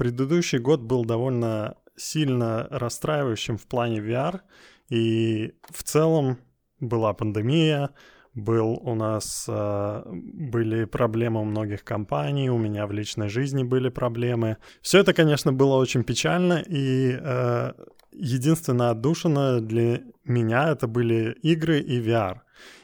[0.00, 4.40] предыдущий год был довольно сильно расстраивающим в плане VR,
[4.88, 6.38] и в целом
[6.80, 7.90] была пандемия,
[8.32, 13.90] был у нас э, были проблемы у многих компаний, у меня в личной жизни были
[13.90, 14.56] проблемы.
[14.80, 17.72] Все это, конечно, было очень печально, и э,
[18.12, 22.38] единственное отдушина для меня это были игры и VR.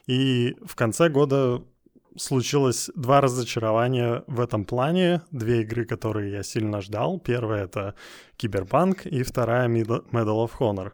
[0.07, 1.63] И в конце года
[2.19, 5.23] случилось два разочарования в этом плане.
[5.31, 7.19] Две игры, которые я сильно ждал.
[7.19, 7.95] Первая— это
[8.37, 10.93] Киберпанк, и вторая— Medal of Honor.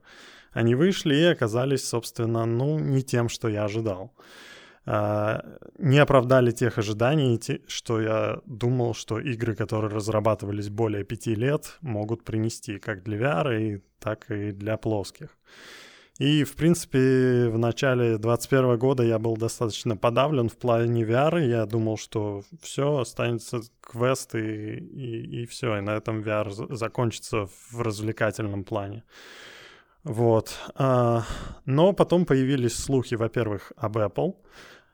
[0.53, 4.13] Они вышли и оказались, собственно, ну, не тем, что я ожидал.
[4.85, 5.45] А,
[5.79, 12.25] не оправдали тех ожиданий, что я думал, что игры, которые разрабатывались более пяти лет, могут
[12.25, 15.39] принести как для VR, и, так и для плоских.
[16.19, 21.45] И, в принципе, в начале 2021 года я был достаточно подавлен в плане VR.
[21.47, 27.47] Я думал, что все, останется квест и, и, и все, и на этом VR закончится
[27.47, 29.05] в развлекательном плане.
[30.05, 30.59] Вот.
[30.75, 31.23] А,
[31.65, 34.35] но потом появились слухи, во-первых, об Apple,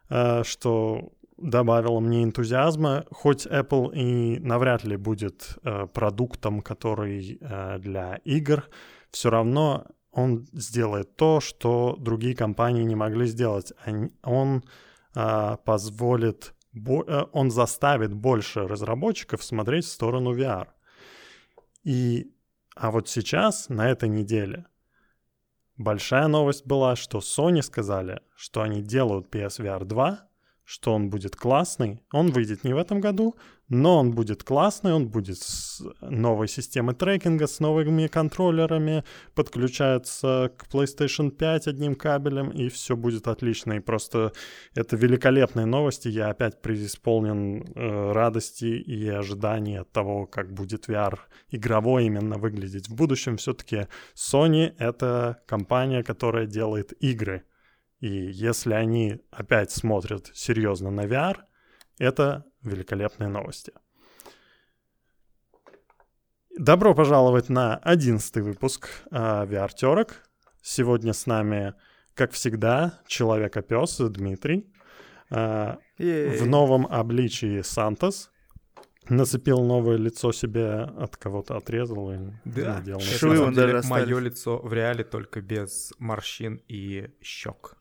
[0.09, 7.41] а, что добавило мне энтузиазма, хоть Apple и навряд ли будет а, продуктом, который
[7.79, 8.69] для игр,
[9.11, 13.73] все равно он сделает то, что другие компании не могли сделать.
[14.23, 14.63] Он
[15.15, 16.55] позволит,
[17.33, 20.69] он заставит больше разработчиков смотреть в сторону VR.
[21.85, 22.33] И,
[22.77, 24.67] а вот сейчас, на этой неделе,
[25.79, 30.29] Большая новость была, что Sony сказали, что они делают PSVR 2,
[30.65, 32.03] что он будет классный.
[32.13, 33.37] Он выйдет не в этом году,
[33.69, 40.67] но он будет классный, он будет с новой системой трекинга, с новыми контроллерами, подключается к
[40.73, 43.75] PlayStation 5 одним кабелем, и все будет отлично.
[43.75, 44.33] И просто
[44.75, 46.09] это великолепные новости.
[46.09, 51.19] Я опять преисполнен э, радости и ожиданий от того, как будет VR
[51.51, 53.37] игровой именно выглядеть в будущем.
[53.37, 57.45] Все-таки Sony— это компания, которая делает игры—
[58.01, 61.39] и если они опять смотрят серьезно на VR,
[61.99, 63.73] это великолепные новости.
[66.59, 70.29] Добро пожаловать на одиннадцатый выпуск uh, VR терок.
[70.61, 71.75] Сегодня с нами,
[72.15, 74.73] как всегда, человека-пес Дмитрий.
[75.31, 78.31] Uh, в новом обличии Сантос.
[79.09, 82.75] Нацепил новое лицо себе, от кого-то отрезал и да.
[82.75, 83.01] надел.
[83.01, 87.78] Швы он даже Мое лицо в реале только без морщин и щек.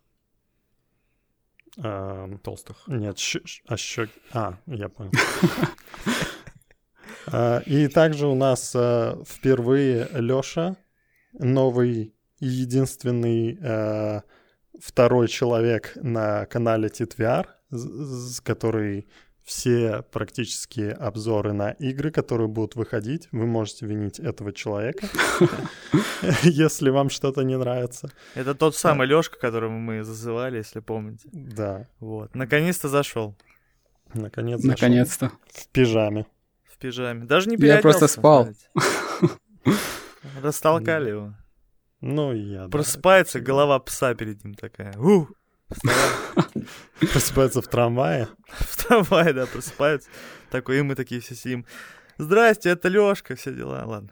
[1.84, 2.84] А, Толстых.
[2.88, 4.10] Нет, щ- а щек...
[4.34, 5.12] А, я понял.
[7.30, 10.78] А, и также у нас а, впервые Лёша,
[11.34, 14.22] новый и единственный а,
[14.80, 17.48] второй человек на канале TitVR,
[18.44, 19.08] который
[19.48, 25.08] все практически обзоры на игры, которые будут выходить, вы можете винить этого человека,
[26.44, 28.12] если вам что-то не нравится.
[28.36, 31.30] Это тот самый Лёшка, которого мы зазывали, если помните.
[31.32, 31.88] Да.
[32.02, 32.36] Вот.
[32.36, 33.38] Наконец-то зашел.
[34.14, 35.32] Наконец Наконец-то.
[35.54, 36.26] В пижаме.
[36.66, 37.24] В пижаме.
[37.24, 38.50] Даже не Я просто спал.
[40.44, 41.34] Растолкали его.
[42.02, 42.68] Ну, я...
[42.68, 44.94] Просыпается, голова пса перед ним такая.
[44.98, 45.32] Ух!
[47.14, 48.28] Просыпается в трамвае.
[48.48, 50.10] В трамвае, да, просыпается.
[50.50, 51.66] Такой, и мы такие все сидим.
[52.18, 53.84] Здрасте, это Лёшка, все дела.
[53.86, 54.10] Ладно.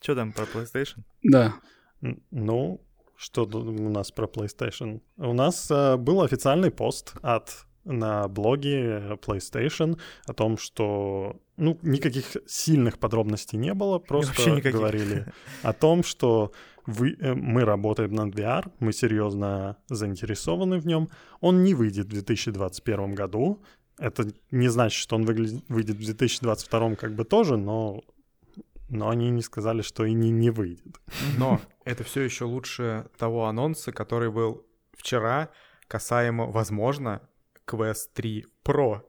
[0.00, 1.04] Что там про PlayStation?
[1.22, 1.54] Да.
[2.30, 2.80] Ну,
[3.16, 5.00] что у нас про PlayStation?
[5.16, 12.36] У нас э, был официальный пост от на блоге PlayStation о том, что ну никаких
[12.46, 15.26] сильных подробностей не было, просто говорили
[15.62, 16.52] о том, что
[16.86, 21.08] вы, э, мы работаем над VR, мы серьезно заинтересованы в нем.
[21.40, 23.62] Он не выйдет в 2021 году.
[23.98, 28.02] Это не значит, что он выглядит, выйдет в 2022 как бы тоже, но,
[28.88, 31.00] но они не сказали, что и не, не выйдет.
[31.38, 34.66] Но это все еще лучше того анонса, который был
[34.96, 35.50] вчера,
[35.86, 37.20] касаемо, возможно,
[37.66, 39.02] Quest 3 Pro.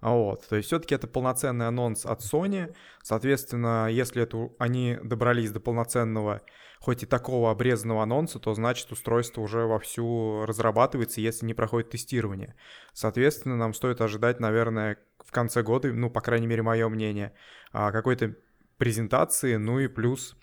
[0.00, 2.74] Вот, то есть все-таки это полноценный анонс от Sony.
[3.02, 6.42] Соответственно, если это они добрались до полноценного
[6.78, 12.54] хоть и такого обрезанного анонса, то значит устройство уже вовсю разрабатывается, если не проходит тестирование.
[12.92, 17.32] Соответственно, нам стоит ожидать, наверное, в конце года, ну, по крайней мере, мое мнение,
[17.72, 18.36] а, какой-то
[18.76, 20.36] презентации, ну и плюс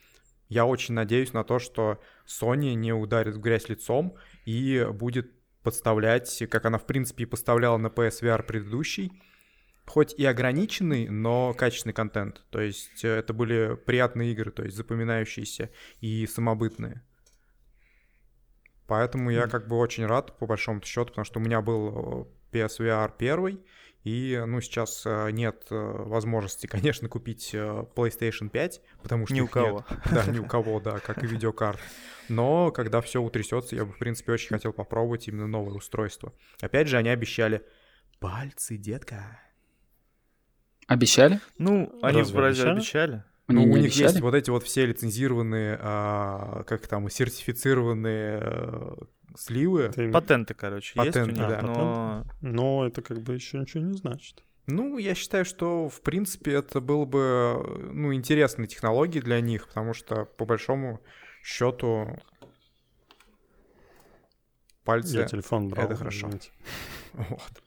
[0.49, 4.15] я очень надеюсь на то, что Sony не ударит в грязь лицом
[4.45, 5.31] и будет
[5.63, 9.11] подставлять, как она, в принципе, и поставляла на PSVR предыдущий,
[9.85, 12.43] хоть и ограниченный, но качественный контент.
[12.49, 15.69] То есть э, это были приятные игры, то есть запоминающиеся
[16.01, 17.03] и самобытные.
[18.87, 22.57] Поэтому я как бы очень рад, по большому счету, потому что у меня был э,
[22.57, 23.63] PSVR первый,
[24.03, 29.85] И, ну, сейчас э, нет возможности, конечно, купить PlayStation 5, потому что Ни у кого.
[29.89, 29.99] нет.
[30.11, 31.79] Да, ни у кого, да, как и видеокарт.
[32.29, 36.33] Но когда все утрясется, я бы, в принципе, очень хотел попробовать именно новое устройство.
[36.61, 37.65] Опять же, они обещали
[38.19, 39.39] пальцы, детка.
[40.87, 41.39] Обещали?
[41.57, 42.75] Ну, они Разве вроде обещали?
[42.75, 43.23] обещали.
[43.47, 44.03] Мне ну, у них обещали?
[44.03, 48.95] есть вот эти вот все лицензированные, а, как там, сертифицированные э,
[49.37, 49.91] сливы.
[49.93, 51.61] Ты- Патенты, короче, есть у Патенты, них, да.
[51.61, 52.25] но...
[52.41, 54.43] Но это как бы еще ничего не значит.
[54.67, 59.93] Ну, я считаю, что, в принципе, это было бы, ну, интересной технологией для них, потому
[59.93, 61.01] что, по большому
[61.43, 62.17] счету,
[64.83, 65.17] пальцы...
[65.17, 65.85] Я телефон брал.
[65.85, 66.29] это хорошо.
[67.13, 67.63] Вот.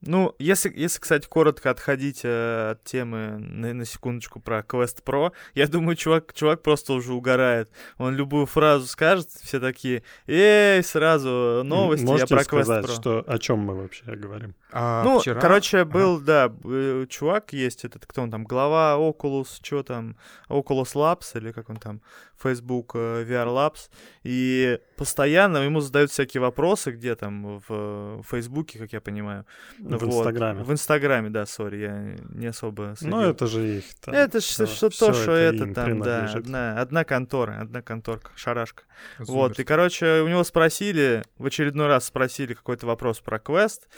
[0.00, 5.32] Ну, если, если, кстати, коротко отходить э, от темы на, на секундочку про Quest Pro,
[5.54, 7.68] я думаю, чувак, чувак просто уже угорает.
[7.96, 12.94] Он любую фразу скажет, все такие, эй, сразу новости, Можете я про сказать, Quest Pro.
[12.94, 14.54] что, о чем мы вообще говорим?
[14.70, 15.90] А ну, вчера- короче, Ага.
[15.90, 20.16] был, да, б- чувак есть, этот, кто он там, глава Oculus, что там,
[20.48, 22.02] Oculus Labs, или как он там,
[22.40, 23.90] Facebook э, VR Labs,
[24.22, 29.44] и постоянно ему задают всякие вопросы, где там, в Фейсбуке, как я понимаю.
[29.78, 30.02] В Вот.
[30.02, 30.62] Инстаграме.
[30.64, 33.16] В Инстаграме, да, сори, я не особо следил.
[33.16, 33.84] Ну, это же их.
[34.00, 37.58] там Это ж всё- что, всё то, что это им там, да, одна, одна контора,
[37.60, 38.82] одна конторка, шарашка.
[39.18, 43.88] Вот, и, короче, у него спросили, в очередной раз спросили какой-то вопрос про квест.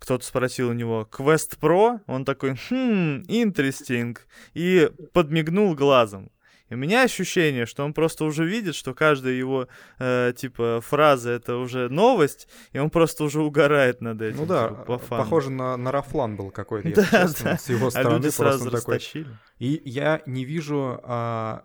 [0.00, 4.16] Кто-то спросил у него Quest Pro, он такой, хм, interesting,
[4.54, 6.30] и подмигнул глазом.
[6.70, 9.68] И у меня ощущение, что он просто уже видит, что каждая его,
[9.98, 14.38] э, типа, фраза— это уже новость, и он просто уже угорает над этим.
[14.38, 15.22] Ну да, типа, по фану.
[15.22, 17.58] похоже на, на рафлан был какой-то, Да, если честно, да.
[17.58, 18.14] с его А стороны.
[18.16, 19.28] люди просто сразу такой, растащили.
[19.58, 21.64] И я не вижу а,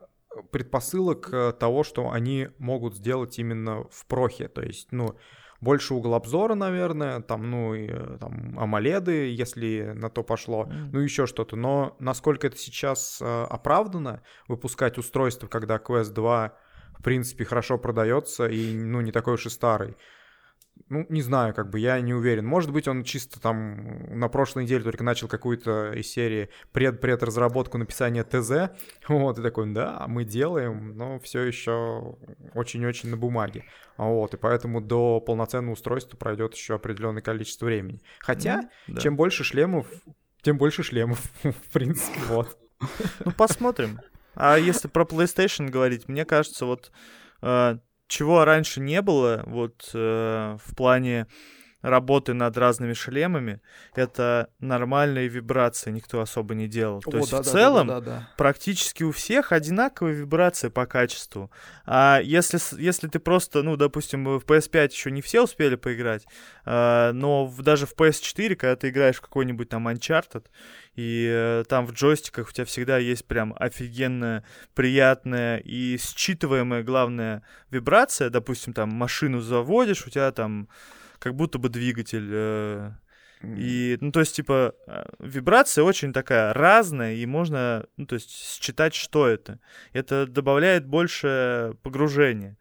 [0.51, 4.47] предпосылок э, того, что они могут сделать именно в прохе.
[4.47, 5.15] То есть, ну,
[5.63, 10.91] больше угол обзора, наверное, там, ну, и, э, там, амоледы, если на то пошло, М.
[10.91, 11.55] ну, еще что-то.
[11.55, 16.53] Но насколько это сейчас э, оправдано, выпускать устройство, когда Quest 2,
[16.99, 19.95] в принципе, хорошо продается и, ну, не такой уж и старый.
[20.89, 22.45] Ну, не знаю, как бы я не уверен.
[22.45, 28.23] Может быть, он чисто там на прошлой неделе только начал какую-то из серии пред-предразработку написания
[28.23, 28.71] ТЗ.
[29.07, 32.17] Вот, и такой, да, мы делаем, но все еще
[32.53, 33.65] очень-очень на бумаге.
[33.97, 38.01] Вот, и поэтому до полноценного устройства пройдет еще определенное количество времени.
[38.19, 39.01] Хотя, Да.
[39.01, 39.87] чем больше шлемов,
[40.41, 42.57] тем больше шлемов, в принципе, вот.
[43.23, 43.99] Ну, посмотрим.
[44.35, 46.91] А если про PlayStation говорить, мне кажется, вот
[47.41, 47.77] э,
[48.13, 51.25] чего раньше не было, вот э, в плане
[51.83, 53.61] работы над разными шлемами,
[53.93, 57.01] это нормальные вибрации никто особо не делал.
[57.01, 57.87] То есть в целом
[58.37, 61.51] практически у всех одинаковые вибрации по качеству.
[61.85, 66.25] А если, если ты просто, ну, допустим, в PS5 еще не все успели поиграть,
[66.65, 70.45] а, но в- даже в PS4, когда ты играешь в какой-нибудь там Uncharted,
[70.95, 74.43] и э, там в джойстиках у тебя всегда есть прям офигенная,
[74.73, 77.41] приятная и считываемая, главная,
[77.71, 78.29] вибрация.
[78.29, 80.69] Допустим, там машину заводишь, у тебя там
[81.23, 82.91] как будто бы двигатель э,
[83.43, 88.29] и, ну, то есть, типа, э, вибрация очень такая разная, и можно, ну, то есть,
[88.61, 89.59] считать, что это.
[89.93, 92.57] Это добавляет больше погружения.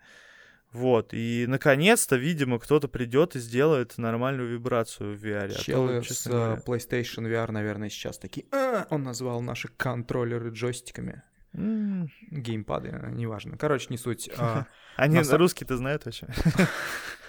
[0.73, 5.47] Вот, и наконец-то, видимо, кто-то придет и сделает нормальную вибрацию в VR.
[5.47, 9.69] А то, Челы с э, говоря, PlayStation VR, наверное, сейчас такие, «А, он назвал наши
[9.69, 11.23] контроллеры джойстиками.
[11.53, 13.59] Геймпады, неважно.
[13.59, 14.31] Короче, не суть.
[14.38, 14.66] А,
[14.97, 16.28] Они На русский-то знают вообще.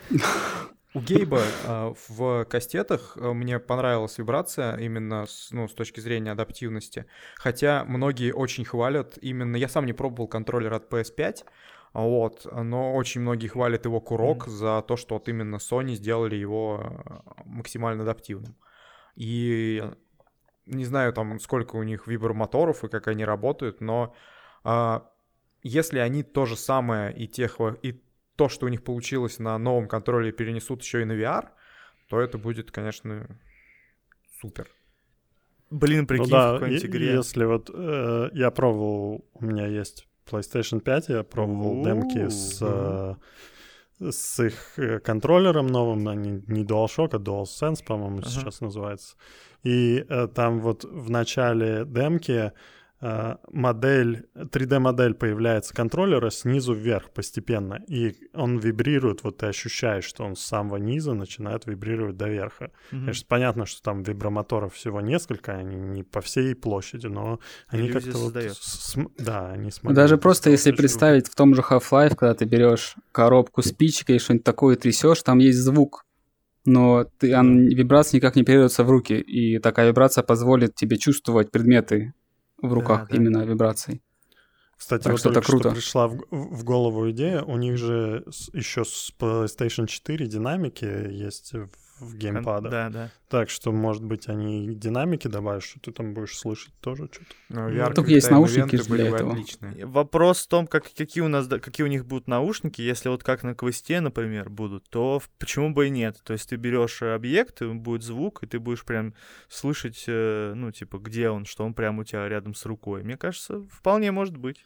[0.96, 6.32] У Гейба а, в кастетах а, мне понравилась вибрация именно с, ну, с точки зрения
[6.32, 7.08] адаптивности.
[7.36, 9.56] Хотя многие очень хвалят именно...
[9.56, 11.46] Я сам не пробовал контроллер от PS5,
[11.94, 16.36] а вот, но очень многие хвалят его курок за то, что вот именно Sony сделали
[16.36, 18.56] его а, максимально адаптивным.
[19.16, 19.84] И
[20.68, 24.16] не знаю там, сколько у них вибромоторов и как они работают, но
[25.62, 28.03] если они то же самое и, тех, и
[28.36, 31.50] то, что у них получилось на новом контроле, перенесут еще и на VR,
[32.10, 33.28] то это будет, конечно,
[34.42, 34.68] супер.
[35.70, 37.14] Блин, Ну прикинь, в да, какой-нибудь и- игре.
[37.14, 43.16] если вот э, я пробовал, у меня есть PlayStation 5, я пробовал демки с, э,
[44.12, 48.30] с их э, контроллером новым, они не DualShock, а DualSense, по-моему, Ага.
[48.30, 49.16] сейчас называется.
[49.64, 52.52] И э, там вот в начале демки
[53.52, 60.36] модель, 3D-модель появляется контроллера снизу вверх постепенно, и он вибрирует, вот ты ощущаешь, что он
[60.36, 62.72] с самого низа начинает вибрировать до верха.
[62.92, 63.02] Мгм.
[63.02, 67.94] Конечно, понятно, что там вибромоторов всего несколько, они не по всей площади, но они Иллюзия
[67.94, 68.24] как-то вот...
[68.26, 68.54] создает.
[68.54, 72.46] с- см- да, они смогли Даже просто если представить в том же Half-Life, когда ты
[72.46, 76.06] берешь коробку спичкой и что-нибудь такое трясешь, там есть звук.
[76.66, 81.52] но ты, он, вибрация никак не передается в руки, и такая вибрация позволит тебе чувствовать
[81.52, 82.14] предметы
[82.64, 83.16] в руках да.
[83.16, 84.02] именно вибрацией.
[84.78, 85.72] Кстати, Так вот что только что круто.
[85.72, 87.44] пришла в, в голову идея.
[87.44, 91.54] У них же еще с PlayStation 4 динамики есть
[92.00, 92.72] в, геймпадах.
[92.72, 93.12] Да, да.
[93.30, 97.34] Так что, может быть, они и динамики добавят, что ты там будешь слышать тоже что-то.
[97.50, 99.32] Ну, Ну, только есть наушники для этого.
[99.32, 99.86] отличные.
[99.86, 102.82] Вопрос в том, как, какие у нас, какие у них будут наушники.
[102.82, 106.20] Если вот как на квесте, например, будут, то почему бы и нет?
[106.24, 109.14] То есть ты берешь э, объект, и будет звук, и ты будешь прям
[109.48, 113.04] слышать, э, ну, типа, где он, что он прям у тебя рядом с рукой.
[113.04, 114.66] Мне кажется, вполне может быть.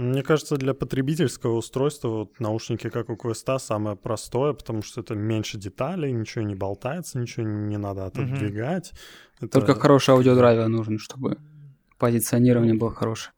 [0.00, 5.14] Мне кажется, для потребительского устройства вот наушники, как у Квеста, самое простое, потому что это
[5.14, 8.92] меньше деталей, ничего не болтается, ничего не надо отодвигать.
[9.40, 11.36] Это- Только хороший аудиодрайвер нужен, чтобы
[11.98, 13.34] позиционирование было хорошее.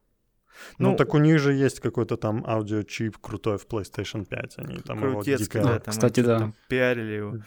[0.78, 4.54] Ну, Ну, так у них же есть какой-то там аудиочип крутой в PlayStation 5.
[4.59, 5.59] Они там его дико...
[5.61, 6.38] да, Да, там, кстати, да.
[6.38, 7.38] там пиарили его.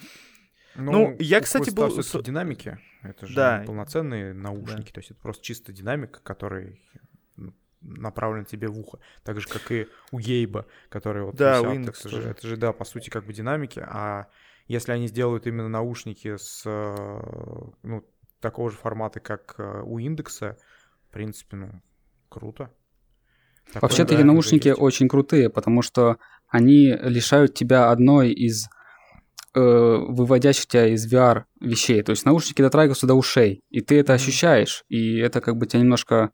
[0.75, 2.77] Ну, Ну, я, кстати, был с- динамики.
[3.01, 3.63] Это же Да.
[3.65, 4.91] полноценные наушники.
[4.91, 6.81] То есть это просто чисто динамик, который
[7.86, 9.00] направлен тебе в ухо.
[9.24, 11.77] Так же, как и у Гейба, который вот Да, у висят.
[11.77, 13.80] Index это, же, это же, да, по сути, как бы динамики.
[13.80, 14.27] А
[14.68, 16.96] если они сделают именно наушники с э,
[17.84, 18.04] ну,
[18.39, 20.58] такого же формата, как э, у индекса,
[21.10, 21.82] в принципе, ну,
[22.30, 22.72] круто.
[23.68, 24.80] Такое, Вообще-то да, эти уже наушники есть.
[24.80, 28.68] очень крутые, потому что они лишают тебя одной из
[29.56, 32.04] э, выводящих тебя из VR вещей.
[32.04, 35.82] То есть наушники дотрагиваются до ушей, и ты это ощущаешь, и это как бы тебя
[35.82, 36.32] немножко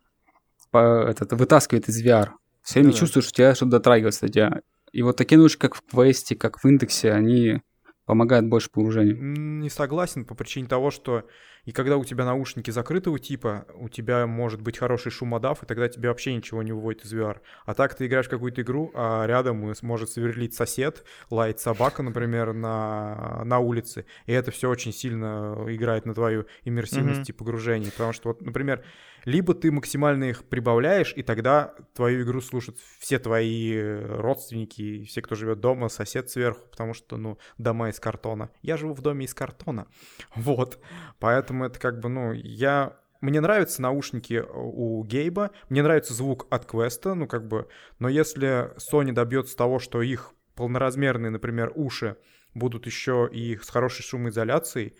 [0.72, 2.30] по- этот, вытаскивает из VR.
[2.64, 3.00] Все время да.
[3.00, 4.62] чувствуешь, что тебя что-то дотрагивается до тебя.
[4.92, 7.62] И вот такие наушники, как в квесте, как в индексе, они
[8.06, 9.18] помогают больше погружению.
[9.22, 11.24] Не согласен по причине того, что
[11.66, 15.88] и когда у тебя наушники закрытого типа, у тебя может быть хороший шумодав, и тогда
[15.88, 17.38] тебе вообще ничего не выводит из VR.
[17.66, 22.54] А так ты играешь в какую-то игру, а рядом может сверлить сосед, лает собака, например,
[22.54, 27.26] на, на улице, и это все очень сильно играет на твою иммерсивность Мгм.
[27.30, 27.92] и погружение.
[27.92, 28.84] Потому что, вот, например,
[29.26, 35.36] либо ты максимально их прибавляешь, и тогда твою игру слушают все твои родственники, все, кто
[35.36, 38.50] живет дома, сосед сверху, потому что, ну, дома из картона.
[38.64, 39.86] Я живу в доме из картона.
[40.36, 40.80] Вот.
[41.20, 42.98] Поэтому это как бы, ну, я...
[43.22, 47.68] Мне нравятся наушники у Гейба, мне нравится звук от Квеста, ну, как бы...
[48.00, 52.18] Но если Sony добьется того, что их полноразмерные, например, уши
[52.54, 54.96] будут еще и с хорошей шумоизоляцией,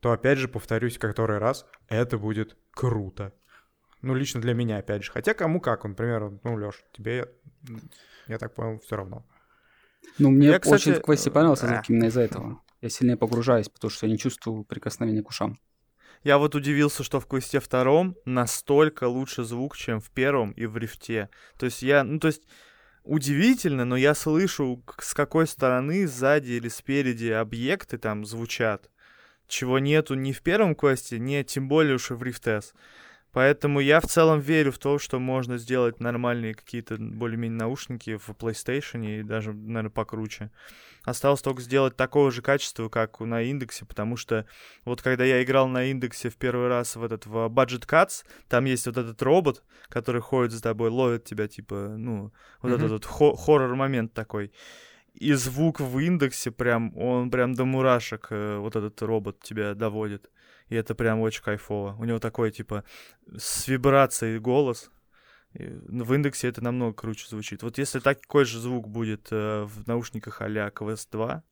[0.00, 3.32] то, опять же, повторюсь который раз, это будет круто.
[4.02, 5.10] Ну, лично для меня, опять же.
[5.10, 7.32] Хотя кому как, например, ну, Лёш, тебе,
[8.28, 9.26] я так понял, все равно.
[10.18, 12.60] Ну, мне Я, кстати, очень в квесте понравился э, звук именно из-за этого.
[12.84, 15.58] Я сильнее погружаюсь, потому что я не чувствую прикосновения к ушам.
[16.22, 20.76] Я вот удивился, что в квесте втором настолько лучше звук, чем в первом и в
[20.76, 21.30] рифте.
[21.58, 22.42] То есть я, ну то есть
[23.02, 28.90] удивительно, но я слышу, с какой стороны, сзади или спереди объекты там звучат,
[29.48, 32.74] чего нету ни в первом квесте, ни тем более уж и в рифтес.
[33.34, 38.30] Поэтому я в целом верю в то, что можно сделать нормальные какие-то более-менее наушники в
[38.30, 40.52] PlayStation и даже, наверное, покруче.
[41.04, 44.46] Осталось только сделать такого же качества, как на индексе, потому что
[44.84, 48.66] вот когда я играл на индексе в первый раз в этот в Budget Cuts, там
[48.66, 52.74] есть вот этот робот, который ходит за тобой, ловит тебя, типа, ну, вот Мгм.
[52.76, 54.52] этот вот хо- хоррор-момент такой.
[55.14, 60.30] И звук в индексе прям, он прям до мурашек, э, вот этот робот тебя доводит.
[60.68, 61.94] И это прям очень кайфово.
[61.98, 62.84] У него такой, типа,
[63.36, 64.90] с вибрацией голос.
[65.52, 67.62] В индексе это намного круче звучит.
[67.62, 71.44] Вот если такой же звук будет э, в наушниках а-ля Quest 2,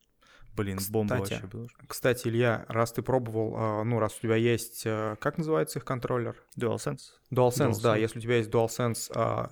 [0.55, 1.67] блин, бомба Кстати, вообще была.
[1.87, 5.85] Кстати, Илья, раз ты пробовал, а, ну, раз у тебя есть, э, как называется их
[5.85, 6.35] контроллер?
[6.59, 6.99] DualSense.
[7.31, 8.01] DualSense, да, DualSense.
[8.01, 9.51] если у тебя есть DualSense, а,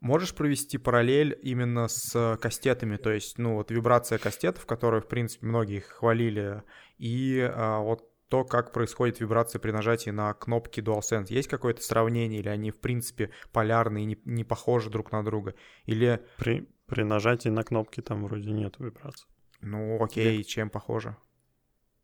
[0.00, 5.08] можешь провести параллель именно с э, кастетами, то есть, ну, вот вибрация кастетов, которую, в
[5.08, 6.62] принципе, многие хвалили,
[6.98, 11.26] и а, вот то, как происходит вибрация при нажатии на кнопки DualSense.
[11.30, 15.54] Есть какое-то сравнение, или они, в принципе, полярные, не, не похожи друг на друга?
[15.84, 19.26] Или, При, при нажатии на кнопки там вроде нет вибраций.
[19.60, 21.16] ну, окей, чем похоже?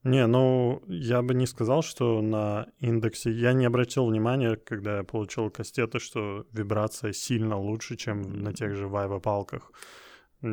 [0.02, 3.30] Не, ну, я бы не сказал, что на индексе...
[3.30, 8.75] Я не обратил внимания, когда я получил кастеты, что вибрация сильно лучше, чем на тех
[8.75, 9.71] же вайва-палках.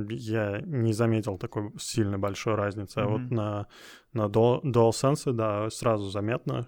[0.10, 3.00] Я не заметил такой сильно большой разницы.
[3.00, 3.68] А вот на,
[4.14, 6.68] на Dual- DualSense, да, сразу заметно.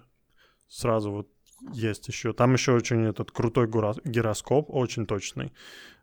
[0.68, 1.28] Сразу вот
[1.72, 2.32] есть еще...
[2.32, 5.52] Там еще очень этот крутой гироскоп, очень точный.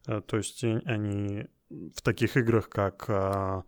[0.07, 3.63] Э, То есть они в таких играх, как а,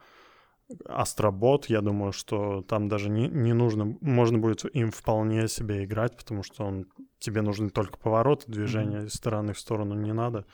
[0.86, 6.18] Астробот, я думаю, что там даже не, не нужно, можно будет им вполне себе играть,
[6.18, 6.88] потому что он
[7.20, 10.46] тебе нужны только повороты, движения из стороны в сторону не надо.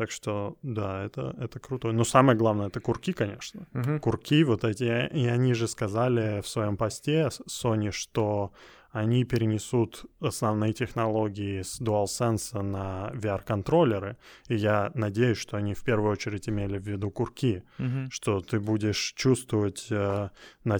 [0.00, 1.92] Так что, да, это, это круто.
[1.92, 3.66] Но самое главное, это курки, конечно.
[3.74, 4.00] Мгм.
[4.00, 8.50] Курки вот эти, и они же сказали в своем посте Sony, что
[8.92, 14.16] они перенесут основные технологии с DualSense на VR-контроллеры.
[14.48, 18.10] И я надеюсь, что они в первую очередь имели в виду курки, Мгм.
[18.10, 20.30] что ты будешь чувствовать э,
[20.64, 20.78] на,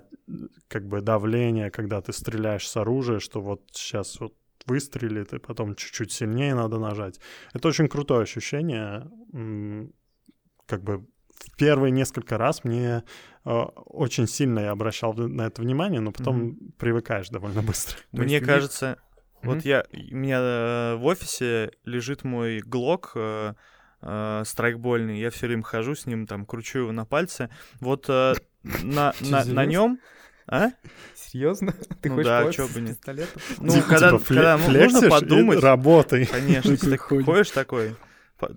[0.69, 4.33] как бы давление, когда ты стреляешь с оружия, что вот сейчас вот
[4.67, 7.21] выстрелит, и потом чуть-чуть сильнее надо нажать.
[7.53, 9.11] Это очень крутое ощущение.
[10.67, 13.03] Как бы в первые несколько раз мне
[13.45, 17.99] э, очень сильно я обращал на это внимание, но потом привыкаешь довольно быстро.
[18.13, 18.99] Мне есть кажется,
[19.43, 19.55] Мгм.
[19.55, 23.55] вот я, у меня э, в офисе лежит мой глок э,
[24.03, 27.49] э, страйкбольный, я все время хожу с ним, там, кручу его на пальце.
[27.81, 29.99] Вот э, на, на, на нем...
[30.47, 30.71] А?
[31.31, 31.73] Серьезно?
[32.03, 32.97] Ты Ну хочешь да, с бы нет.
[32.99, 33.43] пистолетом?
[33.59, 34.57] Ну, Типа когда, фле- когда
[35.07, 36.27] и подумать, работай.
[36.27, 37.95] конечно, ты ходишь такой,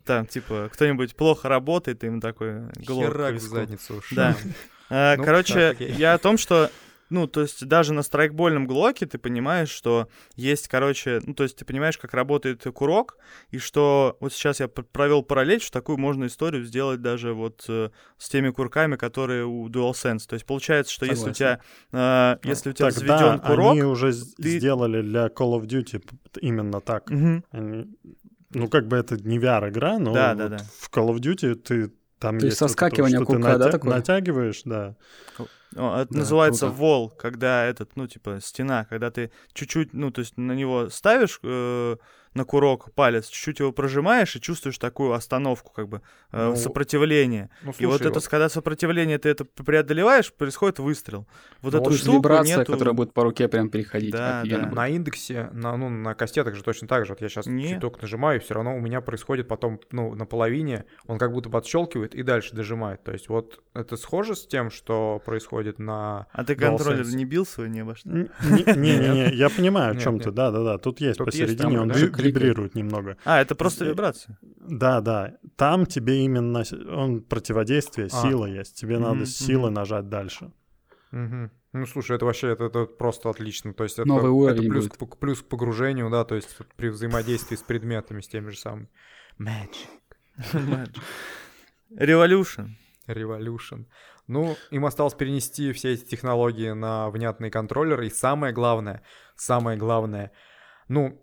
[0.05, 4.01] там, типа, кто-нибудь плохо работает, ты им такой по Херак в задницу.
[4.11, 4.35] Да.
[4.89, 6.69] А, Ну, Короче, я о том, что,
[7.13, 11.55] ну, то есть даже на страйкбольном глоке ты понимаешь, что есть, короче, ну, то есть
[11.55, 13.17] ты понимаешь, как работает курок,
[13.51, 17.89] и что вот сейчас я провел параллель, что такую можно историю сделать даже вот э,
[18.17, 20.27] с теми курками, которые у DualSense.
[20.27, 21.59] То есть получается, что если у тебя,
[21.91, 23.71] э, если у тебя заведен курок...
[23.71, 26.03] они уже ты- сделали для Call of Duty
[26.41, 27.09] именно так.
[27.09, 27.43] Мгм.
[27.51, 27.87] Они-
[28.55, 30.57] ну, как бы это не VR-игра, но Да, да, вот да.
[30.79, 33.71] в Call of Duty ты там То есть вот это, соскакивание ты курка, да, натя-
[33.71, 33.95] такое?
[33.95, 34.95] натягиваешь, да.
[35.75, 36.77] О, Это Да, называется круто.
[36.79, 41.39] вол, когда этот, ну, типа, стена, когда ты чуть-чуть, ну, то есть на него ставишь
[41.43, 41.95] э,
[42.33, 47.49] на курок палец, чуть-чуть его прожимаешь и чувствуешь такую остановку, как бы, э, Ну, сопротивление.
[47.63, 51.27] Ну, и вот это, когда сопротивление ты это преодолеваешь, происходит выстрел.
[51.61, 54.11] Вот Ну, эту вот штуку вибрация, нету- которая будет по руке прям переходить.
[54.11, 54.71] Да, Офигенно да.
[54.75, 57.13] На индексе, на, ну, на кастетах же точно так же.
[57.13, 57.73] Вот я сейчас Не.
[57.75, 61.49] чуток нажимаю, и все равно у меня происходит потом, ну, на половине, он как будто
[61.49, 63.03] подщелкивает и дальше дожимает.
[63.03, 66.27] То есть вот это схоже с тем, что происходит на...
[66.31, 68.09] А ты контроллер не бил свой не обо что?
[68.09, 70.31] Н- Не, не, не, я понимаю, о чем ты.
[70.31, 70.77] Да, да, да.
[70.77, 71.91] Тут есть посередине, он.
[72.27, 73.17] Вибрирует немного.
[73.25, 74.37] А, это просто Э, вибрация.
[74.41, 75.37] Да, да.
[75.55, 76.63] Там тебе именно
[76.95, 78.21] он противодействие, А.
[78.21, 78.79] сила есть.
[78.79, 79.73] Тебе надо Мгм, с силой мгм.
[79.75, 80.51] нажать дальше.
[81.11, 81.51] Мгм.
[81.73, 83.73] Ну, слушай, это вообще это, это просто отлично.
[83.73, 84.97] То есть это, Новый это плюс, будет.
[85.11, 88.89] к, плюс к погружению, да, то есть при взаимодействии с предметами, с теми же самыми.
[89.39, 89.87] Magic.
[91.91, 92.69] Revolution.
[93.07, 93.85] Revolution.
[94.27, 98.07] Ну, им осталось перенести все эти технологии на внятные контроллеры.
[98.07, 99.01] И самое главное,
[99.35, 100.31] самое главное,
[100.87, 101.21] ну,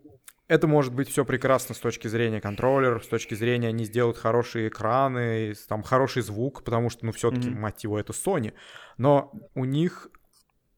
[0.50, 4.66] это может быть все прекрасно с точки зрения контроллеров, с точки зрения они сделают хорошие
[4.66, 7.60] экраны, там хороший звук, потому что, ну, все-таки, Мгм.
[7.60, 8.52] мать его, это Sony.
[8.98, 10.08] Но у них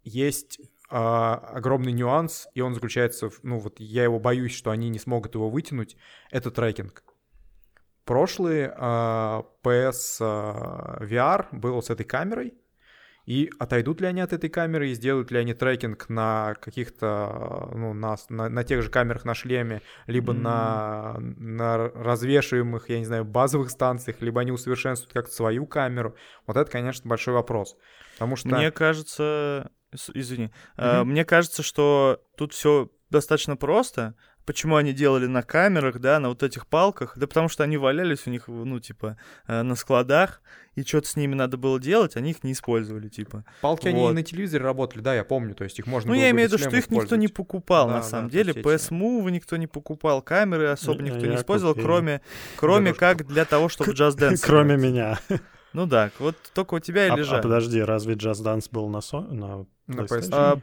[0.04, 4.90] есть а, огромный нюанс, и он заключается в, ну, вот я его боюсь, что они
[4.90, 5.96] не смогут его вытянуть,
[6.30, 7.02] это трекинг.
[8.04, 12.52] Прошлый а, PS а, VR был с этой камерой,
[13.24, 17.94] и отойдут ли они от этой камеры и сделают ли они трекинг на каких-то, ну,
[17.94, 23.24] на, на, на тех же камерах на шлеме, либо на, на развешиваемых, я не знаю,
[23.24, 26.16] базовых станциях, либо они усовершенствуют как-то свою камеру.
[26.46, 27.76] Вот это, конечно, большой вопрос.
[28.14, 28.48] Потому что...
[28.48, 29.70] Мне кажется,
[30.14, 31.10] извини, Мгм.
[31.10, 34.14] мне кажется, что тут все достаточно просто.
[34.44, 37.16] Почему они делали на камерах, да, на вот этих палках?
[37.16, 40.42] Да потому что они валялись у них, ну, типа, э, на складах,
[40.74, 43.44] и что-то с ними надо было делать, они их не использовали, типа.
[43.60, 44.14] Палки, они и Вот.
[44.14, 46.52] на телевизоре работали, да, я помню, то есть их можно Ну, было я имею в
[46.52, 48.52] виду, что их никто не покупал, Да, на да, самом то деле.
[48.52, 51.86] PS Move никто не покупал, камеры особо Я- никто не использовал, купил.
[51.86, 52.20] кроме,
[52.56, 55.18] кроме как для того, чтобы Just Dance Кроме меня.
[55.72, 57.42] Ну да, вот только у тебя и А, а лежат.
[57.42, 59.00] подожди, разве Just Dance был на,
[59.30, 60.08] на PlayStation?
[60.08, 60.28] PS4?
[60.32, 60.58] А,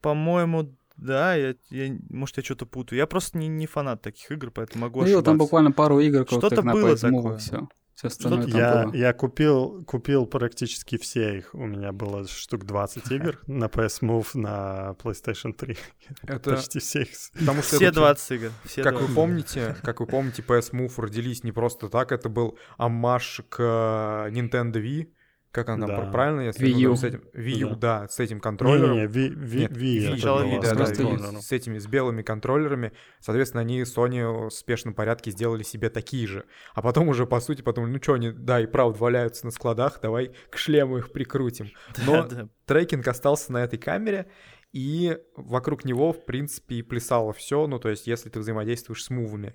[0.00, 2.98] по-моему, да, я, я- может, я что-то путаю.
[2.98, 5.38] Я просто не, не фанат таких игр, поэтому могу Ну, вот там ошибаться.
[5.38, 7.36] буквально пару игр, Что-то было такое.
[7.38, 7.68] все.
[7.94, 8.94] Все остальное Что-то там Я, было.
[8.94, 11.54] я купил, купил практически все их.
[11.54, 15.76] У меня было штук 20 игр на PS Move, на PlayStation 3.
[16.26, 17.10] Это Почти все их.
[17.38, 18.50] потому что Все это- 20 игр.
[18.64, 19.08] Все Как 20.
[19.08, 23.60] вы помните, как вы помните, PS Move родились не просто так, это был аммаж к
[23.60, 25.08] э, Nintendo Wii.
[25.52, 26.10] Как она там, Да.
[26.10, 26.40] правильно?
[26.40, 26.96] Если, Wii там U.
[26.96, 28.00] с этим, Wii U, Да.
[28.00, 28.96] да, с этим контроллером.
[28.96, 32.92] Не-не-не, да, с да, этими с белыми контроллерами.
[33.20, 36.44] Соответственно, они Sony в спешном порядке сделали себе такие же.
[36.74, 40.00] А потом уже, по сути, подумали, ну что они, да, и правда валяются на складах,
[40.00, 41.70] давай к шлему их прикрутим.
[42.06, 42.48] Но Да, да.
[42.66, 44.26] трекинг остался на этой камере,
[44.72, 49.10] и вокруг него, в принципе, и плясало все, ну, то есть, если ты взаимодействуешь с
[49.10, 49.54] мувами.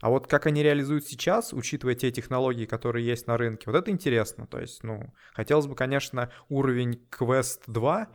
[0.00, 3.90] А вот как они реализуют сейчас, учитывая те технологии, которые есть на рынке, вот это
[3.90, 4.46] интересно.
[4.46, 8.08] То есть, ну, хотелось бы, конечно, уровень Quest 2,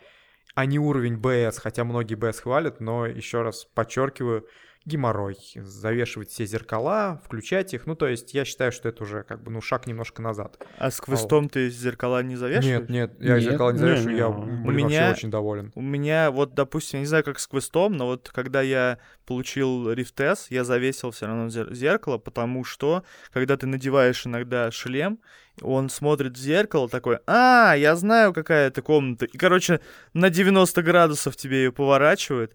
[0.56, 4.48] а не уровень BS, хотя многие BS хвалят, но еще раз подчеркиваю,
[4.88, 5.36] геморрой.
[5.56, 7.86] Завешивать все зеркала, включать их.
[7.86, 10.58] Ну, то есть я считаю, что это уже как бы, ну, шаг немножко назад.
[10.78, 12.88] А с квестом ты зеркала не завешиваешь?
[12.88, 13.44] Нет, нет, я Нет.
[13.44, 15.72] зеркала не завешиваю, не, я у блин, меня- вообще очень доволен.
[15.76, 19.92] У меня вот, допустим, я не знаю, как с квестом, но вот когда я получил
[19.92, 25.20] Rift S, я завесил все равно зер- зеркало, потому что, когда ты надеваешь иногда шлем,
[25.62, 29.26] он смотрит в зеркало такой, а, я знаю, какая это комната.
[29.26, 29.82] И, короче,
[30.14, 32.54] на 90 градусов тебе ее поворачивает.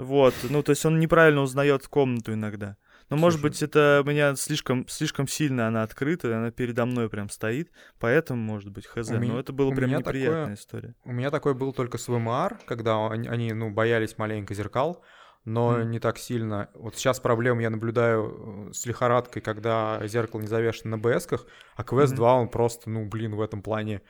[0.00, 2.76] Вот, ну, то есть он неправильно узнает комнату иногда.
[3.08, 7.28] Но, может быть, это у меня слишком, слишком сильно она открыта, она передо мной прям
[7.28, 9.10] стоит, поэтому, может быть, хз.
[9.10, 10.94] У Но это было прям неприятная такое- история.
[11.04, 15.02] У меня такой был только с VMR, когда они, ну, боялись маленько зеркал,
[15.44, 15.90] но Мгм.
[15.90, 16.68] не так сильно.
[16.74, 21.82] Вот сейчас проблем я наблюдаю э, с лихорадкой, когда зеркало не завешено на БСках, а
[21.82, 22.16] Quest Мгм.
[22.16, 24.02] 2, он просто, ну, блин, в этом плане,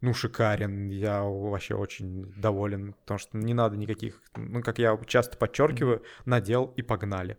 [0.00, 0.88] ну, шикарен.
[0.90, 6.72] Я вообще очень доволен, потому что не надо никаких, ну, как я часто подчеркиваю, надел
[6.76, 7.36] и погнали.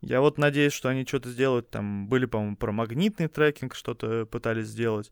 [0.00, 1.70] Я вот надеюсь, что они что-то сделают.
[1.70, 5.10] Там были, по-моему, про магнитный трекинг что-то пытались сделать.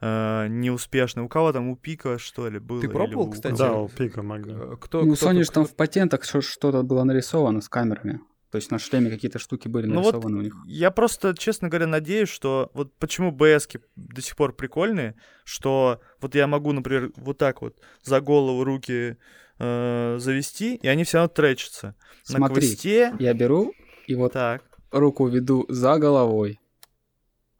[0.00, 1.24] Э, неуспешно.
[1.24, 1.68] У кого там?
[1.70, 2.80] У Пика, что ли, было?
[2.80, 3.58] Ты пробовал, у кстати?
[3.58, 4.52] Да, у пика могли.
[4.54, 8.20] Э, Кто, Ну, кто- Sony же кто- там в патентах что-то было нарисовано с камерами.
[8.50, 10.56] То есть на шлеме какие-то штуки были Ну вот нарисованы у них.
[10.66, 16.34] Я просто, честно говоря, надеюсь, что вот почему БСки до сих пор прикольные, что вот
[16.34, 19.18] я могу, например, вот так вот за голову руки
[19.58, 21.94] э, завести, и они все равно тречатся.
[22.28, 23.14] На Смотри, квесте...
[23.18, 23.72] я беру
[24.06, 24.62] и вот Так.
[24.90, 26.58] руку веду за головой.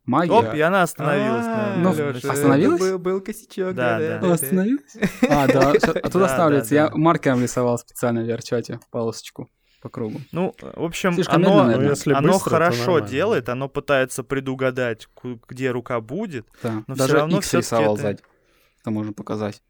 [0.06, 0.32] Магия.
[0.32, 1.44] Оп, и она остановилась.
[1.44, 2.80] А, на- Ну, на остановилась?
[2.80, 3.74] Был, был косячок.
[3.74, 4.32] Да, да, да.
[4.32, 4.96] Остановилась?
[5.28, 6.74] А, да, Да, оттуда останавливается.
[6.74, 10.20] Я маркером рисовал специально в VR-чате полосочку по кругу.
[10.32, 15.08] Ну, в общем, Слишком оно, медленно, Ну, если оно быстро, хорошо делает, оно пытается предугадать,
[15.48, 16.46] где рука будет.
[16.62, 16.82] Да.
[16.86, 18.22] Но Даже равно X рисовал это- сзади.
[18.80, 19.62] Это можно показать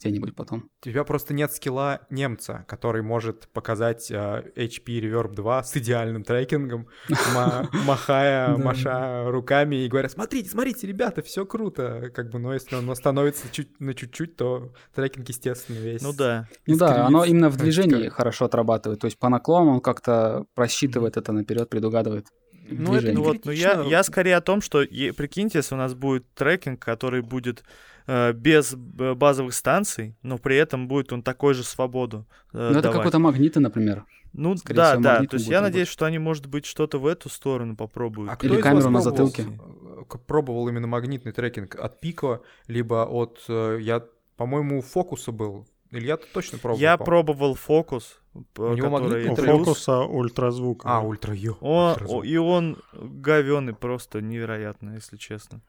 [0.00, 0.70] где-нибудь потом.
[0.80, 4.14] У тебя просто нет скилла немца, который может показать э,
[4.56, 6.88] HP Reverb 2 с идеальным трекингом,
[7.34, 12.10] ма- махая, маша руками и говоря, смотрите, смотрите, ребята, все круто.
[12.14, 16.02] Как бы, но если он остановится чуть, на чуть-чуть, то трекинг, естественно, весь.
[16.02, 16.48] Ну да.
[16.66, 19.00] Ну да, оно именно в движении хорошо отрабатывает.
[19.00, 22.26] То есть по наклону он как-то просчитывает это наперед, предугадывает.
[22.68, 23.12] Ну, это.
[23.12, 26.80] Ну вот, ну я, я скорее о том, что прикиньте, если у нас будет трекинг,
[26.80, 27.64] который будет
[28.06, 32.78] э, без б- базовых станций, но при этом будет он такой же свободу э, Ну
[32.78, 34.04] это какой-то магниты, например.
[34.32, 35.24] Ну скорее да, всего, да.
[35.24, 35.72] То есть я работать.
[35.72, 38.30] надеюсь, что они, может быть, что-то в эту сторону попробуют.
[38.30, 39.42] А кто Или из вас камеру на затылке.
[39.42, 44.04] э, Пробовал именно магнитный трекинг от Pico, либо от, э, я,
[44.36, 45.66] по-моему, у Фокуса был.
[45.90, 46.80] Или я точно пробовал?
[46.80, 48.40] я по- пробовал фокус, У
[48.74, 49.58] него который магнитный плюс.
[49.58, 50.82] фокуса ультразвук.
[50.84, 51.56] А, ультра ю.
[51.60, 52.24] Ультразвук.
[52.24, 55.60] и он говёный просто невероятно, если честно.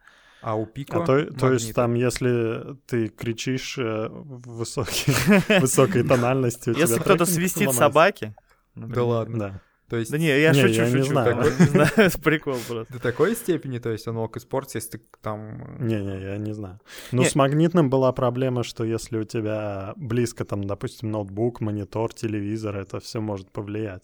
[0.42, 5.14] А у Pico А то, то есть там, если ты кричишь э, в высокой,
[5.60, 8.34] высокой тональности, Если кто-то свистит собаки...
[8.76, 9.62] Да ладно.
[9.92, 11.36] То есть Да не, я Не, шучу, я не знаю.
[11.60, 12.94] не знаю, это прикол просто.
[12.94, 15.78] до такой степени, то есть он мог испортиться, если ты там...
[15.80, 16.80] э, Не-не, я не знаю.
[17.12, 17.28] Но Не.
[17.30, 23.02] с магнитным была проблема, что если у тебя близко там, допустим, ноутбук, монитор, телевизор, это
[23.02, 24.04] все может повлиять.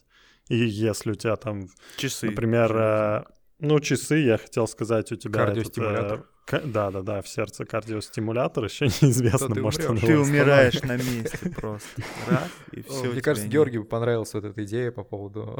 [0.49, 2.25] И если у тебя там, Часы.
[2.27, 3.23] например, э,
[3.59, 5.43] ну, часы, я хотел сказать, у тебя...
[5.43, 6.25] этот, э, Кардиостимулятор.
[6.45, 10.07] ка- Да-да-да, в сердце кардиостимулятор, еще неизвестно, ты может, он умрёшь.
[10.07, 12.01] Ты умираешь на месте просто.
[12.27, 13.11] Раз, и все.
[13.11, 15.59] Мне кажется, Георгию понравилась вот эта идея по поводу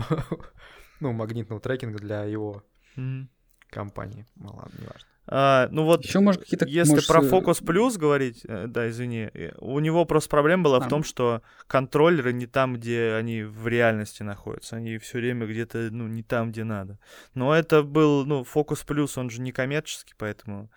[1.00, 2.64] ну, магнитного трекинга для его
[3.70, 4.26] компании.
[4.36, 5.08] Ну ладно, неважно.
[5.30, 6.66] А, ну вот, Еще, может, какие-то...
[6.66, 10.63] если может, про э, Focus Plus говорить, э, да, извини, э, у него просто проблема
[10.63, 10.90] была в А.
[10.90, 14.78] том, что контроллеры не там, где они в реальности находятся.
[14.78, 16.98] Они все время где-то, ну, не там, где надо.
[17.34, 20.72] Но это был, ну, Focus Plus, он же не коммерческий, поэтому,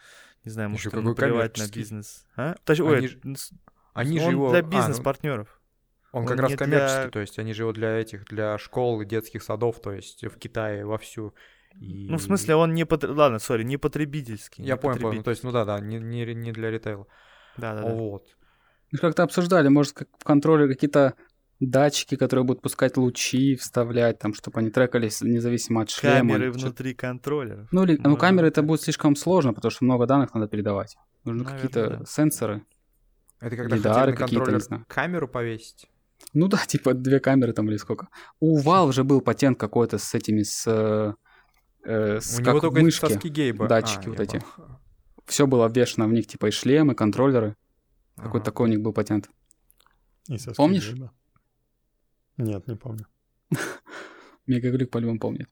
[0.45, 1.79] не знаю, может, какой наплевать на коммерческий?
[1.79, 2.27] бизнес.
[2.37, 2.57] А?
[2.67, 3.53] Точ- ой, Они ж- с-
[3.95, 4.51] Они он же его...
[4.51, 5.61] для а, ну, бизнес-партнеров.
[6.11, 9.01] он он как раз коммерческий, для- то есть они же его для этих, для школ
[9.01, 11.35] и детских садов, то есть в Китае вовсю.
[11.79, 12.09] И...
[12.09, 12.85] Ну, в смысле, он не...
[12.85, 14.63] потр- Ладно, сори, не потребительский.
[14.63, 15.17] Я не понял, понял.
[15.19, 17.07] Ну, то есть, ну да, да, не, не, не для ритейла.
[17.57, 17.95] Да-да-да.
[17.95, 18.25] Вот.
[18.93, 21.15] Мы же как-то обсуждали, может, как в контроллере какие-то
[21.61, 26.17] датчики, которые будут пускать лучи, вставлять, там, чтобы они трекались независимо от шлема.
[26.17, 27.69] Камеры внутри контроллеров.
[27.71, 30.97] Ну, или, ну, Может камеры это будет слишком сложно, потому что много данных надо передавать.
[31.25, 32.05] Нужны какие-то да.
[32.07, 32.65] сенсоры.
[33.41, 34.85] Это когда Лидары какие-то, не знаю.
[34.89, 35.87] камеру повесить.
[36.33, 38.09] Ну да, типа две камеры там или сколько.
[38.41, 41.15] У Valve же был патент какой-то с этими, с,
[41.85, 43.09] э, с У как него только эти мышке.
[43.09, 43.67] соски гейба.
[43.69, 44.31] датчики А, вот эти.
[44.57, 44.79] понял.
[45.27, 47.57] Все было обвешено в них, типа и шлемы, контроллеры.
[48.17, 48.45] Какой-то Ага.
[48.45, 49.31] такой у них был патент.
[50.29, 50.91] И Помнишь?
[50.91, 51.13] гриба.
[52.37, 53.07] Нет, не помню.
[54.47, 55.49] Мегаглик по-любому помнит.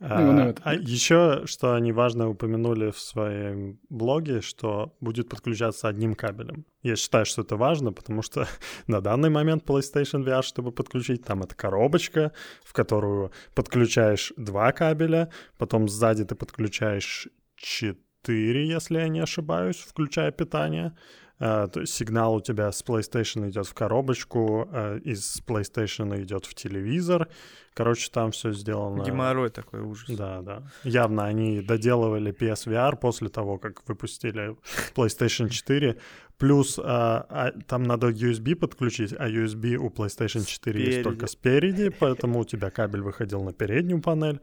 [0.00, 5.88] Ну, ну, это- А еще, что они важно упомянули в своем блоге, что будет подключаться
[5.88, 6.64] одним кабелем.
[6.82, 8.46] Я считаю, что это важно, потому что
[8.86, 12.32] на данный момент PlayStation VR, чтобы подключить, там это коробочка,
[12.64, 20.30] в которую подключаешь два кабеля, потом сзади ты подключаешь четыре, если я не ошибаюсь, включая
[20.32, 20.96] питание.
[21.42, 26.44] А, то есть сигнал у тебя с PlayStation идет в коробочку, а из PlayStation идет
[26.44, 27.28] в телевизор.
[27.72, 29.02] Короче, там все сделано.
[29.02, 30.14] Геморрой такой ужас.
[30.14, 30.62] Да, да.
[30.84, 34.54] Явно они доделывали PSVR после того, как выпустили
[34.94, 35.96] PlayStation 4.
[36.36, 40.90] Плюс а, а, там надо USB подключить, а USB у PlayStation 4 Спереди.
[40.90, 44.40] есть только спереди, поэтому у тебя кабель выходил на переднюю панель.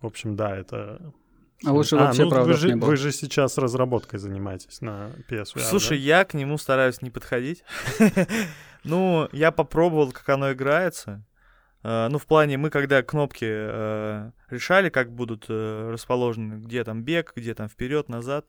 [0.00, 1.12] В общем, да, это...
[1.64, 2.88] А лучше А, вообще ну, вы правда же, не было.
[2.90, 6.04] вы же сейчас разработкой занимаетесь на PSVR, Слушай, да?
[6.04, 7.64] я к нему стараюсь не подходить.
[8.84, 11.22] Ну, я попробовал, как оно играется.
[11.82, 17.02] Э, Ну, в плане, мы когда кнопки э, решали, как будут э, расположены, где там
[17.02, 18.46] бег, где там вперед, назад.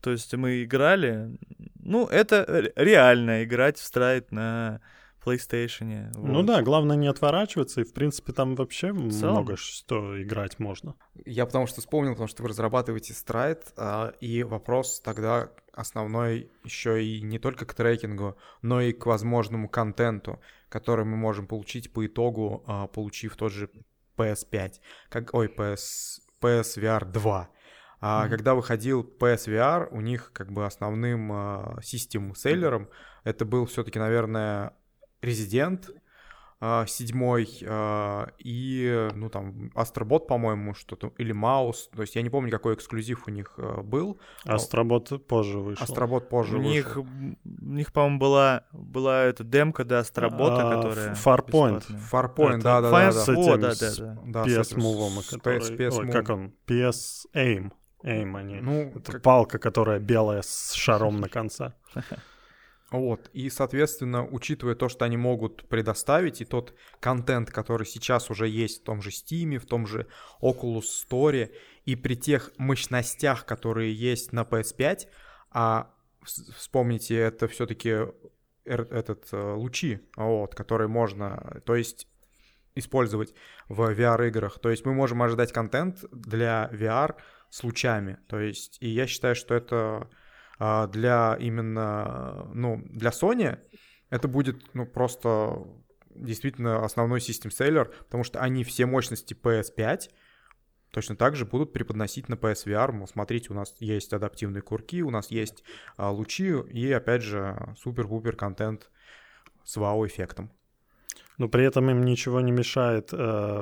[0.00, 1.36] То есть мы играли.
[1.78, 4.80] Ну, это ре- реально играть в страйт на
[5.26, 6.12] PlayStation.
[6.14, 6.46] Ну вот.
[6.46, 9.32] да, главное не отворачиваться, и в принципе там вообще целом.
[9.32, 10.94] много что играть можно.
[11.24, 13.72] Я потому что вспомнил, потому что вы разрабатываете страйт,
[14.20, 20.40] и вопрос тогда основной еще и не только к трекингу, но и к возможному контенту,
[20.68, 23.70] который мы можем получить по итогу, а, получив тот же
[24.16, 27.48] PS5, как, ой, PS, PSVR 2.
[28.00, 28.30] А Мгм.
[28.30, 32.88] Когда выходил PSVR, у них как бы основным а, систем-селлером
[33.24, 34.72] это был все-таки, наверное,
[35.22, 35.90] Резидент,
[36.86, 42.50] седьмой а, и, ну, там, Астробот, по-моему, что-то, или Маус, то есть я не помню,
[42.50, 44.18] какой эксклюзив у них а, был.
[44.44, 45.84] Астробот позже вышел.
[45.84, 47.02] Астробот позже У них, вышел.
[47.04, 51.14] м, у них, по-моему, была, была эта демка, да, Астробота, А, которая...
[51.14, 51.84] Farpoint.
[52.10, 53.12] Farpoint, да-да-да.
[53.12, 54.18] с этим, О, да, да, да.
[54.24, 55.58] Да, с PS этим, Move, с который...
[55.60, 56.12] PS Ой, Move.
[56.12, 56.54] как он?
[56.66, 57.70] PS Aim.
[58.02, 58.60] Aim они.
[58.62, 61.74] Ну, Это как- палка, которая белая с шаром на конце.
[62.96, 68.48] Вот, и, соответственно, учитывая то, что они могут предоставить, и тот контент, который сейчас уже
[68.48, 70.06] есть в том же Steam, в том же
[70.40, 71.50] Oculus Store,
[71.84, 75.08] и при тех мощностях, которые есть на PS5,
[75.50, 75.90] а
[76.22, 78.06] вс- вспомните, это все-таки
[78.64, 82.08] этот э, лучи, вот, которые можно, то есть
[82.74, 83.34] использовать
[83.68, 84.58] в VR-играх.
[84.58, 87.14] То есть мы можем ожидать контент для VR
[87.50, 88.18] с лучами.
[88.28, 90.08] То есть, и я считаю, что это
[90.58, 93.58] для именно, ну, для Sony
[94.10, 95.66] это будет, ну, просто
[96.14, 100.10] действительно основной систем-селлер, потому что они все мощности PS5
[100.90, 103.06] точно так же будут преподносить на PSVR.
[103.06, 105.62] Смотрите, у нас есть адаптивные курки, у нас есть
[105.96, 108.90] а, лучи и, опять же, супер-пупер контент
[109.64, 110.50] с вау-эффектом.
[111.38, 113.16] Но при этом им ничего не мешает э,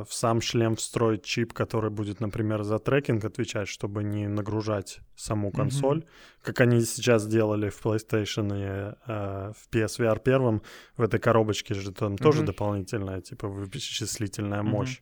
[0.09, 5.51] в сам шлем встроить чип, который будет, например, за трекинг отвечать, чтобы не нагружать саму
[5.51, 6.05] консоль,
[6.41, 10.63] как они сейчас делали в PlayStation и э, в PSVR первом.
[10.97, 12.47] В этой коробочке же там тоже Мгм.
[12.47, 15.01] дополнительная, типа, вычислительная мощь.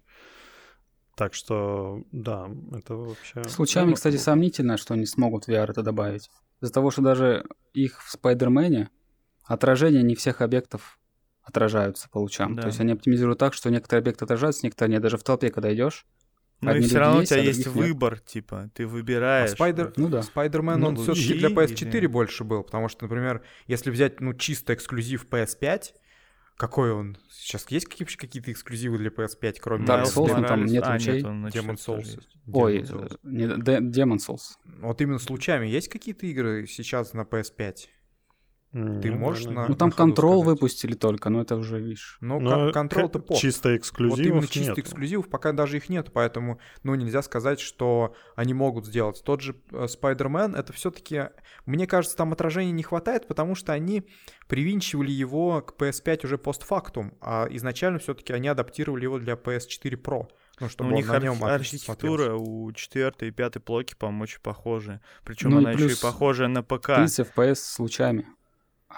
[1.15, 3.45] Так что, да, это вообще...
[3.45, 6.31] С лучами, Ну, кстати, сомнительно, что они смогут VR это добавить.
[6.63, 8.89] Из-за того, что даже их в Спайдермене
[9.45, 10.99] отражения не всех объектов
[11.43, 12.55] отражаются по лучам.
[12.55, 12.63] Да.
[12.63, 15.03] То есть они оптимизируют так, что некоторые объекты отражаются, некоторые нет.
[15.03, 16.07] Даже в толпе, когда идешь,
[16.61, 17.75] Ну и все равно у есть, тебя а есть нет.
[17.75, 19.51] выбор, типа, ты А выбираешь.
[19.51, 20.23] Спайдер, Ну да.
[20.23, 24.21] Спайдермен, Ну, он лучи все-таки для PS4 или- больше был, потому что, например, если взять,
[24.21, 25.95] ну, чисто эксклюзив PS5,
[26.57, 27.17] какой он?
[27.31, 30.69] Сейчас есть какие- вообще какие-то эксклюзивы для PS5, кроме Dark Souls, ну, там Morales?
[30.71, 31.21] нет А, лучей.
[31.21, 31.99] значит, Demon Souls.
[32.05, 32.19] есть.
[32.53, 33.15] ой, Demon Souls.
[33.15, 34.43] э, не, Demon Souls.
[34.81, 37.89] Вот именно с лучами есть какие-то игры сейчас на PS5?
[38.73, 40.61] Не, ты можешь наверное, на- Ну там на контрол сказать.
[40.61, 42.17] выпустили только, но это уже, видишь.
[42.21, 43.41] Ну, Но контрол-то пофиг.
[43.43, 48.15] Чисто Вот эксклюзивов именно чисто эксклюзивов пока даже их нет, поэтому, ну, нельзя сказать, что
[48.37, 49.23] они могут сделать.
[49.25, 51.29] Тот же э, Spider-Man, это все-таки,
[51.67, 54.05] мне кажется, там отражения не хватает, потому что они
[54.49, 60.29] привинчивали его к PS5 уже постфактум, а изначально все-таки они адаптировали его для PS4 Pro.
[60.61, 62.35] Ну, чтобы у он них на архи- нем архитектура смотрелся.
[62.35, 65.01] у четвертой и пятой блоки, по-моему, очень похожая.
[65.25, 66.95] Причем Ну она еще и похожая на ПК.
[66.95, 68.27] 30 FPS с лучами,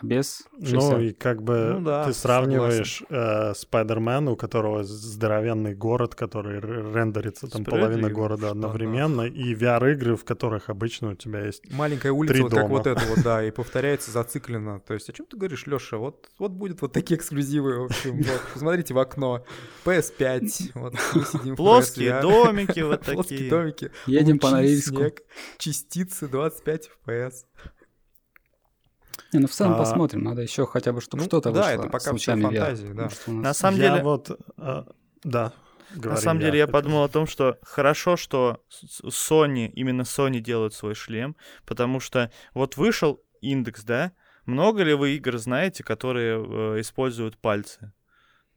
[0.01, 0.73] а без 60.
[0.73, 6.61] Ну и как бы Ну да, ты сравниваешь э, Спайдермен, у которого здоровенный город, который
[6.61, 11.63] рендерится там половина города одновременно, и VR-игры, в которых обычно у тебя есть...
[11.73, 12.77] Маленькая улица, Три вот как дома.
[12.77, 14.81] вот это вот, да, и повторяется зацикленно.
[14.81, 15.97] То есть, о чем ты говоришь, Леша?
[15.97, 18.17] Вот, вот будет вот такие эксклюзивы, в общем.
[18.19, 19.45] Вот, посмотрите в окно.
[19.85, 20.71] PS5.
[20.75, 22.23] Вот, мы сидим в Плоские PSVR.
[22.23, 23.51] домики вот Плоские такие.
[23.51, 23.91] домики.
[24.07, 24.97] Едем по Норильску.
[24.97, 25.23] снег,
[25.59, 27.33] частицы 25 FPS.
[29.35, 31.83] Не, ну в целом А, посмотрим, надо еще хотя бы, чтобы ну, что-то да, вышло
[31.83, 33.09] это пока всё лучами VR, фантазии, да.
[33.09, 34.31] потому нас- На самом Я деле, вот...
[34.57, 34.85] э,
[35.25, 35.53] да.
[35.95, 38.63] говори, На самом деле я подумал о том, что хорошо, что
[39.05, 44.13] Sony, именно Sony делают свой шлем, потому что вот вышел индекс, да?
[44.47, 46.37] Много ли вы игр знаете, которые
[46.77, 47.93] э, используют пальцы?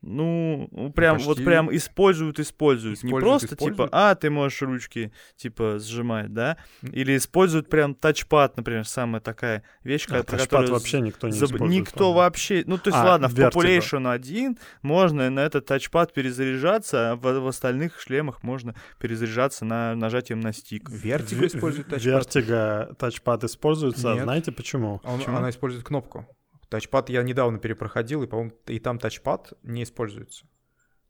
[0.01, 3.01] Ну, ну, прям, вот почти прям используют, используют.
[3.03, 3.89] Не используют, просто используют.
[3.89, 6.57] типа, а, ты можешь ручки, типа, сжимать, да?
[6.83, 11.45] Или используют прям тачпад, например, самая такая вещь, А, ко- тачпад вообще никто не Заб-
[11.45, 11.71] использует.
[11.71, 12.17] Никто по-моему.
[12.19, 12.63] вообще...
[12.67, 13.33] Ну, то есть, А, ладно, в.
[13.33, 19.95] Population 1 можно на этот тачпад перезаряжаться, а в, в остальных шлемах можно перезаряжаться на
[19.95, 20.89] нажатием на стик.
[20.89, 22.03] Ви- использует тачпад.
[22.27, 24.23] Vertigo тачпад используется, Нет.
[24.23, 25.01] знаете почему?
[25.03, 25.37] Он- Почему?
[25.37, 26.27] она использует кнопку.
[26.69, 30.45] Тачпад я недавно перепроходил, и, по-моему, и там тачпад не используется.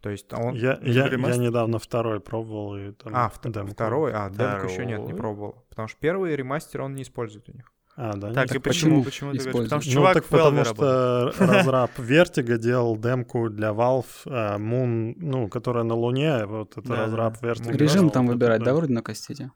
[0.02, 0.54] То есть он...
[0.56, 1.42] Я, я, я ремастер?
[1.42, 3.72] недавно второй пробовал, и там А, вт- демку.
[3.72, 5.18] второй, а, демку еще нет, не Второй?
[5.18, 5.66] пробовал.
[5.70, 7.72] Потому что первый ремастер он не использует у них.
[7.96, 8.32] А, да?
[8.32, 8.56] Так, нет?
[8.58, 9.64] и почему, почему почему ты говоришь?
[9.70, 15.16] Потому что Ну, чувак так потому что разраб Vertigo делал демку для Valve а, Moon,
[15.18, 17.42] ну, которая на Луне, вот это Да, разраб.
[17.42, 17.76] Vertigo.
[17.76, 19.50] Режим там выбирать, да, вроде на кастете?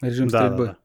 [0.00, 0.76] Режим Да, стрельбы.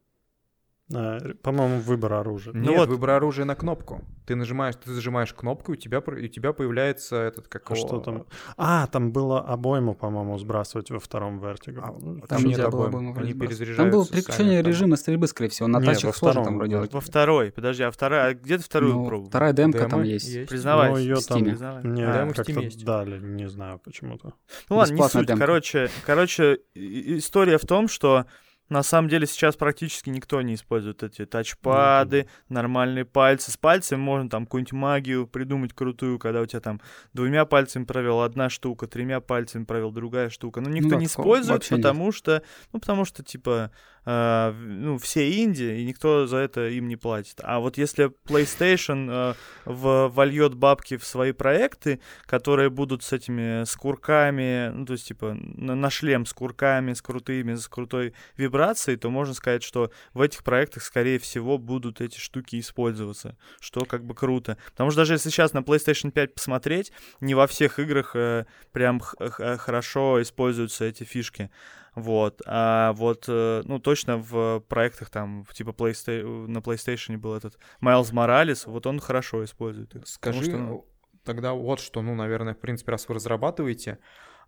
[0.93, 2.53] А, По-моему, выбор оружия.
[2.53, 2.89] Ну Нет, вот.
[2.89, 4.03] выбор оружия на кнопку.
[4.27, 7.99] Ты нажимаешь, ты зажимаешь кнопку, и у тебя, у тебя появляется этот, как А что
[7.99, 8.25] там?
[8.57, 11.79] А, там было обойму, по-моему, сбрасывать во втором Vertigo.
[11.81, 14.71] А, Ну, там Там нет обойму они перезаряжаются Там было сами переключение автоматом.
[14.71, 15.67] режима стрельбы, скорее всего.
[15.67, 16.89] На Не, тачках во сложно втором, там вроде.
[16.91, 19.29] во- второй, подожди, а вторая, а где ты вторую Ну, пробовал?
[19.29, 20.27] Вторая демка Демо там есть.
[20.27, 20.49] есть.
[20.49, 20.93] Признавайся.
[20.93, 21.43] Ну, ее в там.
[21.43, 21.81] Признавай.
[21.83, 22.85] в как-то есть.
[22.85, 24.33] дали, не знаю почему-то.
[24.69, 25.27] Ну ладно, не суть.
[25.27, 25.39] демка.
[25.45, 28.25] Короче, короче, история в том, что
[28.69, 33.51] на самом деле сейчас практически никто не использует эти тачпады, нормальные пальцы.
[33.51, 36.81] С пальцем можно там какую-нибудь магию придумать крутую, когда у тебя там
[37.13, 40.61] двумя пальцами провел одна штука, тремя пальцами провел другая штука.
[40.61, 41.83] Но никто да, не использует, вообще нет.
[41.83, 42.41] потому что,
[42.73, 43.71] ну потому что типа,
[44.05, 47.41] э, ну все инди и никто за это им не платит.
[47.43, 49.33] А вот если PlayStation э,
[49.65, 55.07] в- вольет бабки в свои проекты, которые будут с этими с курками, ну, то есть,
[55.07, 58.54] типа, на, на шлем с курками, с крутыми, с крутой вибрацией,
[58.97, 64.05] то можно сказать, что в этих проектах, скорее всего, будут эти штуки использоваться, что как
[64.05, 64.57] бы круто.
[64.71, 66.91] Потому что даже если сейчас на PlayStation 5 посмотреть,
[67.21, 71.49] не во всех играх э, прям х- хорошо используются эти фишки.
[71.95, 77.57] Вот, а вот, э, ну, точно в проектах там, типа PlayStation, на PlayStation был этот
[77.79, 80.05] Майлз Моралес, вот он хорошо использует их.
[80.05, 80.87] Скажи Потому что, ну,
[81.23, 83.99] тогда вот что, ну, наверное, в принципе, раз вы разрабатываете,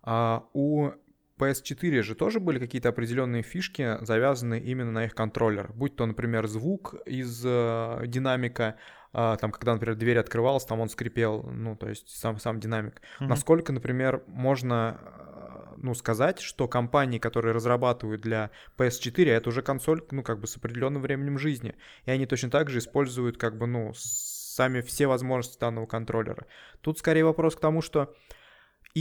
[0.02, 0.90] а у
[1.38, 5.72] PS4 же тоже были какие-то определенные фишки, завязанные именно на их контроллер.
[5.72, 8.76] Будь то, например, звук из э, динамика,
[9.12, 13.00] а, там, когда, например, дверь открывалась, там он скрипел, ну, то есть сам, сам динамик.
[13.20, 13.30] Мгм.
[13.30, 20.02] Насколько, например, можно э, ну, сказать, что компании, которые разрабатывают для PS4, это уже консоль,
[20.10, 21.74] ну, как бы с определенным временем жизни.
[22.04, 26.46] И они точно так же используют, как бы, ну, сами все возможности данного контроллера.
[26.80, 28.14] Тут скорее вопрос к тому, что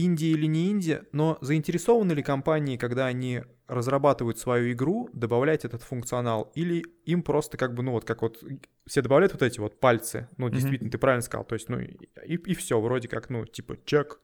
[0.05, 5.81] инди или не инди, но заинтересованы ли компании, когда они разрабатывают свою игру, добавлять этот
[5.83, 8.41] функционал, или им просто как бы, ну вот как вот
[8.85, 11.97] все добавляют вот эти вот пальцы, ну действительно, ты правильно сказал, то есть, ну и,
[12.25, 14.19] и все, вроде как, ну типа чек,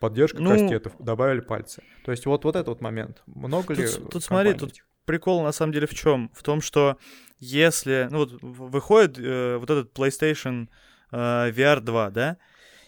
[0.00, 1.82] поддержка Ну- кастетов, добавили пальцы.
[2.04, 3.22] То есть вот, вот этот вот момент.
[3.26, 6.30] Много ли Тут- тут смотри, компаний тут прикол на самом деле в чем?
[6.34, 6.98] В том, что
[7.38, 10.68] если, ну вот выходит э, вот этот PlayStation
[11.10, 12.36] э, VR 2, да,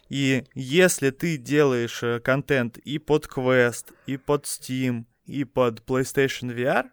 [0.08, 6.54] и если ты делаешь э, контент и под Quest, и под Steam, и под PlayStation
[6.54, 6.86] VR,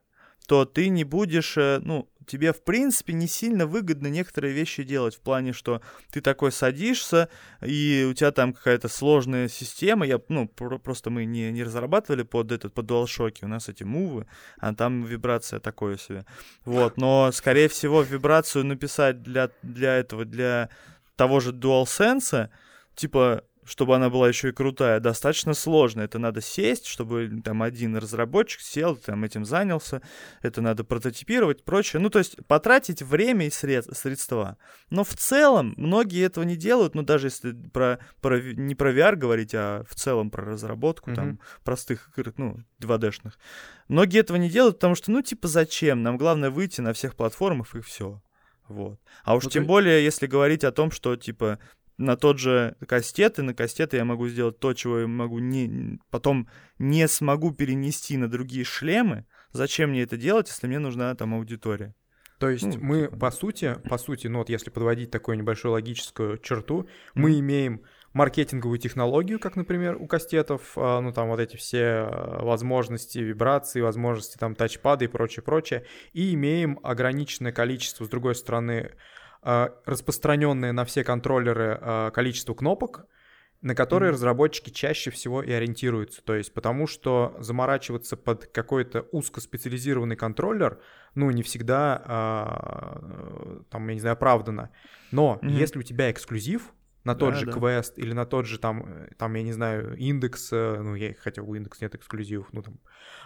[0.48, 5.16] то ты не будешь, э, ну, тебе, в принципе, не сильно выгодно некоторые вещи делать,
[5.16, 7.30] в плане, что ты такой садишься,
[7.62, 12.24] и у тебя там какая-то сложная система, я, ну, про- просто мы не, не разрабатывали
[12.24, 14.26] под этот, под DualShock, у нас эти мувы,
[14.58, 16.26] а там вибрация такое себе.
[16.66, 20.70] Вот, но, скорее всего, вибрацию написать для, для этого, для
[21.16, 22.50] того же DualSense,
[22.96, 26.02] типа, чтобы она была еще и крутая, достаточно сложно.
[26.02, 30.02] Это надо сесть, чтобы там один разработчик сел, там этим занялся,
[30.42, 32.02] это надо прототипировать, прочее.
[32.02, 34.58] Ну, то есть потратить время и сред- средства.
[34.90, 39.16] Но в целом многие этого не делают, ну, даже если про, про не про VR
[39.16, 41.40] говорить, а в целом про разработку там Мгм.
[41.64, 43.40] простых игр, ну, 2D-шных.
[43.88, 46.04] Многие этого не делают, потому что, ну, типа, зачем?
[46.04, 48.22] Нам главное выйти на всех платформах и все.
[48.68, 49.00] Вот.
[49.24, 51.60] А уж Ну, тем то- более, если говорить о том, что, типа,
[51.98, 56.00] на тот же кастет, и на кастеты я могу сделать то, чего я могу не,
[56.10, 56.48] потом
[56.80, 59.26] не смогу перенести на другие шлемы.
[59.52, 61.94] Зачем мне это делать, если мне нужна там аудитория?
[62.40, 65.74] То есть Ну, мы, типа, по сути, по сути, ну вот если подводить такую небольшую
[65.74, 67.84] логическую черту, мы имеем
[68.14, 73.82] маркетинговую технологию, как, например, у кастетов, а, ну там вот эти все а, возможности вибрации,
[73.82, 78.92] возможности там тачпада и прочее, прочее, и имеем ограниченное количество, с другой стороны,
[79.86, 83.06] распространенное на все контроллеры а, количество кнопок,
[83.62, 84.14] на которые Мгм.
[84.14, 86.22] разработчики чаще всего и ориентируются.
[86.24, 90.82] То есть потому что заморачиваться под какой-то узкоспециализированный контроллер,
[91.16, 94.72] ну, не всегда, а, там, я не знаю, оправдано.
[95.12, 95.54] Но Мгм.
[95.54, 96.74] если у тебя эксклюзив
[97.04, 97.52] на тот Да, же да.
[97.54, 101.50] квест или на тот же там, там, я не знаю, индекс, э, ну, я хотел
[101.50, 102.80] у индекс нет эксклюзивов, ну, там,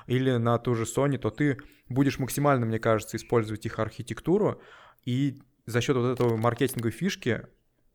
[0.08, 1.58] или на ту же Sony, то ты
[1.90, 4.62] будешь максимально, мне кажется, использовать их архитектуру
[5.06, 7.46] и за счет вот этого маркетинговой фишки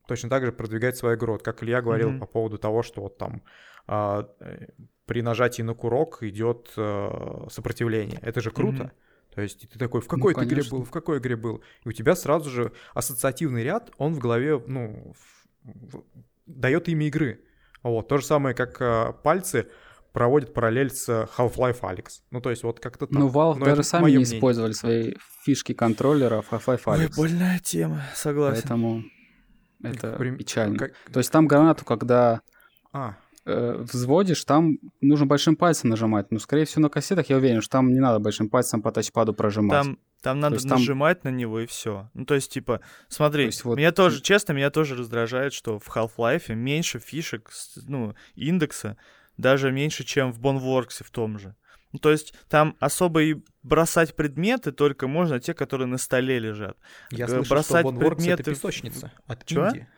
[0.06, 1.32] точно так же продвигать игру.
[1.32, 2.20] Вот как Илья говорил Мгм.
[2.20, 3.42] по поводу того, что вот там
[3.86, 4.28] а,
[5.06, 8.18] при нажатии на курок идет э, сопротивление.
[8.22, 8.84] Это же круто.
[8.84, 8.92] Мгм.
[9.34, 11.62] То есть ты такой, в какой ты игре был, в какой игре был.
[11.84, 15.14] И у тебя сразу же ассоциативный ряд, он в голове, ну,
[16.46, 17.40] дает имя игры.
[17.82, 19.68] Вот, то же самое, как э, пальцы
[20.12, 22.06] проводят параллель с Half-Life Alyx.
[22.30, 23.18] Ну, то есть вот как-то так.
[23.18, 24.36] Ну, Valve Но даже сами не мнение.
[24.36, 27.16] использовали свои фишки контроллера в Half-Life Ой, Alyx.
[27.16, 28.60] больная тема, согласен.
[28.62, 29.04] Поэтому
[29.82, 30.78] это Прим- печально.
[30.78, 32.40] как- То есть там гранату, когда
[32.92, 36.30] А, э, взводишь, там нужно большим пальцем нажимать.
[36.30, 39.32] Но, скорее всего, на кассетах я уверен, что там не надо большим пальцем по тачпаду
[39.32, 39.82] прожимать.
[39.82, 42.10] Там, там надо есть там- нажимать на него и все.
[42.12, 45.78] Ну, то есть, типа, смотри, То есть вот- меня тоже, честно, меня тоже раздражает, что
[45.80, 48.96] в Half-Life меньше фишек, с- ну, индекса,
[49.42, 51.54] даже меньше, чем в Boneworks в том же.
[51.92, 56.78] Ну, то есть там особо и бросать предметы только можно те, которые на столе лежат.
[57.10, 59.66] я Г- слышал, что бросать Boneworks это предметы в- песочница от Чё?
[59.66, 59.88] Индии.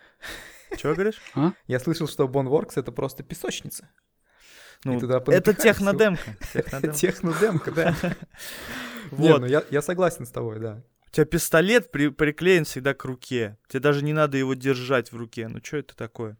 [0.76, 1.20] Чего говоришь?
[1.68, 3.88] Я слышал, что Boneworks это просто песочница.
[4.84, 6.36] Ну, туда это технодемка.
[6.52, 6.92] технодемка.
[6.98, 7.94] Технодемка, да.
[9.12, 9.40] Не, Вот.
[9.42, 10.82] ну я, я согласен с тобой, да.
[11.14, 13.56] У тебя пистолет при- приклеен всегда к руке.
[13.68, 15.46] Тебе даже не надо его держать в руке.
[15.46, 16.36] Ну что это такое?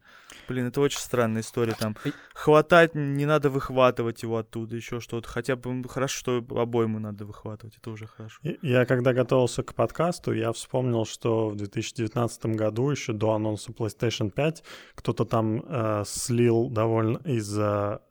[0.49, 1.75] Блин, это очень странная история.
[1.79, 1.95] Там
[2.33, 5.29] хватать не надо выхватывать его оттуда, еще что-то.
[5.29, 7.77] Хотя бы хорошо, что обойму надо выхватывать.
[7.77, 8.41] Это уже хорошо.
[8.61, 14.29] Я когда готовился к подкасту, я вспомнил, что в 2019 году, еще до анонса PlayStation
[14.29, 14.61] 5,
[14.95, 18.01] кто-то там э, слил довольно из-за,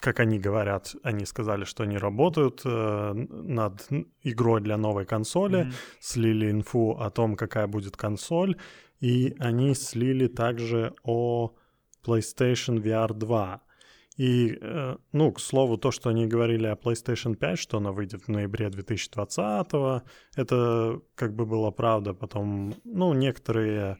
[0.00, 3.88] как они говорят, они сказали, что они работают э, над
[4.22, 5.72] игрой для новой консоли, Мгм.
[6.00, 8.56] слили инфу о том, какая будет консоль,
[9.00, 11.52] и они слили также о
[12.04, 13.60] PlayStation VR 2.
[14.16, 18.22] И, э, ну, к слову, то, что они говорили о PlayStation 5, что она выйдет
[18.24, 20.02] в ноябре 2020,
[20.36, 22.14] это как бы была правда.
[22.14, 23.98] Потом, ну, некоторые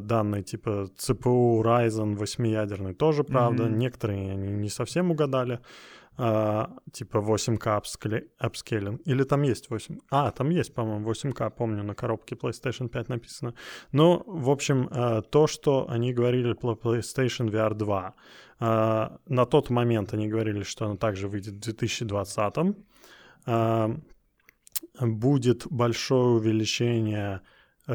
[0.00, 3.78] данные типа CPU Ryzen 8-ядерный тоже правда, Мгм.
[3.78, 5.58] некоторые они не совсем угадали.
[6.22, 9.00] А, типа 8К апскали- апскейлинг.
[9.08, 9.98] Или там есть 8...
[10.10, 13.54] А, там есть, по-моему, 8К, помню, на коробке PlayStation 5 написано.
[13.92, 18.14] Ну, в общем, э, то, что они говорили про PlayStation VR 2,
[18.60, 22.76] э, на тот момент они говорили, что она также выйдет в 2020.
[23.46, 23.88] Э,
[25.00, 27.40] Будет большое увеличение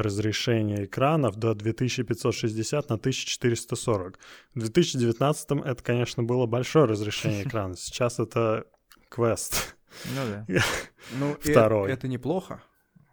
[0.02, 4.18] разрешения экранов до 2560 на 1440.
[4.54, 7.76] В 2019 это, конечно, было большое разрешение экрана.
[7.76, 8.64] Сейчас это
[9.08, 9.76] квест.
[10.14, 10.46] Ну да.
[11.18, 11.92] Ну, Второй.
[11.92, 12.60] это неплохо,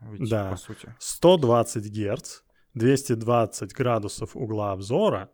[0.02, 0.50] ведь, Да.
[0.52, 0.94] по сути.
[1.00, 2.42] 120 Гц,
[2.74, 5.30] 220 градусов угла обзора,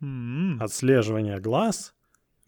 [0.00, 0.58] М.
[0.60, 1.94] отслеживание глаз,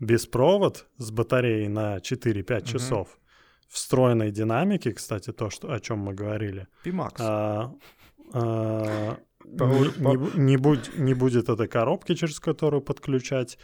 [0.01, 2.73] беспровод с батареей на 4-5 Мгм.
[2.73, 3.19] часов,
[3.69, 6.67] встроенной динамики, кстати, то, что, о чем мы говорили.
[6.85, 7.15] Pimax.
[7.21, 7.73] А,
[8.33, 13.59] не, не не будь- не будет этой коробки, через которую подключать.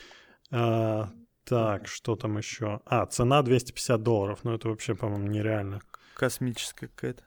[0.53, 1.11] А,
[1.45, 2.81] так, что там еще?
[2.87, 4.41] А, цена 250 долларов.
[4.43, 5.81] Ну, это вообще, по-моему, нереально.
[6.15, 7.23] Космическая какая-то.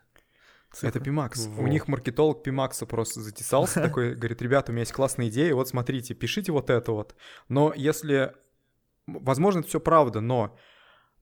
[0.81, 1.11] Это цифра.
[1.11, 1.47] Pimax.
[1.47, 1.69] У Вот.
[1.69, 6.13] них маркетолог Pimax просто затесался такой, говорит, ребята, у меня есть классная идея, вот смотрите,
[6.13, 7.15] пишите вот это вот.
[7.49, 8.33] Но если...
[9.05, 10.57] Возможно, это все правда, но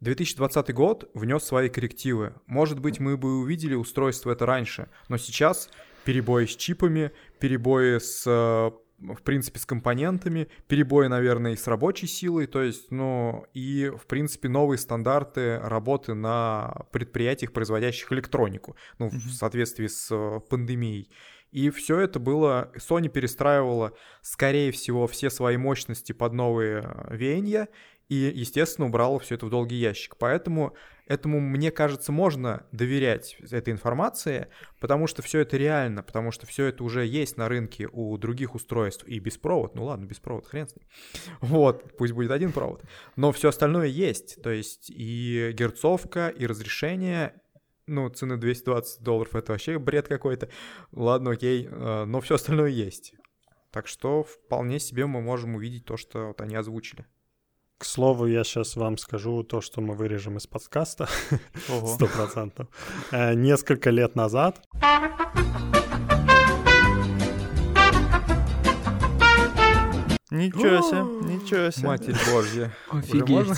[0.02, 2.36] 2020 год внес свои коррективы.
[2.46, 5.68] Может быть, мы бы увидели устройство это раньше, но сейчас
[6.06, 8.72] перебои с чипами, перебои с, э,
[9.14, 14.06] в принципе, с компонентами, перебои, наверное, и с рабочей силой, то есть, ну, и, в
[14.06, 19.30] принципе, новые стандарты работы на предприятиях, производящих электронику, ну, в Мгм.
[19.32, 21.10] соответствии с э, пандемией.
[21.52, 23.92] И все это было, Sony перестраивала,
[24.22, 27.68] скорее всего, все свои мощности под новые э, веяния,
[28.08, 30.18] и, естественно, убрала все это в долгий ящик.
[30.18, 30.76] Поэтому
[31.12, 34.48] этому, мне кажется, можно доверять этой информации,
[34.80, 38.56] потому что все это реально, потому что все это уже есть на рынке у других
[38.56, 39.76] устройств и беспровод.
[39.76, 40.88] Ну ладно, беспровод, хрен с ним.
[41.42, 42.84] Вот, пусть будет один провод.
[43.18, 44.42] Но все остальное есть.
[44.42, 47.34] То есть и герцовка, и разрешение.
[47.88, 50.48] Ну, цены 220 долларов это вообще бред какой-то.
[50.94, 53.16] Ладно, окей, э, но все остальное есть.
[53.72, 57.06] Так что вполне себе мы можем увидеть то, что вот они озвучили.
[57.82, 61.10] К слову, я сейчас вам скажу то, что мы вырежем из подкаста.
[61.66, 62.68] Сто процентов.
[63.12, 64.62] Э, Несколько лет назад
[70.30, 71.88] Ничего себе, ничего себе.
[71.88, 72.72] Матерь Божья.
[72.90, 73.48] Офигеть.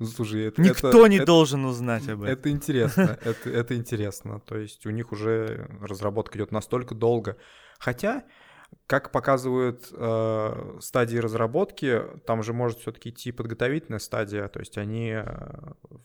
[0.00, 0.62] Ну, Слушай, это...
[0.62, 2.26] Никто это- не это- должен узнать об этом.
[2.38, 4.38] Это интересно, это, это интересно.
[4.38, 7.36] То есть у них уже разработка идет настолько долго.
[7.80, 8.22] Хотя,
[8.88, 14.48] как показывают э, стадии разработки, там же может все-таки идти подготовительная стадия.
[14.48, 15.24] То есть они, э,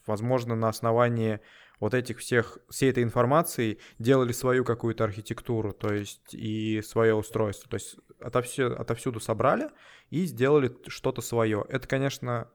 [0.05, 1.39] возможно, на основании
[1.79, 7.69] вот этих всех, всей этой информации делали свою какую-то архитектуру, то есть и свое устройство.
[7.69, 9.69] То есть отовсю- отовсюду собрали
[10.09, 11.65] и сделали что-то свое.
[11.69, 12.49] Это, конечно,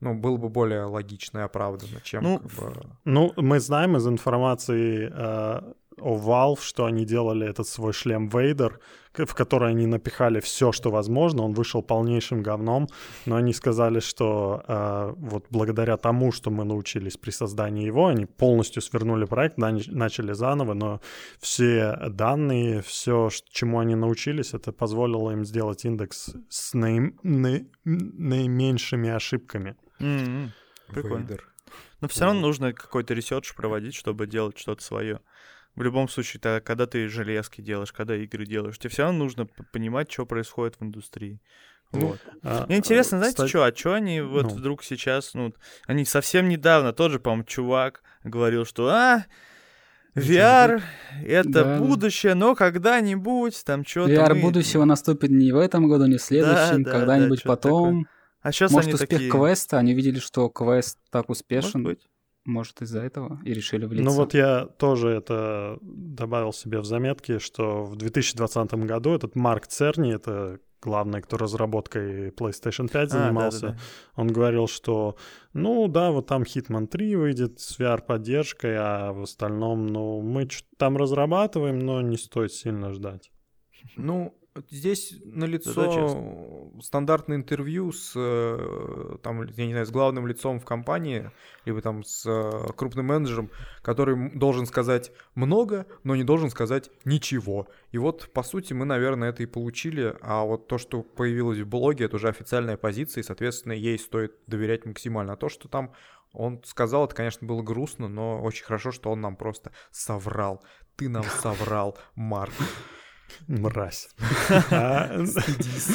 [0.00, 4.06] ну, было бы более логично и оправданно, чем Ну, как бы, Ну, мы знаем из
[4.08, 8.80] информации э, о Valve, что они делали этот свой шлем Вейдер,
[9.12, 11.44] в который они напихали все, что возможно.
[11.44, 12.88] Он вышел полнейшим говном,
[13.26, 18.26] но они сказали, что э, вот благодаря тому, что мы научились при создании его, они
[18.26, 21.00] полностью свернули проект, нач- начали заново, но
[21.38, 29.10] все данные, все, чему они научились, это позволило им сделать индекс с наим- наи- наименьшими
[29.10, 29.76] ошибками.
[30.00, 30.52] М-м.
[30.88, 31.18] Прикольно.
[31.18, 31.48] Вейдер.
[32.00, 35.20] Но все равно нужно какой-то research проводить, чтобы делать что-то свое.
[35.76, 39.46] В любом случае, та- когда ты железки делаешь, когда игры делаешь, тебе все равно нужно
[39.72, 41.40] понимать, что происходит в индустрии.
[41.92, 42.20] Ну, Вот.
[42.42, 43.64] А, Мне интересно, знаете, кстати- что?
[43.64, 44.48] А что они вот ну.
[44.50, 45.52] вдруг сейчас, ну,
[45.86, 49.24] они совсем недавно, тот же, по-моему, чувак говорил, что, а,
[50.14, 50.80] VR—
[51.24, 51.78] это Да.
[51.78, 56.84] будущее, но когда-нибудь там что-то VR будущего наступит не в этом году, не в следующем,
[56.84, 58.06] да, когда-нибудь да, потом.
[58.42, 59.30] А сейчас Может, они успех такие...
[59.30, 62.06] квеста, они видели, что квест так Может успешен, быть.
[62.44, 64.04] Может, из-за этого, и решили влиться.
[64.04, 69.66] Ну вот я тоже это добавил себе в заметки, что в 2020 году этот Марк
[69.66, 73.80] Церни, это главный, кто разработкой PlayStation 5 А, занимался, да-да-да.
[74.16, 75.16] он говорил, что
[75.54, 80.96] ну да, вот там Hitman 3 выйдет с VR-поддержкой, а в остальном, ну, мы там
[80.96, 83.32] разрабатываем, но не стоит сильно ждать.
[83.96, 84.34] Ну,
[84.70, 90.64] здесь Да, налицо стандартное интервью с, э, там, я не знаю, с главным лицом в
[90.64, 91.30] компании,
[91.64, 93.50] либо там с э, крупным менеджером,
[93.82, 97.68] который должен сказать много, но не должен сказать ничего.
[97.92, 101.66] И вот, по сути, мы, наверное, это и получили, а вот то, что появилось в
[101.66, 105.34] блоге, это уже официальная позиция, и, соответственно, ей стоит доверять максимально.
[105.34, 105.92] А то, что там
[106.32, 110.62] он сказал, это, конечно, было грустно, но очень хорошо, что он нам просто соврал.
[110.96, 112.52] Ты нам соврал, Марк.
[113.46, 114.08] Мразь.
[114.70, 115.24] А,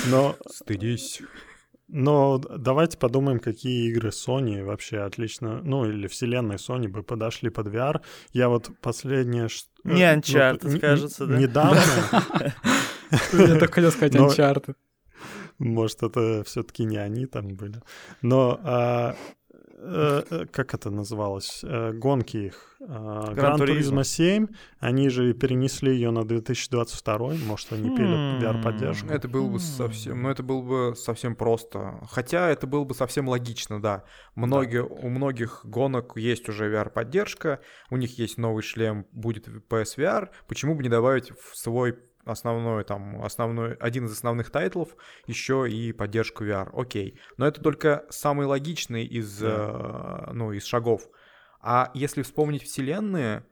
[0.09, 1.21] Но Стыдись.
[1.91, 7.67] Но давайте подумаем, какие игры Sony вообще отлично, ну или вселенной Sony бы подошли под
[7.67, 8.01] VR.
[8.31, 9.47] Я вот последнее...
[9.83, 11.37] Не э, ну, Uncharted, кажется, да?
[11.39, 11.81] Недавно,
[13.33, 14.75] Я только хотел сказать Uncharted.
[15.57, 17.81] может, это все-таки не они там были,
[18.21, 19.15] но а,
[20.51, 21.61] как это называлось?
[21.63, 22.75] Э, Гонки их.
[22.79, 23.57] Гран.
[23.57, 24.47] Туризмо 7,
[24.79, 28.41] они же перенесли ее на 2022, может, они пилят.
[28.41, 29.07] VR-поддержку.
[29.09, 31.99] Это было бы совсем, ну это было бы совсем просто.
[32.09, 34.03] Хотя это было бы совсем логично, да.
[34.35, 37.59] Многие, У многих гонок есть уже VR-поддержка,
[37.89, 40.29] у них есть новый шлем, будет PSVR.
[40.47, 41.97] Почему бы не добавить в свой
[42.31, 44.95] основной, там, основной, один из основных тайтлов
[45.27, 46.69] еще и поддержку VR?
[46.73, 47.19] Окей.
[47.37, 51.09] Но это только самый логичный из, э, ну, из шагов.
[51.61, 53.45] А если вспомнить вселенные,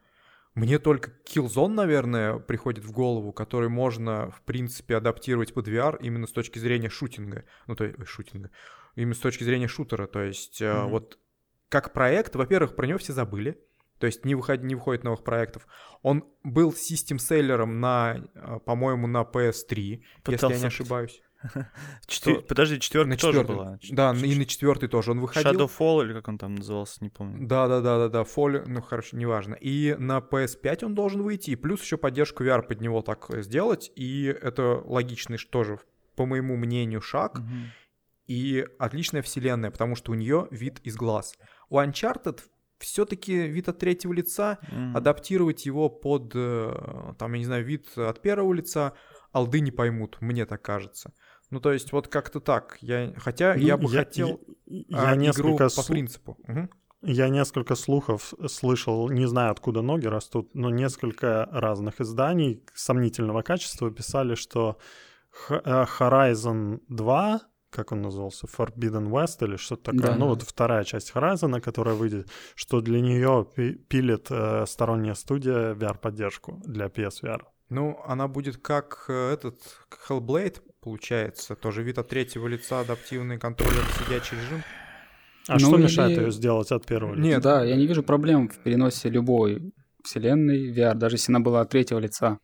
[0.56, 6.26] мне только Killzone, наверное, приходит в голову, который можно, в принципе, адаптировать под VR именно
[6.26, 7.44] с точки зрения шутинга.
[7.68, 8.50] Ну, то есть, шутинга.
[8.96, 10.08] Именно с точки зрения шутера.
[10.08, 10.88] То есть, Мгм.
[10.90, 11.20] вот
[11.70, 13.60] как проект, во-первых, про него все забыли.
[14.00, 15.68] То есть не, выход, не выходит новых проектов.
[16.02, 21.22] Он был систем-селлером на, э, по-моему, на PS3, если я Пытался не ошибаюсь.
[22.08, 23.56] Четвер- Подожди, четверка На тоже четвертый.
[23.56, 23.80] была.
[23.91, 25.52] Да, и на четвертый тоже он выходил.
[25.52, 27.48] Shadowfall или как он там назывался, не помню.
[27.48, 29.54] Да, да, да, да, да, Fall, ну хорошо, неважно.
[29.56, 33.91] И на PS5 он должен выйти, и плюс еще поддержку VR под него так сделать.
[33.95, 35.80] И это логичный тоже,
[36.16, 37.39] по моему мнению, шаг.
[37.39, 37.72] Мгм.
[38.26, 41.34] И отличная вселенная, потому что у нее вид из глаз.
[41.70, 42.41] У Uncharted
[42.80, 44.98] все-таки вид от третьего лица, Мгм.
[44.98, 48.94] адаптировать его под, э, там, я не знаю, вид от первого лица,
[49.32, 51.14] алды не поймут, мне так кажется.
[51.50, 52.78] Ну, то есть, вот как-то так.
[52.82, 56.38] Я, хотя Ну, я бы хотел я, а, я игру несколько по слу- принципу.
[56.48, 56.70] Мгм.
[57.04, 63.92] Я несколько слухов слышал, не знаю, откуда ноги растут, но несколько разных изданий сомнительного качества
[63.92, 64.78] писали, что
[65.50, 70.26] э, Horizon 2, как он назывался, Forbidden West или что-то такое, Да, ну да.
[70.26, 76.61] вот вторая часть Horizon, которая выйдет, что для нее пи- пилит э, сторонняя студия VR-поддержку
[76.65, 77.41] для PSVR.
[77.70, 79.59] Ну, она будет как э, этот
[79.89, 84.63] как Hellblade, получается, тоже вид от третьего лица, адаптивный контроллер, сидячий режим.
[85.49, 87.28] А Ну что или- мешает ее сделать от первого лица?
[87.28, 87.41] Нет.
[87.41, 91.70] Да, я не вижу проблем в переносе любой вселенной VR, даже если она была от
[91.70, 92.39] третьего лица.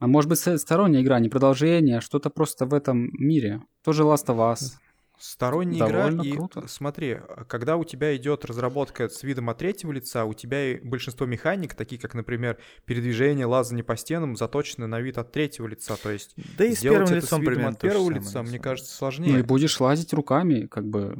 [0.00, 3.62] А может быть, сторонняя игра, не продолжение, а что-то просто в этом мире.
[3.84, 4.72] Тоже Last of Us.
[5.18, 6.66] Сторонняя Довольно игра, и круто.
[6.66, 11.26] смотри, когда у тебя идет разработка с видом от третьего лица, у тебя и большинство
[11.26, 15.96] механик, такие как, например, передвижение, лазание по стенам, заточены на вид от третьего лица.
[16.02, 18.42] То есть Да и с сделать первым это лицом с видом от первого самое, лица,
[18.42, 19.42] на мне кажется, Ну и сложнее.
[19.42, 21.18] будешь лазить руками, как бы.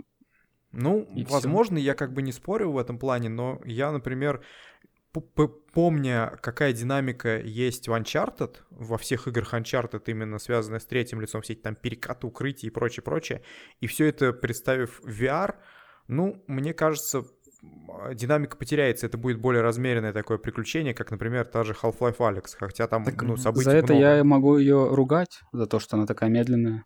[0.73, 4.43] Ну, И возможно, я как бы не спорю в этом плане, но я, например,
[5.13, 11.43] помня, какая динамика есть в Uncharted, во всех играх Uncharted, именно связанная с третьим лицом,
[11.43, 13.43] все эти там перекаты, укрытия и прочее, прочее,
[13.81, 15.55] и все это представив в VR,
[16.09, 17.25] ну, мне кажется,
[18.15, 22.87] динамика потеряется, это будет более размеренное такое приключение, как, например, та же Half-Life Alex, хотя
[22.87, 24.17] там, Так, ну, событий за это много.
[24.17, 26.85] я могу ее ругать, за то, что она такая медленная.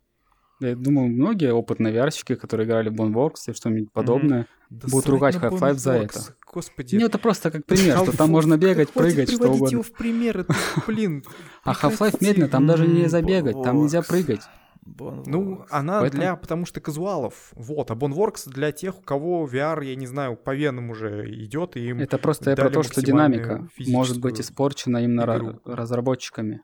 [0.61, 5.35] Я думаю, многие опытные VR-щики, которые играли в Boneworks и что-нибудь подобное, Да будут ругать
[5.35, 6.19] Half-Life за это.
[6.51, 6.95] Господи.
[6.95, 9.73] Ну, это просто как пример, что там можно бегать, прыгать, что угодно.
[9.73, 10.55] его в пример, это,
[10.87, 11.23] блин.
[11.63, 14.41] А Half-Life медленно, там даже нельзя бегать, там нельзя прыгать.
[14.85, 17.51] Ну, она Поэтому- для, потому что казуалов.
[17.55, 21.75] Вот, а Boneworks для тех, у кого VR, я не знаю, по венам уже идет,
[21.75, 21.99] и им...
[21.99, 25.59] Это просто про то, что динамика может быть испорчена именно игру.
[25.65, 26.61] разработчиками.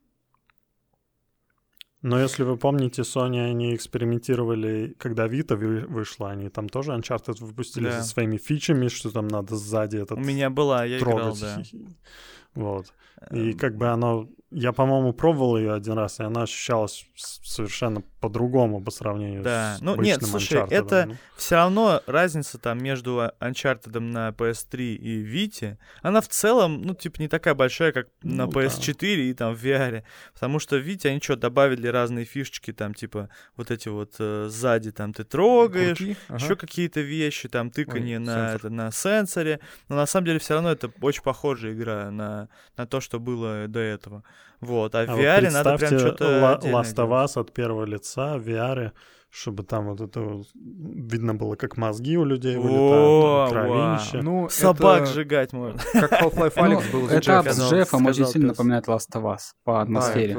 [2.02, 7.44] Но если вы помните, Sony, они экспериментировали, когда Vita вы- вышла, они там тоже Uncharted
[7.46, 8.02] выпустили Да.
[8.02, 11.42] со своими фичами, что там надо сзади этот У меня была, я играл, трогать.
[11.42, 11.64] да.
[12.56, 12.94] Вот.
[13.32, 14.28] И Эм, как бы оно...
[14.54, 19.76] Я, по-моему, пробовал ее один раз, и она ощущалась совершенно по-другому по сравнению Да.
[19.78, 20.68] с Ну, нет, обычным слушай, Uncharted.
[20.74, 26.82] это- Ну, Все равно разница там между Uncharted на PS3 и Vita, она в целом,
[26.82, 28.60] ну, типа, не такая большая, как на Ну да.
[28.60, 30.04] PS4 и там в VR.
[30.34, 34.48] Потому что в Vita они что, добавили разные фишечки, там, типа, вот эти вот э,
[34.50, 35.98] сзади там ты трогаешь,
[36.28, 36.38] ага.
[36.44, 38.56] еще какие-то вещи, там, тыканье Ой, на, сенсор.
[38.58, 39.60] это, на сенсоре.
[39.88, 43.68] Но на самом деле все равно это очень похожая игра на, на то, что было
[43.68, 44.24] до этого.
[44.62, 44.94] Вот.
[44.96, 47.10] А в а вот VR надо прям что-то Last of.
[47.10, 48.92] Us от первого лица в VR,
[49.32, 54.22] чтобы там вот это видно было, как мозги у людей вылетают, кровище.
[54.22, 55.80] Ну, Собак это сжигать можно.
[55.94, 59.54] Как Half-Life Ну, Alex был с этап с Джеффом очень сильно напоминает Last of Us
[59.64, 60.36] по атмосфере.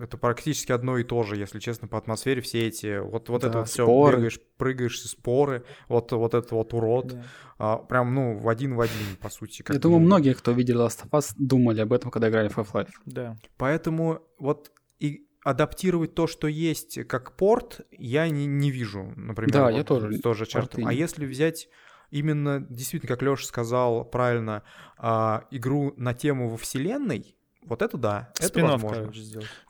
[0.00, 3.58] это, практически одно и то же, если честно, по атмосфере все эти, вот, вот это
[3.58, 7.16] вот все, бегаешь, прыгаешь, споры, вот, вот это вот урод,
[7.58, 9.64] а, прям, ну, в один в один, по сути.
[9.68, 12.90] Я думаю, многие, кто видел Last of Us, думали об этом, когда играли в Half-Life.
[13.04, 13.36] Да.
[13.56, 14.70] Поэтому вот
[15.00, 19.52] и адаптировать то, что есть, как порт, я не, не вижу, например.
[19.52, 20.86] Да, вот я тоже тоже чертом.
[20.86, 21.68] А если взять
[22.10, 24.62] именно, действительно, как Леша сказал правильно,
[24.98, 29.12] а, игру на тему во вселенной, вот это да, это Спин-офф, возможно.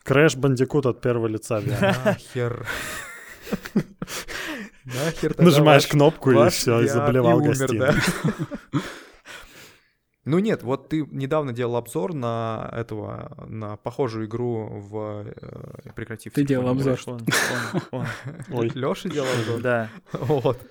[0.03, 1.61] Крэш Бандикут от первого лица.
[1.61, 2.67] Нахер.
[4.83, 6.87] Нахер Нажимаешь кнопку и все, и
[7.39, 7.79] гостиной.
[7.79, 8.79] да.
[10.25, 16.33] Ну нет, вот ты недавно делал обзор на этого, на похожую игру в э, прекратив.
[16.33, 16.97] Ты делал обзор.
[18.49, 19.61] Леша делал обзор.
[19.61, 19.89] Да.
[20.13, 20.61] Вот.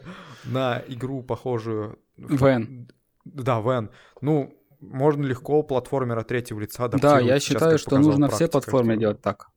[0.44, 1.98] На игру похожую.
[2.16, 2.88] Вен.
[3.26, 3.90] Да, Вен.
[4.22, 9.48] Ну, можно легко платформера третьего лица Да, я считаю, что нужно все платформы делать так.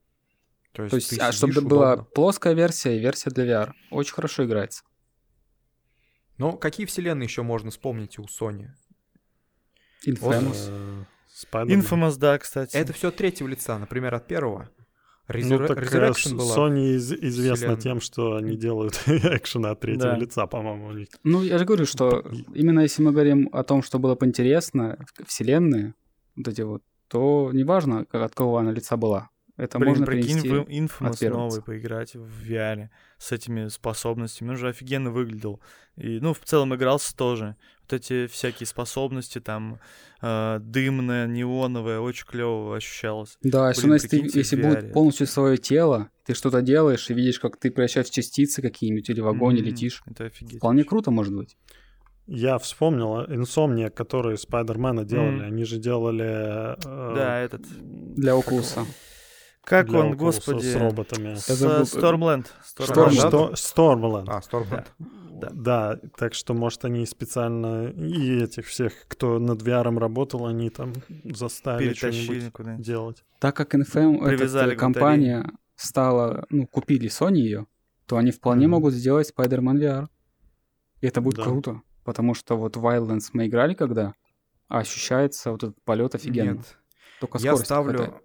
[0.73, 2.11] То есть, То есть, а чтобы сидишь была удобно.
[2.13, 3.71] плоская версия и версия для VR.
[3.91, 4.83] Очень хорошо играется.
[6.37, 8.67] Но какие вселенные еще можно вспомнить у Sony?
[10.07, 10.67] Infamous.
[10.69, 11.03] Э,
[11.51, 11.81] Spider-Man.
[11.81, 12.75] Infamous, да, кстати.
[12.75, 14.69] Это все от третьего лица, например, от первого.
[15.27, 16.55] Ну, Resur- так э, Resurrection была.
[16.55, 17.81] Sony из- известна вселенная.
[17.81, 20.17] тем, что они делают экшены от третьего Да.
[20.17, 20.87] лица, по-моему.
[20.87, 21.07] у них.
[21.23, 22.23] Ну, я же говорю, что
[22.53, 25.95] именно если мы говорим о том, что было бы интересно, в- вселенные,
[26.35, 29.29] вот эти вот, то неважно, как, от кого она лица была.
[29.57, 30.49] Это Блин, можно прикинь, принести...
[30.49, 34.49] в Infamous новый поиграть в VR с этими способностями.
[34.49, 35.61] Он же офигенно выглядел.
[35.95, 37.55] И, ну, в целом игрался тоже.
[37.87, 39.79] Вот эти всякие способности, там,
[40.21, 43.37] э, дымное, неоновое, очень клево ощущалось.
[43.43, 47.39] Да, Блин, особенно если, ты- если будет полностью свое тело, ты что-то делаешь и видишь,
[47.39, 50.01] как ты превращаешь в частицы какие-нибудь или в огонь М, летишь.
[50.07, 50.57] Это офигеть.
[50.57, 51.55] Вполне круто, может быть.
[52.25, 55.45] Я вспомнил, Insomnia, которые Спайдермена делали, Мгм.
[55.45, 56.77] они же делали...
[56.83, 57.61] э, Да, этот...
[58.15, 58.79] Для Oculus.
[59.63, 60.65] Как для он, Oculus господи?
[60.65, 61.35] с роботами.
[61.35, 62.47] С, э, Stormland.
[62.79, 63.53] Stormland.
[63.53, 64.25] Stormland.
[64.27, 64.85] А, Stormland.
[65.39, 65.49] Да.
[65.53, 70.93] Да, так что, может, они специально и этих всех, кто над VR работал, они там
[71.23, 73.23] заставили что-нибудь делать.
[73.39, 77.67] Так как NFM, эта к компания стала, ну, купили Sony ее,
[78.05, 78.71] то они вполне Мгм.
[78.71, 80.07] могут сделать Spider-Man VR.
[81.01, 81.43] И это будет Да.
[81.43, 81.81] круто.
[82.03, 84.13] Потому что вот Wildlands мы играли когда,
[84.67, 86.51] а ощущается вот этот полет офигенно.
[86.57, 86.77] Нет.
[87.19, 88.23] Только Я ставлю, хватает.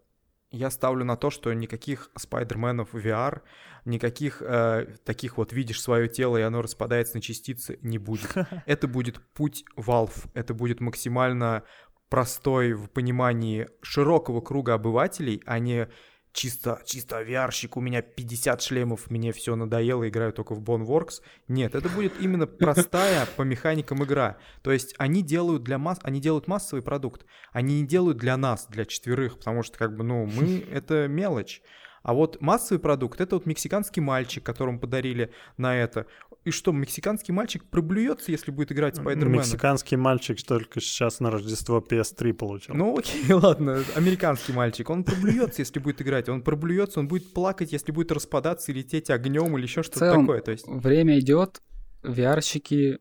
[0.51, 3.43] Я ставлю на то, что никаких спайдерменов в VR,
[3.85, 8.35] никаких э, таких вот видишь свое тело, и оно распадается на частицы, не будет.
[8.67, 10.29] Это будет путь Valve.
[10.35, 11.63] Это будет максимально
[12.09, 15.89] простой в понимании широкого круга обывателей, а не
[16.33, 21.21] чисто, чисто VR-щик, у меня 50 шлемов, мне все надоело, играю только в Boneworks.
[21.49, 24.39] Нет, это будет именно простая по механикам игра.
[24.63, 27.25] То есть они делают для масс, они делают массовый продукт.
[27.53, 31.63] Они не делают для нас, для четверых, потому что как бы, ну, мы— это мелочь.
[32.03, 36.07] А вот массовый продукт— это вот мексиканский мальчик, которому подарили на это.
[36.45, 39.41] И что, мексиканский мальчик проблюется, если будет играть Спайдермена?
[39.41, 42.75] Мексиканский мальчик только сейчас на Рождество PS3 получил.
[42.75, 47.73] Ну окей, ладно, американский мальчик, он проблюется, если будет играть, он проблюется, он будет плакать,
[47.73, 50.41] если будет распадаться и лететь огнем или еще что-то такое.
[50.41, 51.61] То есть, время идет,
[52.03, 53.01] VR-щики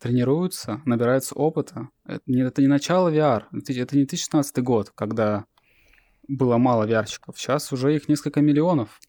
[0.00, 1.88] тренируются, набираются опыта.
[2.06, 5.44] Это не, это не начало VR, это не 2016 год, когда
[6.26, 7.38] было мало VR-щиков.
[7.38, 9.00] Сейчас уже их несколько миллионов.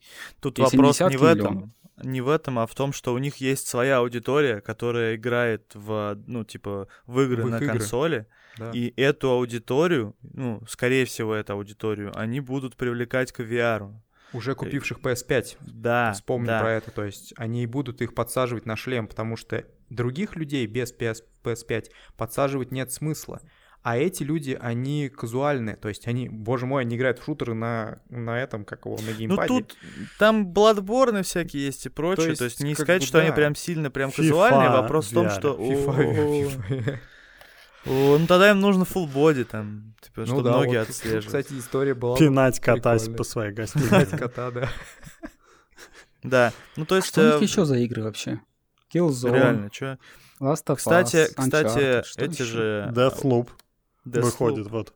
[0.42, 1.56] Тут Если не вопрос десятки не в этом.
[1.56, 1.70] миллионов.
[2.04, 6.18] Не в этом, а в том, что у них есть своя аудитория, которая играет в,
[6.28, 7.68] ну, типа, в игры В на игры.
[7.68, 8.26] консоли.
[8.58, 8.72] да.
[8.72, 13.94] И эту аудиторию, ну, скорее всего, эту аудиторию, они будут привлекать к VR.
[14.32, 16.14] уже купивших PS5, Да.
[16.14, 16.60] вспомни да.
[16.60, 20.94] про это, то есть они будут их подсаживать на шлем, потому что других людей без
[20.94, 21.86] PS, PS5
[22.16, 23.42] подсаживать нет смысла.
[23.90, 28.04] А эти люди, они казуальные, то есть они, боже мой, они играют в шутеры на,
[28.12, 29.48] на этом, как его, на Ну геймпаде.
[29.48, 29.78] тут
[30.20, 33.36] там Bloodborne всякие есть и прочее, то есть, есть, не сказать, бы что они да.
[33.36, 35.40] прям сильно прям FIFA казуальные, вопрос в том, VR.
[35.40, 35.56] что...
[35.56, 37.00] FIFA, FIFA.
[37.88, 41.26] о, Ну тогда им нужно full body там, типа, Ну чтобы да, ноги вот, отслеживать.
[41.26, 42.16] Кстати, история была...
[42.16, 43.18] Пинать, катать прикольно.
[43.18, 44.18] по своей Пинать гостинице.
[44.20, 44.70] кота, да.
[46.22, 47.08] Да, ну то есть...
[47.08, 48.40] Что у них э, еще за игры вообще?
[48.94, 49.98] Killzone, Реально, что?
[50.40, 52.44] Last of Кстати, Us, кстати, Uncharted, что эти еще?
[52.44, 52.94] же...
[52.96, 53.48] Deathloop
[54.10, 54.22] Deathloop.
[54.22, 54.94] выходит вот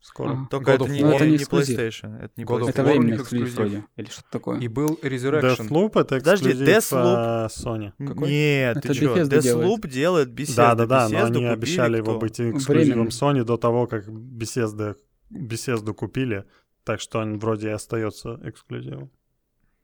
[0.00, 0.30] скоро.
[0.32, 0.48] Ага.
[0.50, 1.36] Только God это of не, Это не.
[1.36, 2.16] PlayStation.
[2.18, 2.68] Это не God of PlayStation.
[2.68, 4.60] Это временный эксклюзив вроде, или что такое.
[4.60, 5.56] И был Resurrection.
[5.68, 7.92] Deathloop— это Подожди, эксклюзив Deathloop- э, Sony.
[8.06, 8.28] Какой?
[8.30, 9.14] Нет, ты Это чё?
[9.16, 10.56] Bethesda Deathloop делает Bethesda.
[10.56, 12.18] Да-да-да, но они обещали его кто?
[12.20, 13.40] быть эксклюзивом Временно.
[13.40, 14.96] Sony до того, как Bethesda,
[15.32, 16.44] Bethesda купили.
[16.84, 19.10] Так что он вроде и остается эксклюзивом.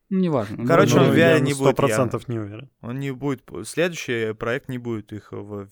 [0.09, 0.65] Ну, неважно.
[0.65, 2.69] Короче, Вроде он в VR я не будет 100% не уверен.
[2.81, 3.41] Он не будет...
[3.65, 5.67] Следующий проект не будет их в-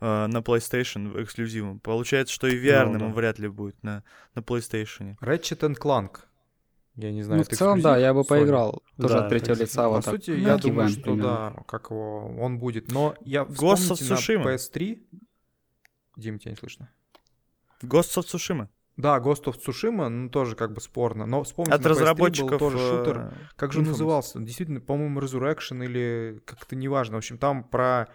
[0.00, 1.80] э, на PlayStation эксклюзивом.
[1.80, 3.08] Получается, что и VR Ну, да.
[3.08, 4.02] вряд ли будет на,
[4.34, 5.16] на PlayStation.
[5.20, 6.20] Ratchet and Clank.
[6.96, 8.28] Я не знаю, Ну, в это целом, да, я бы Sony.
[8.28, 8.82] поиграл.
[8.96, 10.14] Тоже Да, от третьего лица По вот так.
[10.14, 11.52] сути, Ну, я Monkey думаю, что примерно.
[11.56, 12.92] да, как его, он будет.
[12.92, 14.54] Но я Ghost of вспомните на Tsushima.
[14.54, 15.02] PS3.
[16.16, 16.88] Дим, тебя не слышно.
[17.82, 18.68] Ghost of Tsushima.
[18.96, 21.26] Да, Ghost of Tsushima, ну, тоже как бы спорно.
[21.26, 22.58] Но вспомните, От на PS3 был разработчиков...
[22.60, 23.34] тоже э, шутер.
[23.56, 24.38] Как же он назывался?
[24.38, 27.16] Действительно, по-моему, Resurrection или как-то неважно.
[27.16, 28.06] В общем, там про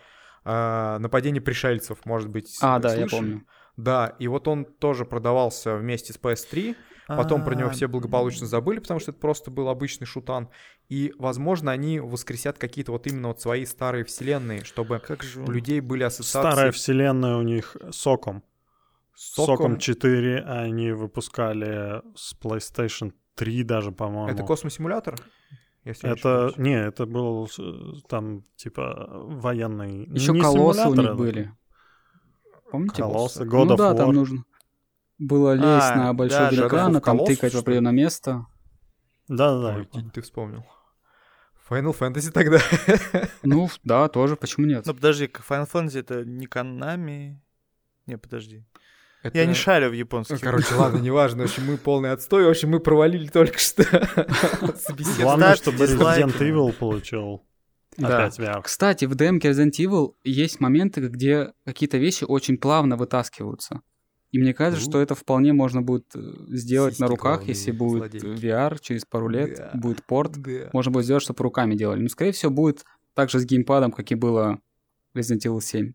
[0.45, 3.45] э, нападение пришельцев, может быть, А, да, я помню.
[3.77, 6.75] Да, и вот он тоже продавался вместе с PS3.
[7.07, 10.49] Потом про него А, все благополучно забыли, потому что это просто был обычный шутан.
[10.89, 15.49] И, возможно, они воскресят какие-то вот именно вот свои старые вселенные, чтобы Как же у
[15.49, 18.43] людей были ассоциации Старая вселенная у них Соком.
[19.15, 24.29] с Соком 4 они выпускали с PlayStation 3 даже, по-моему.
[24.29, 25.15] Это космосимулятор?
[25.89, 26.57] Если не Это, ошибаюсь.
[26.57, 30.05] не, это был э, там, типа, военный...
[30.05, 31.51] Еще не колоссы у них это были.
[32.71, 33.01] Помните?
[33.01, 33.97] Колоссы, God ну of да, War.
[33.97, 34.45] там нужно
[35.17, 38.45] было лезть А, на большой да, великан, а там Colossus, тыкать в определенное место.
[39.27, 39.77] Да-да-да.
[39.77, 40.63] Ой, День, ты вспомнил.
[41.67, 42.59] Final Fantasy тогда.
[43.41, 44.85] Ну, да, тоже, почему нет?
[44.85, 47.35] Ну подожди, Final Fantasy это не Konami?
[48.05, 48.63] Не, подожди.
[49.21, 50.37] Это- Я не шарю в японских.
[50.37, 51.43] Ну, Короче, ладно, неважно.
[51.43, 52.45] В общем, мы полный отстой.
[52.45, 53.83] В общем, мы провалили только что
[54.77, 55.21] собеседование.
[55.23, 55.83] Главное, чтобы.
[55.85, 57.43] Resident Evil получил
[57.97, 58.17] Да.
[58.25, 58.61] опять VR.
[58.63, 63.81] Кстати, в демке Resident Evil есть моменты, где какие-то вещи очень плавно вытаскиваются.
[64.31, 64.91] И мне кажется, Ну.
[64.91, 68.25] что это вполне можно будет э, сделать на руках, если будет злодейки.
[68.45, 69.71] VR через пару лет, Да.
[69.73, 70.33] будет порт.
[70.37, 70.69] Да.
[70.71, 72.01] Можно будет сделать, чтобы руками делали.
[72.01, 74.59] Но, скорее всего, будет так же с геймпадом, как и было
[75.15, 75.93] Resident Evil 7.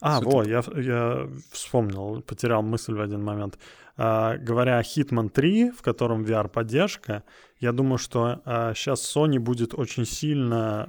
[0.00, 3.58] А, Суть- во, я, я вспомнил, потерял мысль в один момент.
[3.96, 7.22] А, говоря о Hitman 3, в котором VR-поддержка,
[7.60, 8.40] я думаю, что
[8.74, 10.86] сейчас Sony будет очень сильно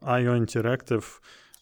[0.00, 1.04] а, IO Interactive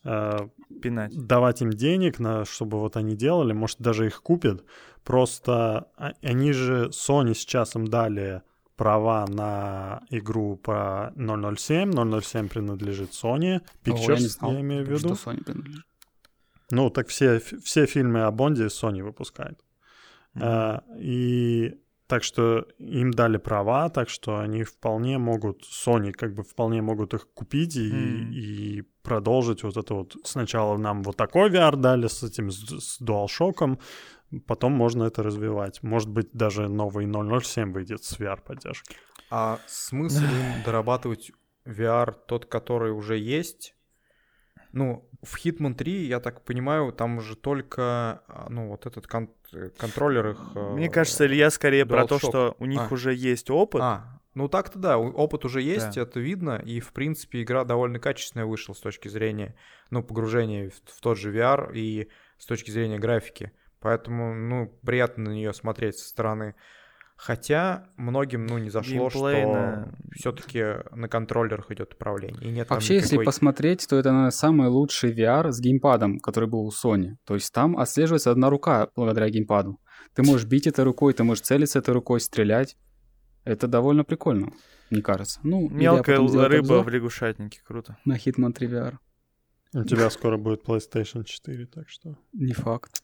[0.05, 0.49] а,
[0.83, 1.13] Пинать.
[1.27, 4.65] давать им денег, на, чтобы вот они делали, может, даже их купят.
[5.05, 8.43] Просто а- они же, Sony сейчас им дали
[8.77, 11.93] права на игру по 007.
[12.21, 13.59] 007 принадлежит Sony.
[13.59, 15.15] О, я Pictures, не я, знал, имею в виду.
[15.15, 15.85] что Sony принадлежит.
[16.71, 19.61] Ну, так все, все фильмы о Бонде Sony выпускает.
[20.37, 21.75] А, и
[22.07, 27.15] так что им дали права, так что они вполне могут, Sony как бы вполне могут
[27.15, 28.33] их купить и, Мгм.
[28.33, 30.17] и продолжить вот это вот.
[30.25, 33.79] Сначала нам вот такой VR дали с этим, с, с DualShock,
[34.47, 35.83] потом можно это развивать.
[35.83, 38.97] Может быть, даже новый 007 выйдет с VR-поддержкой.
[39.31, 41.33] А смысл им дорабатывать
[41.65, 43.74] VR тот, который уже есть?
[44.75, 49.31] Ну, в Hitman 3, я так понимаю, там уже только, а, ну, вот этот кон-
[49.79, 50.39] контроллер их...
[50.57, 52.93] э, Мне кажется, Илья скорее про то, что у них А.
[52.93, 53.81] уже есть опыт.
[53.81, 56.03] А, ну так-то да, опыт уже есть, Да.
[56.03, 59.55] это видно, и в принципе игра довольно качественная вышла с точки зрения,
[59.91, 62.09] ну, погружения в, в тот же VR и
[62.39, 63.53] с точки зрения графики.
[63.79, 66.57] Поэтому, ну, приятно на нее смотреть со стороны.
[67.17, 69.97] Хотя многим, ну, не зашло, Геймплейно.
[70.11, 72.43] что все-таки на контроллерах идет управление.
[72.43, 76.49] И нет Вообще, если никакой- посмотреть, то это наверное, самый лучший VR с геймпадом, который
[76.49, 77.15] был у Sony.
[77.25, 79.81] То есть там отслеживается одна рука благодаря геймпаду.
[80.15, 82.77] Ты можешь бить этой рукой, ты можешь целиться этой рукой, стрелять.
[83.45, 84.53] Это довольно прикольно,
[84.91, 85.39] мне кажется.
[85.45, 87.97] Ну, Мелкая рыба обзор в лягушатнике, круто.
[88.05, 88.99] на Hitman 3 VR.
[89.75, 92.17] У тебя скоро будет PlayStation 4, так что...
[92.33, 93.03] Не факт.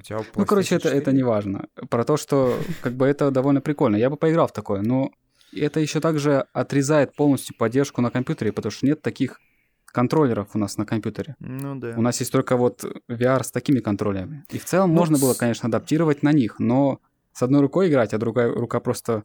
[0.00, 1.16] У тебя Ну, короче, это, это 4.
[1.16, 1.66] не важно.
[1.90, 3.96] Про то, что как бы это довольно прикольно.
[3.96, 5.10] Я бы поиграл в такое, но
[5.52, 9.40] это еще также отрезает полностью поддержку на компьютере, потому что нет таких
[9.86, 11.34] контроллеров у нас на компьютере.
[11.40, 11.94] Ну да.
[11.96, 14.44] У нас есть только вот VR с такими контроллерами.
[14.50, 17.00] И в целом Ну, можно было, с- конечно, адаптировать на них, но
[17.32, 19.24] с одной рукой играть, а другая рука просто...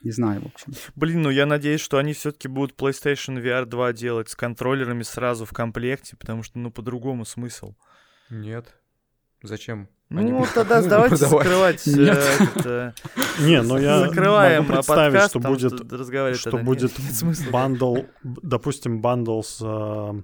[0.00, 0.72] Не знаю, в общем.
[0.94, 5.44] Блин, ну я надеюсь, что они все-таки будут PlayStation VR 2 делать с контроллерами сразу
[5.44, 7.74] в комплекте, потому что, ну, по-другому смысл.
[8.30, 8.76] Нет.
[9.42, 9.88] Зачем?
[10.10, 12.92] Ну, тогда давайте закрывать э, э,
[13.40, 16.92] Не, ну я закрываем могу а, представить, подкаст, что будет, что будет
[17.50, 20.22] бандл, допустим, бандл с э,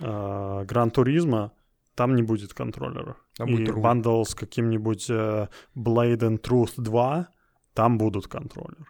[0.00, 1.52] э, Гран Туризма,
[1.94, 3.16] там не будет контроллера.
[3.36, 7.28] Там И бандл с каким-нибудь э, Blade and Truth 2,
[7.74, 8.86] там будут контроллеры.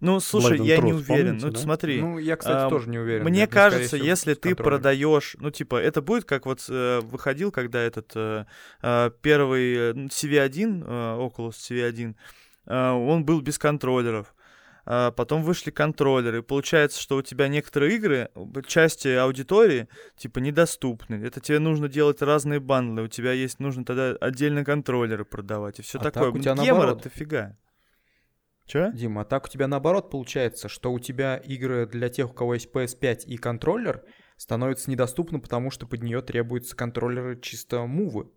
[0.00, 1.26] Ну, слушай, and я не Truth, уверен.
[1.26, 1.58] помните, ну, да?
[1.60, 3.24] смотри, Ну, я, кстати, а, тоже не уверен.
[3.24, 7.00] Мне Нет, ну, кажется, всего, если ты продаешь, ну типа, это будет как вот э,
[7.00, 8.44] выходил, когда этот э,
[8.82, 12.14] э, первый э, CV1, э, Oculus CV1,
[12.66, 14.34] э, он был без контроллеров.
[14.84, 16.42] А потом вышли контроллеры.
[16.42, 18.30] Получается, что у тебя некоторые игры,
[18.66, 21.24] части аудитории, типа, недоступны.
[21.24, 23.04] Это тебе нужно делать разные бандлы.
[23.04, 25.78] У тебя есть, нужно тогда отдельно контроллеры продавать.
[25.78, 26.24] И все А такое.
[26.24, 27.02] так у тебя Гемора наоборот.
[27.04, 27.56] дофига.
[28.66, 28.90] Че?
[28.94, 32.54] Дима, а так у тебя наоборот получается, что у тебя игры для тех, у кого
[32.54, 34.02] есть PS5 и контроллер,
[34.36, 38.30] становятся недоступны, потому что под нее требуются контроллеры чисто мувы.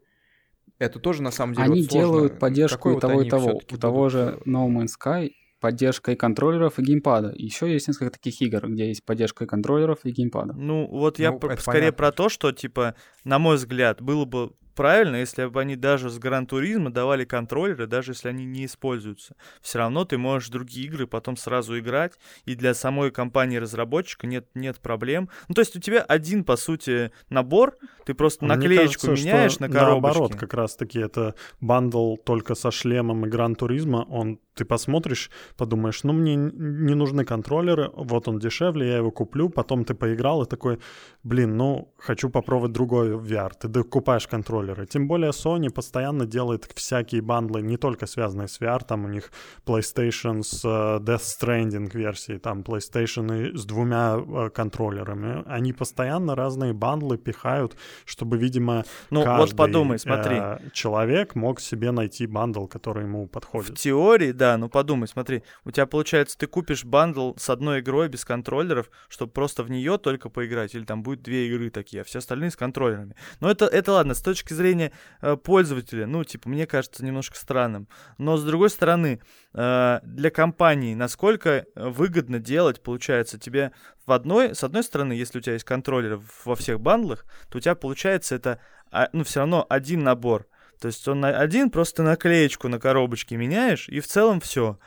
[0.78, 2.00] Это тоже на самом деле Они вот сложно.
[2.10, 3.62] делают поддержку Какой и вот того, и того.
[3.72, 5.30] У того же No Man's Sky
[5.62, 7.32] поддержка и контроллеров, и геймпада.
[7.36, 10.54] Еще есть несколько таких игр, где есть поддержка и контроллеров, и геймпада.
[10.54, 11.98] Ну, вот я Ну, про- скорее понятно.
[11.98, 16.20] про то, что, типа, на мой взгляд, было бы правильно, если бы они даже с
[16.20, 19.36] Гран Туризма давали контроллеры, даже если они не используются.
[19.62, 22.14] Все равно ты можешь другие игры потом сразу играть,
[22.46, 25.30] и для самой компании-разработчика нет, нет проблем.
[25.48, 29.60] Ну, то есть у тебя один, по сути, набор, ты просто Мне наклеечку кажется, меняешь
[29.60, 30.20] на коробочке.
[30.20, 34.06] Наоборот, как раз-таки это бандл только со шлемом и Gran Turismo.
[34.10, 39.50] Он, ты посмотришь, подумаешь, ну мне не нужны контроллеры, вот он дешевле, я его куплю.
[39.50, 40.80] Потом ты поиграл и такой,
[41.26, 43.52] блин, ну хочу попробовать другой VR.
[43.60, 44.86] Ты докупаешь контроллеры.
[44.86, 48.86] Тем более Sony постоянно делает всякие бандлы, не только связанные с VR.
[48.88, 49.32] Там у них
[49.66, 50.68] PlayStation с э,
[51.04, 55.44] Death Stranding версии, там PlayStation с двумя э, контроллерами.
[55.48, 60.38] Они постоянно разные бандлы пихают, чтобы, видимо, Ну, вот каждый, подумай, смотри.
[60.40, 63.78] э, человек мог себе найти бандл, который ему В подходит.
[63.80, 68.24] теории, да, ну подумай, смотри, у тебя получается, ты купишь бандл с одной игрой без
[68.26, 72.20] контроллеров, чтобы просто в нее только поиграть, или там будет две игры такие, а все
[72.20, 73.16] остальные с контроллерами.
[73.40, 74.92] Но это, это ладно, с точки зрения
[75.22, 77.88] э, пользователя, ну, типа, мне кажется немножко странным.
[78.18, 79.22] Но с другой стороны,
[79.54, 83.72] э, для компании, насколько э, выгодно делать, получается, тебе
[84.06, 87.62] в одной, с одной стороны, если у тебя есть контроллеры во всех бандлах, то у
[87.62, 88.60] тебя получается это,
[88.92, 90.48] а, ну, все равно один набор.
[90.80, 94.78] То есть он один просто наклеечку на коробочке меняешь, и в целом все.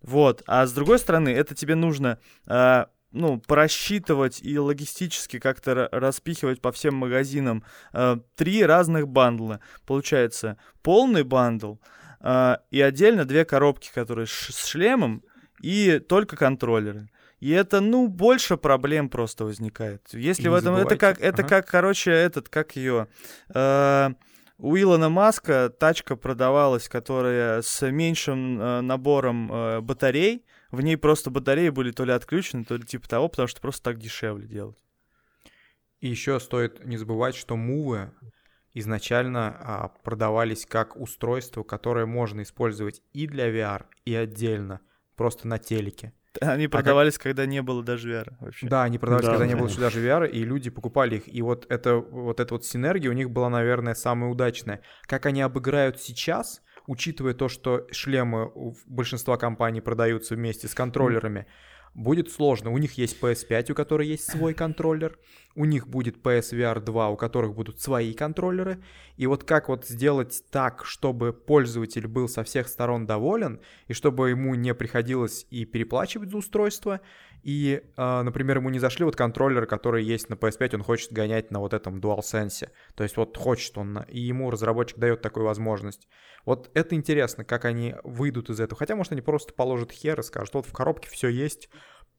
[0.00, 0.42] Вот.
[0.46, 6.60] А с другой стороны, это тебе нужно а, ну, просчитывать и логистически как-то ра- распихивать
[6.60, 9.60] по всем магазинам а, три разных бандла.
[9.86, 11.76] Получается, полный бандл
[12.20, 15.22] а, и отдельно две коробки, которые с шлемом
[15.60, 17.08] и только контроллеры.
[17.40, 20.02] И это, ну, больше проблем просто возникает.
[20.12, 20.76] Если И в этом...
[20.76, 21.48] Это как, это ага.
[21.48, 23.08] как, короче, этот, как ее...
[24.62, 30.44] у Илона Маска тачка продавалась, которая с меньшим э, набором э, батарей.
[30.72, 33.82] В ней просто батареи были то ли отключены, то ли типа того, потому что просто
[33.84, 34.82] так дешевле делать.
[36.00, 38.10] И еще стоит не забывать, что мувы
[38.74, 44.80] изначально а, продавались как устройство, которое можно использовать и для VR, и отдельно,
[45.14, 46.14] просто на телеке.
[46.40, 48.66] Они продавались, когда не было даже VR вообще.
[48.66, 51.32] Да, они продавались, Да, когда не было еще даже VR, и люди покупали их.
[51.32, 54.80] И вот, это, вот эта вот синергия у них была, наверное, самая удачная.
[55.02, 56.62] Как они обыграют сейчас,
[56.92, 61.46] учитывая то, что шлемы у большинства компаний продаются вместе с контроллерами,
[61.94, 62.70] будет сложно.
[62.70, 65.18] У них есть PS5, у которой есть свой контроллер.
[65.54, 68.82] у них будет PSVR 2, у которых будут свои контроллеры,
[69.18, 74.30] и вот как вот сделать так, чтобы пользователь был со всех сторон доволен, и чтобы
[74.30, 77.00] ему не приходилось и переплачивать за устройство,
[77.42, 81.50] и, э, например, ему не зашли вот контроллеры, которые есть на PS5, он хочет гонять
[81.50, 86.08] на вот этом DualSense, то есть вот хочет он, и ему разработчик дает такую возможность.
[86.44, 90.22] Вот это интересно, как они выйдут из этого, хотя, может, они просто положат хер и
[90.22, 91.68] скажут, вот в коробке все есть,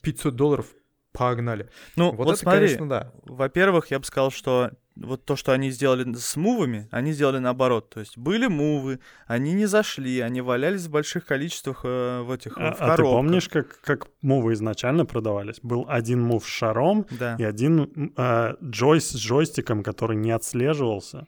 [0.02, 0.68] 500 долларов,
[1.14, 1.70] погнали.
[1.96, 3.12] Ну, Вот вот, это, смотри, конечно, да.
[3.24, 7.90] во-первых, я бы сказал, что вот то, что они сделали с мувами, они сделали наоборот.
[7.90, 12.58] То есть были мувы, они не зашли, они валялись в больших количествах э, в этих
[12.58, 13.06] А, в а ты коробках.
[13.18, 15.60] помнишь, как, как мувы изначально продавались?
[15.64, 17.36] Был один мув с шаром Да.
[17.40, 21.26] и один э, джойс с джойстиком, который не отслеживался.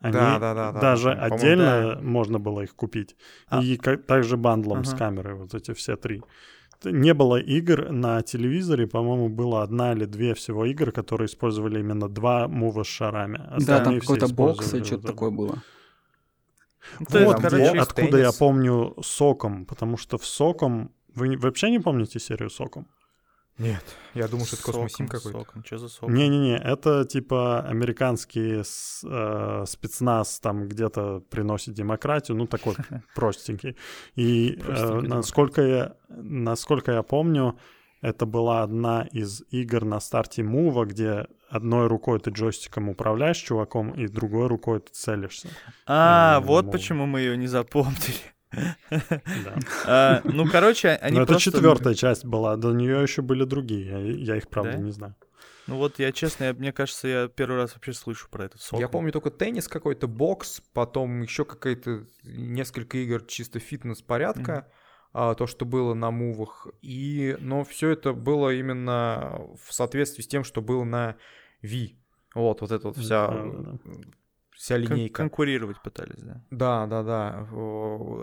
[0.00, 3.16] Они Да, да, да, да, даже по-моему, отдельно можно было их купить.
[3.48, 3.60] А.
[3.60, 4.98] И как- также бандлом с Ага.
[4.98, 6.22] камерой, вот эти все три.
[6.84, 12.08] Не было игр на телевизоре, по-моему, было одна или две всего игр, которые использовали именно
[12.08, 13.40] два мува с шарами.
[13.66, 15.62] Да, там какой-то бокс и что-то такое было.
[17.00, 20.92] Ну, то есть, Вот бокс, откуда я помню Соком, потому что в Соком...
[21.14, 22.86] Вы вообще не помните серию Соком?
[23.58, 23.82] Нет,
[24.14, 25.44] я думаю, что это Космосим какой-то.
[25.64, 26.14] Что за соком?
[26.14, 32.76] Не-не-не, это типа американский э, спецназ там где-то приносит демократию, ну такой
[33.14, 33.76] простенький.
[34.14, 37.58] И э, насколько я, насколько я помню,
[38.00, 43.90] это была одна из игр на старте мува, где одной рукой ты джойстиком управляешь чуваком,
[43.90, 45.48] и другой рукой ты целишься.
[45.86, 48.37] А, Э, вот почему мы ее не запомнили.
[48.52, 49.58] Да.
[49.86, 54.36] А, Ну, короче, они Но это четвертая часть была, до нее еще были другие, я,
[54.36, 54.78] их правда Да?
[54.78, 55.14] не знаю.
[55.66, 58.80] Ну вот я честно, я- мне кажется, я первый раз вообще слышу про этот соком.
[58.80, 64.66] Я помню только теннис какой-то, бокс, потом еще какая-то несколько игр чисто фитнес-порядка,
[65.12, 66.66] а, то, что было на мувах.
[66.80, 71.16] И, но все это было именно в соответствии с тем, что было на
[71.62, 71.96] Wii.
[72.34, 73.78] Вот, вот эта вот вся, Да-да-да.
[74.58, 75.14] Вся Кон- линейка.
[75.14, 76.42] конкурировать пытались, да.
[76.50, 77.46] Да, да, да.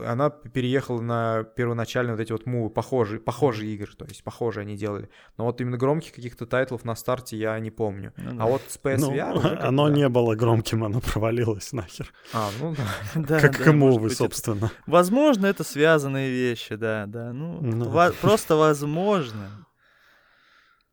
[0.06, 4.76] Она переехала на первоначально вот эти вот мувы, похожие, похожие игры, то есть похожие они
[4.76, 5.10] делали.
[5.38, 8.12] Но вот именно громких каких-то тайтлов на старте я не помню.
[8.18, 8.44] Ну да.
[8.44, 9.38] А вот с Ну, PSVR...
[9.38, 9.96] уже как-то оно да.
[9.96, 12.12] не было громким, оно провалилось нахер.
[12.34, 13.22] А, ну да.
[13.22, 14.72] Да, как да, мувы, это- собственно.
[14.88, 17.32] Возможно, это связанные вещи, да, да.
[17.32, 17.86] Ну, Ну.
[17.90, 19.66] во- просто возможно.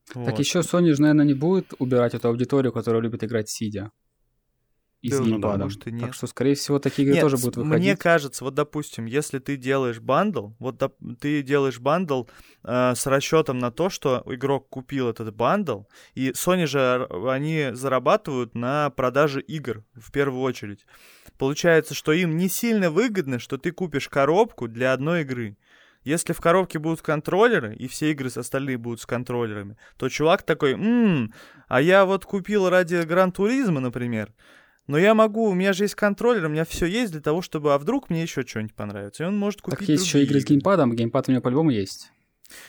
[0.07, 0.39] Так Вот.
[0.39, 3.91] еще Sony же, наверное, не будет убирать эту аудиторию, которая любит играть сидя.
[5.03, 5.63] И с Да, ну да, геймпадом.
[5.67, 6.01] может, и нет.
[6.03, 7.99] Так что, скорее всего, такие игры Нет, тоже будут Мне выходить.
[7.99, 12.25] кажется, вот допустим, если ты делаешь бандл, вот доп- ты делаешь бандл
[12.63, 15.83] э, с расчетом на то, что игрок купил этот бандл,
[16.15, 20.87] и Sony же они зарабатывают на продаже игр в первую очередь.
[21.37, 25.57] Получается, что им не сильно выгодно, что ты купишь коробку для одной игры.
[26.05, 30.43] Если в коробке будут контроллеры, и все игры с остальные будут с контроллерами, то чувак
[30.45, 31.33] такой, «М,
[31.69, 34.33] а я вот купил ради Гран-туризма, например,
[34.87, 37.75] но я могу, у меня же есть контроллер, у меня все есть для того, чтобы,
[37.75, 39.25] а вдруг мне еще что-нибудь понравится.
[39.25, 42.13] И он может купить Так есть еще игры с геймпадом, геймпад у меня по-любому есть.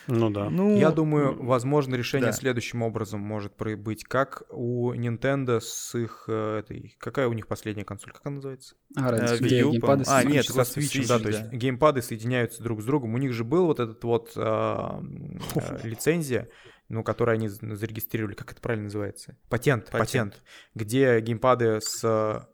[0.08, 0.50] Ну да.
[0.50, 2.34] Ну, Я думаю, возможно, решение да.
[2.34, 6.96] следующим образом может быть, как у Nintendo с их э, этой...
[7.00, 8.12] Какая у них последняя консоль?
[8.12, 8.76] Как она называется?
[8.96, 10.04] А, Э, где Wii геймпады.
[10.08, 11.30] А, нет, со Switch, Switch, да, то да.
[11.30, 13.14] есть геймпады соединяются друг с другом.
[13.14, 16.50] У них же был вот этот вот а, м, э, лицензия,
[16.94, 19.38] ну, которую они зарегистрировали, как это правильно называется?
[19.50, 20.34] Патент, Патент.
[20.36, 20.44] патент,
[20.76, 22.48] где геймпады с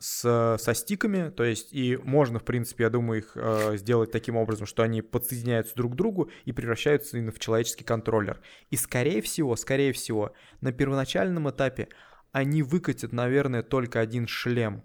[0.00, 4.36] с, со стиками, то есть и можно, в принципе, я думаю, их э, сделать таким
[4.36, 8.40] образом, что они подсоединяются друг к другу и превращаются именно в человеческий контроллер.
[8.70, 10.32] И скорее всего, скорее всего,
[10.62, 11.88] на первоначальном этапе
[12.32, 14.82] они выкатят, наверное, только один шлем,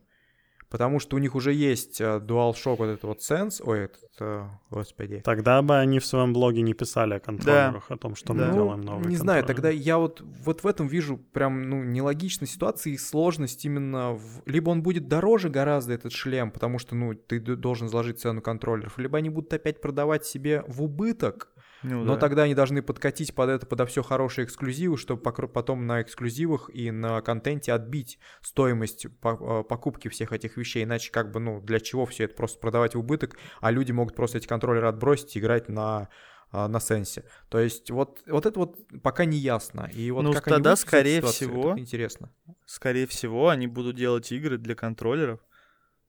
[0.69, 4.45] потому что у них уже есть э, DualShock вот этот вот Sense, ой, этот, э,
[4.69, 5.21] господи.
[5.23, 8.45] Тогда бы они в своем блоге не писали о контроллерах, о том, что Да.
[8.45, 11.83] мы Ну, делаем новые Не знаю, тогда я вот, вот в этом вижу прям, ну,
[11.83, 14.41] нелогичность ситуации и сложность именно в...
[14.45, 18.97] Либо он будет дороже гораздо, этот шлем, потому что, ну, ты должен заложить цену контроллеров,
[18.97, 21.49] либо они будут опять продавать себе в убыток,
[21.83, 22.19] ну но да.
[22.19, 26.91] тогда они должны подкатить под это, подо все хорошие эксклюзивы, чтобы потом на эксклюзивах и
[26.91, 30.83] на контенте отбить стоимость э, покупки всех этих вещей.
[30.83, 34.15] Иначе как бы, ну, для чего все это просто продавать в убыток, а люди могут
[34.15, 36.09] просто эти контроллеры отбросить и играть на
[36.49, 37.25] а, на сенсе.
[37.49, 39.89] То есть вот, вот это вот пока не ясно.
[39.93, 42.31] И вот Ну, как они тогда, этой скорее ситуации, всего, это интересно.
[42.65, 45.41] Скорее всего, они будут делать игры для контроллеров,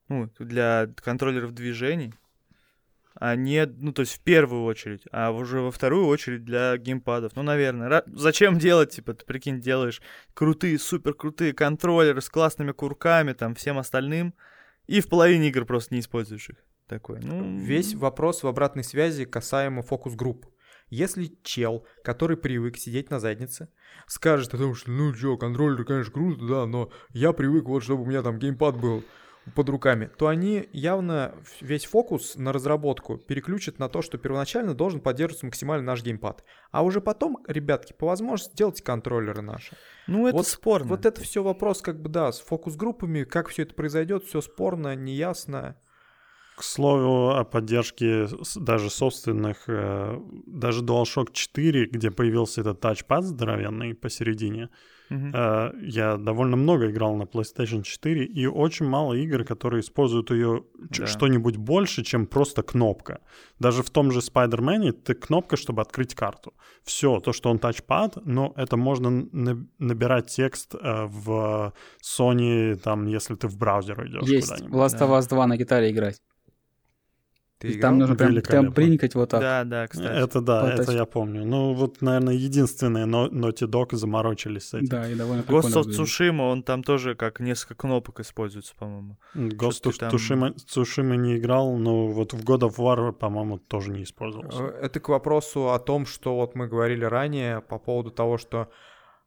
[0.09, 2.14] ну, для контроллеров движений,
[3.21, 7.35] а не, ну, то есть в первую очередь, а уже во вторую очередь для геймпадов.
[7.35, 7.89] Ну, наверное.
[7.89, 10.01] Ра- Зачем делать, типа, ты прикинь, делаешь
[10.35, 14.35] крутые, супер крутые контроллеры с классными курками, там, всем остальным,
[14.87, 16.57] и в половине игр просто не используешь их.
[16.87, 17.59] Такой, ну...
[17.59, 20.47] Весь вопрос в обратной связи касаемо фокус-групп.
[20.89, 23.69] Если чел, который привык сидеть на заднице,
[24.07, 28.05] скажет о том, что ну чё, контроллер, конечно, круто, да, но я привык вот, чтобы
[28.05, 29.05] у меня там геймпад был
[29.55, 35.01] под руками, то они явно весь фокус на разработку переключат на то, что первоначально должен
[35.01, 36.44] поддерживаться максимально наш геймпад.
[36.70, 39.76] А уже потом, ребятки, по возможности делайте контроллеры наши.
[40.07, 40.88] Ну, это вот, спорно.
[40.88, 44.94] Вот это все вопрос, как бы, да, с фокус-группами, как все это произойдет, все спорно,
[44.94, 45.76] неясно.
[46.57, 48.26] К слову о поддержке
[48.57, 54.68] даже собственных, э, даже DualShock 4, где появился этот тачпад здоровенный посередине,
[55.11, 60.65] Э, я довольно много играл на PlayStation 4, и очень мало игр, которые используют ее
[60.91, 61.07] ч- Да.
[61.07, 63.21] что-нибудь больше, чем просто кнопка.
[63.59, 66.53] Даже в том же Spider-Man ты кнопка, чтобы открыть карту.
[66.83, 73.07] Все, то, что он тачпад, но это можно на- набирать текст э, в Sony, там,
[73.07, 74.79] если ты в браузер идешь Есть куда-нибудь.
[74.79, 76.21] Last of Us 2 на гитаре играть.
[77.59, 77.81] Ты играл?
[77.91, 79.41] там нужно прям, прям приникать вот так.
[79.41, 80.17] Да, да, кстати.
[80.17, 81.45] Это да, По это я помню.
[81.45, 84.87] Ну, вот, наверное, единственные но- Naughty Dog заморочились с этим.
[84.87, 85.89] Да, и довольно Ghost of.
[85.89, 89.19] Tsushima, он там тоже как несколько кнопок используется, по-моему.
[89.35, 93.91] Ghost of там- Tsushima, Tsushima не играл, но вот в God of War, по-моему, тоже
[93.91, 94.63] не использовался.
[94.63, 98.69] Э, Это к вопросу о том, что вот мы говорили ранее по поводу того, что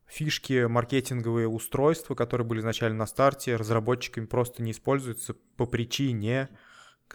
[0.07, 6.49] фишки, маркетинговые устройства, которые были изначально на старте, разработчиками просто не используются по причине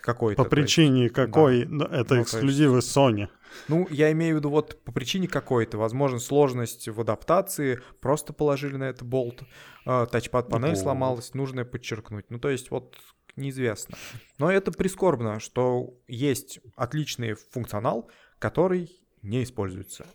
[0.01, 0.43] какой-то.
[0.43, 1.65] По то есть- причине какой?
[1.67, 3.29] Ну, Это Ну, то есть- эксклюзивы Sony.
[3.69, 5.79] Ну, я имею в виду вот по причине какой-то.
[5.79, 9.43] Возможно, сложность в адаптации, просто положили на это болт,
[9.87, 10.79] э, тачпад-панель Болт.
[10.79, 12.27] сломалась, нужно подчеркнуть.
[12.29, 12.97] Ну, то есть вот
[13.37, 13.97] неизвестно.
[14.39, 18.91] Но это прискорбно, что есть отличный функционал, который
[19.23, 20.07] не используется.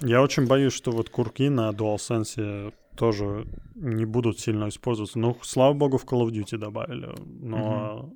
[0.00, 5.18] Я очень боюсь, что вот курки на DualSense тоже не будут сильно использоваться.
[5.18, 7.14] Ну, слава богу, в Call of Duty добавили.
[7.24, 8.12] Но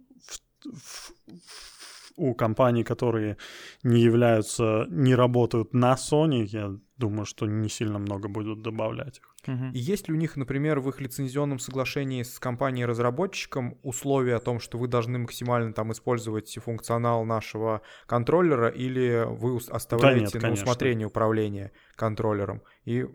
[2.17, 3.37] у компаний, которые
[3.83, 9.35] не являются, не работают на Sony, я думаю, что не сильно много будут добавлять их.
[9.47, 9.73] Мгм.
[9.73, 14.61] И есть ли у них, например, в их лицензионном соглашении с компанией-разработчиком условия о том,
[14.61, 20.65] что вы должны максимально там использовать функционал нашего контроллера, или вы оставляете на конечно.
[20.65, 22.63] усмотрение управления контроллером?
[22.85, 23.07] И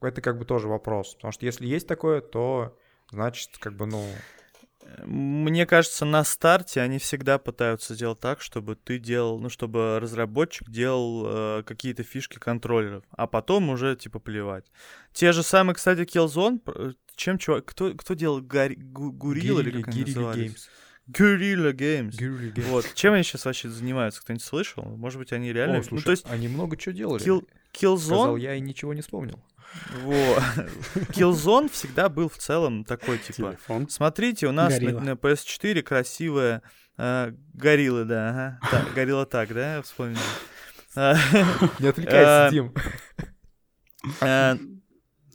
[0.00, 1.14] это как бы тоже вопрос.
[1.14, 2.76] Потому что если есть такое, то
[3.10, 4.04] значит, как бы, ну...
[5.04, 10.68] Мне кажется, на старте они всегда пытаются сделать так, чтобы ты делал, ну, чтобы разработчик
[10.70, 14.70] делал э, какие-то фишки контроллеров, а потом уже, типа, плевать.
[15.12, 19.82] Те же самые, кстати, Killzone, э, чем чувак, кто, кто делал Гарри, Гу- Гурилла или
[19.82, 20.68] как они назывались?
[21.08, 22.10] Guerrilla Games.
[22.10, 22.62] Guerrilla Games.
[22.70, 24.84] Вот, чем они сейчас вообще занимаются, кто-нибудь слышал?
[24.84, 25.76] Может быть, они реально...
[25.76, 27.24] О, ну, слушай, то есть они много чего делали.
[27.24, 29.38] Kill, Сказал Killzone, я и ничего не вспомнил.
[30.02, 30.14] во,
[31.14, 33.88] Killzone всегда был в целом такой, типа, Телефон.
[33.88, 35.00] Смотрите, у нас на, Горилла.
[35.00, 36.62] на PS4 красивая
[36.98, 38.58] э, гориллы, да, ага.
[38.70, 40.18] Так, горилла так, да, вспомнил.
[40.94, 41.14] А,
[41.78, 42.74] Не отвлекайся, Э, Дим.
[44.20, 44.56] э,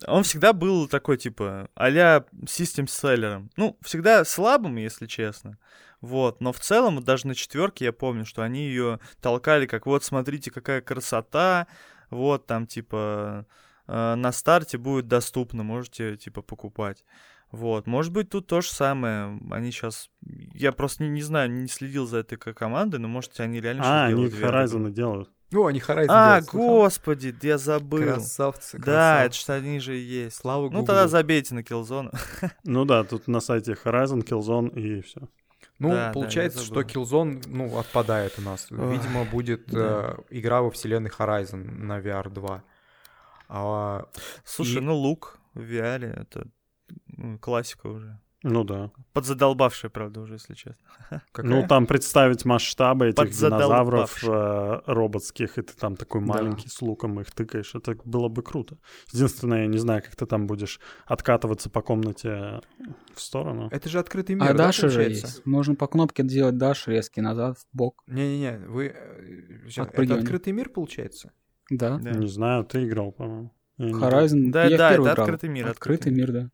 [0.05, 3.49] Он всегда был такой, типа, а-ля систем-селлером.
[3.57, 5.57] Ну, всегда слабым, если честно.
[5.99, 9.87] Вот, но в целом, вот даже на четверке я помню, что они ее толкали, как
[9.87, 11.65] вот, смотрите, какая красота,
[12.09, 13.45] вот там, типа,
[13.87, 17.03] э, на старте будет доступно, можете, типа, покупать.
[17.51, 19.39] Вот, может быть, тут то же самое.
[19.51, 20.09] Они сейчас...
[20.53, 23.83] Я просто не, не знаю, не следил за этой ко- командой, но, может, они реально
[23.83, 24.55] А, что-то они делают.
[24.73, 25.31] Horizon делают.
[25.51, 28.03] Ну, они Horizon А, делают, господи, я забыл.
[28.15, 29.39] Красавцы, Да, это красавцы.
[29.39, 30.35] что они же и есть.
[30.35, 30.85] Слава Ну, Гуглу.
[30.87, 32.11] тогда забейте на Killzone.
[32.65, 35.21] Ну да, тут на сайте Horizon, Killzone и все.
[35.79, 36.89] Ну, Да, да, получается, что забыл.
[36.89, 38.67] Killzone, ну, отпадает у нас.
[38.71, 40.15] Видимо, будет да.
[40.29, 42.63] э, игра во вселенной Horizon на VR 2.
[43.49, 44.09] А,
[44.43, 46.47] Слушай, И- ну лук в VR это
[47.39, 48.19] классика уже.
[48.49, 48.91] Ну да.
[49.13, 50.77] Подзадолбавшая, правда, уже, если честно.
[51.31, 51.45] какая?
[51.45, 56.27] Ну, там представить масштабы этих динозавров э, роботских, и ты там такой Да.
[56.27, 58.77] маленький с луком их тыкаешь, это было бы круто.
[59.11, 62.61] Единственное, я не знаю, как ты там будешь откатываться по комнате
[63.13, 63.67] в сторону.
[63.71, 65.45] Это же открытый мир, А да, даши же есть.
[65.45, 68.03] Можно по кнопке делать даш резкий назад, в бок.
[68.07, 68.93] Не-не-не, вы...
[68.95, 71.31] э, Это открытый мир, получается?
[71.69, 71.97] Да.
[71.97, 73.51] Да, Не знаю, ты играл, по-моему.
[73.79, 74.51] Horizon.
[74.51, 75.19] да, я да, это играл.
[75.19, 75.67] открытый мир.
[75.67, 76.49] Открытый мир, да.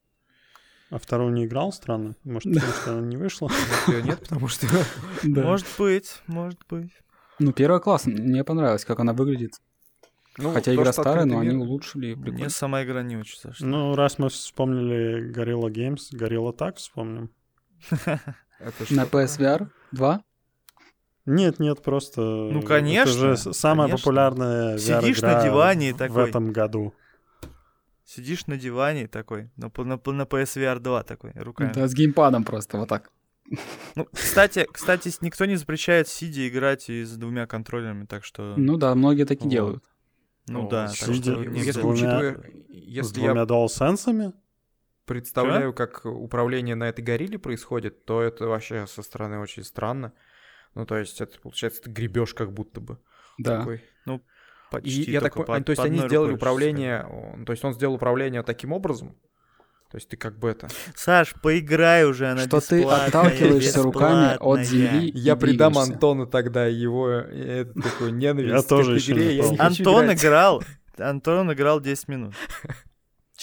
[0.93, 2.15] А второго не играл, странно?
[2.23, 3.49] Может, потому что она не вышла?
[3.87, 4.67] Нет, потому что...
[5.23, 6.91] Может быть, может быть.
[7.39, 8.05] Ну, первая класс.
[8.05, 9.53] Мне понравилось, как она выглядит.
[10.37, 12.13] Ну, Хотя игра старая, но они улучшили.
[12.13, 13.67] Мне сама игра не очень зашла.
[13.67, 17.31] Ну, раз мы вспомнили Gorilla Games, Gorilla так вспомним.
[18.91, 19.05] На?
[19.05, 20.23] PSVR 2?
[21.25, 22.21] Нет, нет, просто...
[22.21, 24.03] Ну, конечно, Это же самая конечно.
[24.03, 26.29] популярная Сидишь VR-игра на диване и в такой.
[26.29, 26.93] этом году.
[28.15, 31.73] Сидишь на диване такой, на, на, на PSVR 2 такой, руками.
[31.73, 33.11] Да, с геймпадом просто, вот так.
[33.95, 38.53] Ну, кстати, кстати, с- никто не запрещает сидя играть и с двумя контроллерами, так что...
[38.55, 39.49] Ну да, многие таки Вот.
[39.49, 39.83] делают.
[40.47, 44.33] Ну да, так сидя что, с если двумя- учитывая, С если я двумя DualSense?
[45.05, 50.13] представляю, как управление на этой горилле происходит, то это вообще со стороны очень странно.
[50.75, 52.99] Ну, то есть, это получается, ты гребешь как будто бы.
[53.39, 53.59] Да.
[53.59, 53.83] Такой.
[54.73, 57.63] Почти И я так только понимаю, по- то есть они сделали управление, он- то есть
[57.63, 59.15] он сделал управление таким образом.
[59.91, 60.67] То есть ты как бы это...
[60.95, 65.11] Саш, поиграй уже, она Что ты отталкиваешься руками от земли.
[65.13, 65.77] Я придам.
[65.77, 70.63] Антону тогда его э, такую ненависть Я тоже игре, Антон играл.
[70.97, 72.33] Антон играл 10 минут.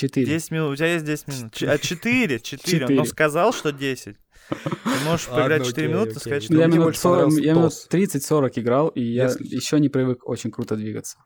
[0.00, 0.26] Четыре.
[0.26, 0.72] 10 минут.
[0.72, 1.62] У тебя есть 10 минут.
[1.62, 2.40] А 4?
[2.40, 2.84] 4.
[2.84, 3.04] Он Четыре.
[3.04, 4.16] сказал, что 10.
[4.48, 4.56] Ты
[5.04, 6.20] можешь поиграть Ладно, 4 окей, минуты, окей.
[6.20, 7.88] сказать, Ну, что я минут, больше 40, понравился я минут TOS.
[7.90, 11.18] 30-40 играл, и я Если- еще не привык очень круто двигаться.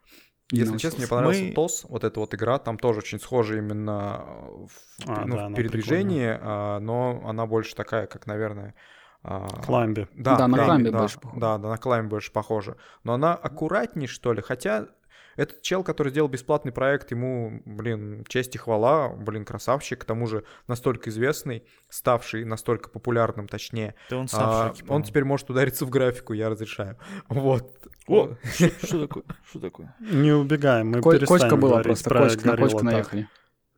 [0.51, 0.83] Если научился.
[0.83, 4.25] честно, мне понравился Мы- ТОС, вот эта вот игра, там тоже очень схожа именно
[4.67, 4.69] в,
[5.07, 8.75] А, ну, да, в передвижении, а, но она больше такая, как, наверное...
[9.23, 10.07] а, Кламби.
[10.15, 11.41] Да, Да, на да, больше похоже.
[11.41, 12.77] Да, да, на Кламби больше похоже.
[13.05, 14.89] Но она аккуратней, что ли, хотя
[15.37, 20.27] этот чел, который сделал бесплатный проект, ему, блин, честь и хвала, блин, красавчик, к тому
[20.27, 23.95] же настолько известный, ставший настолько популярным, точнее.
[24.11, 26.99] Да он сам А, в шоке, он теперь может удариться в графику, я разрешаю.
[27.29, 27.89] Вот.
[28.07, 28.37] О,
[28.83, 29.25] что такое?
[29.49, 29.95] Что такое?
[30.01, 33.29] Не убегаем, мы перестанем Кочка была просто, про кочка, на а кочку наехали.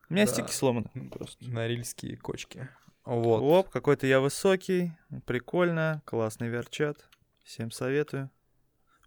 [0.09, 0.89] У меня стики сломаны.
[1.11, 1.43] Просто.
[1.49, 2.69] Норильские кочки.
[3.03, 3.41] Вот.
[3.41, 4.93] Оп, какой-то я высокий.
[5.25, 6.01] Прикольно.
[6.05, 7.09] Классный верчат.
[7.43, 8.29] Всем советую.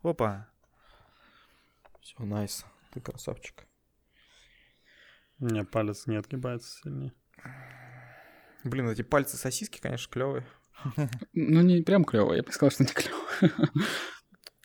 [0.03, 0.50] Опа.
[2.01, 2.65] Все, найс.
[2.93, 3.67] Ты красавчик.
[5.39, 7.13] Не, палец не отгибается сильнее.
[8.65, 10.47] Блин, эти пальцы сосиски, конечно, клевые.
[11.33, 13.71] Ну, не прям клево, я бы сказал, что не клево.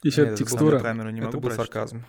[0.04, 0.80] Еще Нет, это был текстура.
[0.80, 1.68] Камеру не Это могу был прочитать.
[1.90, 2.06] сарказм.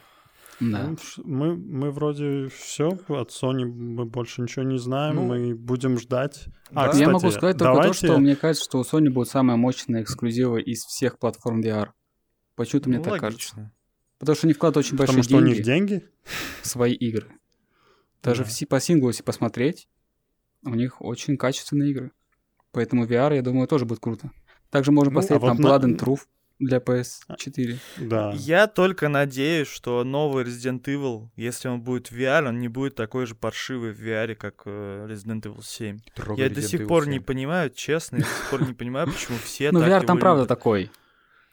[0.58, 0.86] Да.
[0.88, 5.98] Ну, Мы, мы вроде все, от Sony мы больше ничего не знаем, Ну, мы будем
[5.98, 6.46] ждать.
[6.70, 6.82] да.
[6.82, 8.00] А, Я кстати, я могу сказать только давайте...
[8.00, 11.90] то, что мне кажется, что у Sony будут самые мощные эксклюзивы из всех платформ VR.
[12.54, 13.72] Почему-то мне Ну, так кажется.
[14.18, 16.04] Потому что они вкладывают очень Потому большие что у деньги них деньги.
[16.62, 17.28] в свои игры.
[18.22, 18.50] Даже Да.
[18.50, 19.88] в, по синглу, если посмотреть,
[20.64, 22.12] у них очень качественные игры.
[22.72, 24.30] Поэтому VR, я думаю, тоже будет круто.
[24.70, 26.20] Также можно Ну, а поставить вот там на- Blood and Truth
[26.58, 27.76] для PS4.
[27.98, 28.32] Да.
[28.34, 32.94] Я только надеюсь, что новый Resident Evil, если он будет в VR, он не будет
[32.94, 35.98] такой же паршивый в VR, как э, Resident Evil 7.
[36.14, 37.12] Трогай Я до Resident сих Evil пор 7.
[37.12, 40.46] не понимаю, честно, я до сих пор не понимаю, почему все Ну, VR там правда
[40.46, 40.90] такой.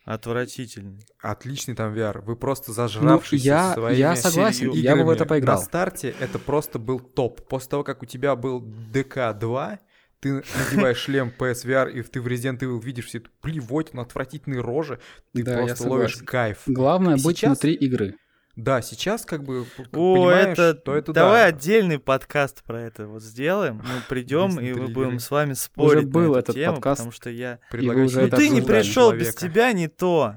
[0.06, 1.06] Отвратительный.
[1.22, 2.22] Отличный там VR.
[2.22, 5.30] Вы просто Ну, зажравшись я, своими я согласен, я бы в это играми.
[5.40, 5.60] поиграл.
[5.60, 7.48] На старте это просто был топ.
[7.48, 9.80] После того, как у тебя был ДК-2,
[10.20, 15.00] ты надеваешь шлем PSVR, и ты в Resident Evil видишь всю эту плевотину, отвратительные рожи,
[15.34, 16.60] ты Да, я просто ловишь кайф.
[16.68, 18.16] Главное быть Сейчас- внутри игры.
[18.56, 20.80] Да, сейчас как бы О, понимаешь, это...
[20.80, 21.58] что это Давай да.
[21.58, 23.78] отдельный подкаст про это вот сделаем.
[23.78, 27.00] Мы придем, и мы будем с вами спорить был на эту этот тему, подкаст.
[27.00, 27.60] потому что я...
[27.72, 30.36] Предлагаю уже Ну ты не пришел, без тебя не то.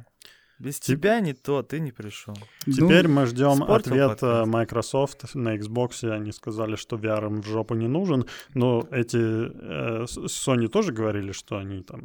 [0.59, 2.35] Без тебя не то, ты не пришел.
[2.65, 4.23] Теперь Ну, мы ждем испортил ответ подкаст.
[4.23, 6.09] э, Microsoft на Xbox.
[6.11, 8.27] Они сказали, что VR им в жопу не нужен.
[8.55, 12.05] Но эти э, Sony тоже говорили, что они там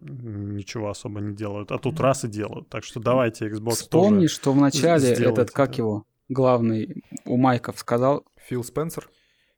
[0.56, 1.72] ничего особо не делают.
[1.72, 2.68] А тут раз и делают.
[2.68, 4.34] Так что давайте Xbox Вспомни, тоже.
[4.36, 5.78] что в начале сделайте этот, как это.
[5.78, 9.10] его, главный у Майков сказал, Фил Спенсер?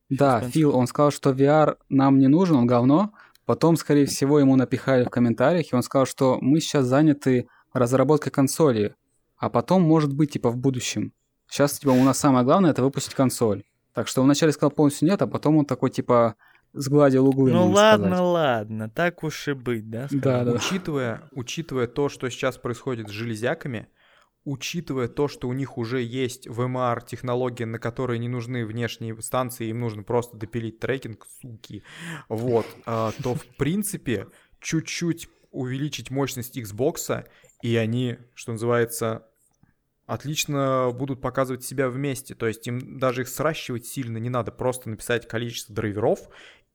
[0.10, 0.54] да, Спенсер.
[0.54, 3.12] Фил, он сказал, что VR нам не нужен, он говно.
[3.46, 8.32] Потом, скорее всего, ему напихали в комментариях, и он сказал, что мы сейчас заняты разработкой
[8.32, 8.96] консоли,
[9.38, 11.14] а потом, может быть, типа в будущем.
[11.50, 13.64] Сейчас, типа, у нас самое главное это выпустить консоль.
[13.94, 16.36] Так что он вначале сказал полностью нет, а потом он такой, типа,
[16.74, 17.52] сгладил углы.
[17.52, 18.26] Ну ладно, сказать.
[18.26, 20.08] ладно, так уж и быть, да?
[20.08, 20.22] скажем?
[20.22, 20.52] Да, да.
[20.54, 23.88] Учитывая, учитывая то, что сейчас происходит с железяками,
[24.46, 29.68] учитывая то, что у них уже есть VMR технология, на которые не нужны внешние станции,
[29.68, 31.84] им нужно просто допилить трекинг, суки,
[32.30, 34.28] вот, а, то в принципе
[34.60, 37.26] чуть-чуть увеличить мощность Xbox,
[37.64, 39.26] и они, что называется,
[40.06, 42.36] отлично будут показывать себя вместе.
[42.36, 46.20] То есть им даже их сращивать сильно не надо, просто написать количество драйверов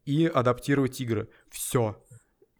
[0.07, 1.29] и адаптировать игры.
[1.51, 2.03] Все.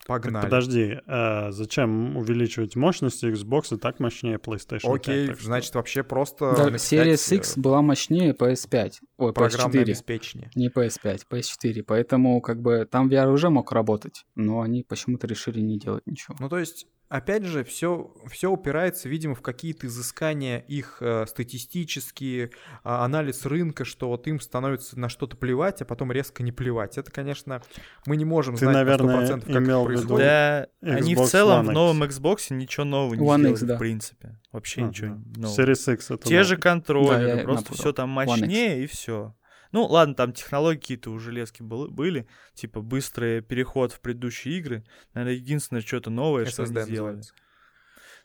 [0.07, 0.45] Так, Погнали.
[0.45, 4.95] подожди, э, зачем увеличивать мощности Xbox и так мощнее PlayStation 5?
[4.95, 9.01] Окей, так что- значит, вообще просто Да, написать, Series э, X была мощнее PS5.
[9.19, 9.83] Ой, программное PS4.
[9.83, 10.51] обеспечение.
[10.55, 11.83] Не PS5, PS4.
[11.83, 16.37] Поэтому, как бы, там VR уже мог работать, но они почему-то решили не делать ничего.
[16.41, 22.51] Ну, то есть, опять же, все, все упирается, видимо, в какие-то изыскания их э, статистические,
[22.85, 26.99] а, анализ рынка, что вот им становится на что-то плевать, а потом резко не плевать.
[26.99, 27.63] Это, конечно,
[28.07, 30.27] мы не можем Ты, знать наверное, на 100% как это имел в виду- происходит.
[30.27, 33.77] Да, они в целом One в новом Xbox ничего нового не One сделали, X, да.
[33.77, 34.39] в принципе.
[34.53, 34.89] Вообще Ага.
[34.91, 35.61] ничего нового.
[35.61, 36.45] Series X это Те новый.
[36.45, 39.35] же контроллеры, Да, просто все там мощнее и все.
[39.73, 44.85] Ну, ладно, там технологии какие-то у железки был- были, типа быстрый переход в предыдущие игры.
[45.15, 47.23] Наверное, единственное, что-то новое, что они SSD сделали.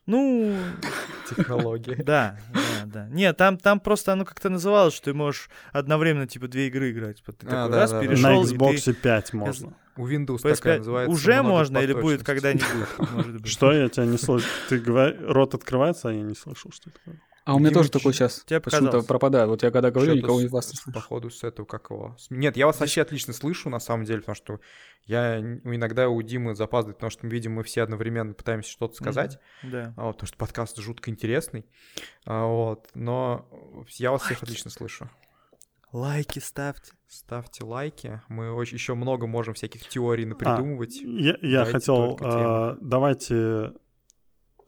[0.06, 0.54] Ну,
[1.30, 1.96] Технологии.
[2.04, 3.08] да, да, да.
[3.10, 7.24] Не, там, там просто оно как-то называлось, что ты можешь одновременно, типа, две игры играть.
[7.26, 8.54] Вот Ты А, такой да, раз да, перешел, На и ты...
[8.56, 9.74] Xbox 5 можно.
[9.96, 11.14] У Windows PS5 такая называется.
[11.14, 13.46] уже можно или будет когда-нибудь?
[13.48, 14.48] Что я тебя не слышу?
[14.68, 17.24] Ты говоришь, рот открывается, а я не слышал, что ты говоришь.
[17.46, 19.50] А у меня тоже Димыч, такой сейчас тебе почему-то пропадает.
[19.50, 20.96] Вот я когда говорю, никого из вас не слышу.
[20.98, 22.16] Походу с этого как его.
[22.18, 24.60] С- Нет, я вас вообще отлично слышу, на самом деле, потому что
[25.06, 29.94] я иногда у Димы запаздывает, потому что, видимо, мы все одновременно пытаемся что-то сказать, Да.
[29.98, 31.66] а вот, потому что подкаст жутко интересный,
[32.26, 33.46] А, вот, но
[33.98, 35.10] я вас всех отлично слышу.
[35.92, 36.94] Лайки ставьте.
[37.08, 40.96] Ставьте лайки, мы очень, еще много можем всяких теорий напридумывать.
[41.02, 43.74] Я, я Давайте хотел, а, давайте,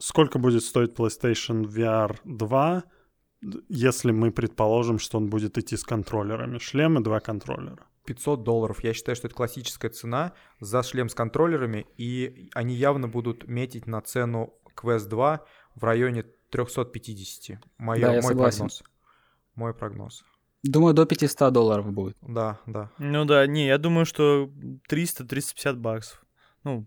[0.06, 2.84] сколько будет стоить PlayStation VR 2,
[3.42, 6.58] д- если мы предположим, что он будет идти с контроллерами?
[6.60, 7.86] Шлем и два контроллера.
[8.06, 8.84] 500 долларов.
[8.84, 13.88] Я считаю, что это классическая цена за шлем с контроллерами, и они явно будут метить
[13.88, 15.44] на цену Quest 2
[15.76, 17.60] в районе 350.
[17.80, 18.58] Моё- Да, я мой согласен.
[18.60, 18.84] прогноз.
[19.56, 20.24] Мой прогноз.
[20.64, 22.18] Думаю, до 500 долларов будет.
[22.22, 22.90] Да, да.
[23.00, 24.50] Ну да, не, я думаю, что
[24.88, 26.24] 300-350 баксов.
[26.64, 26.86] Ну,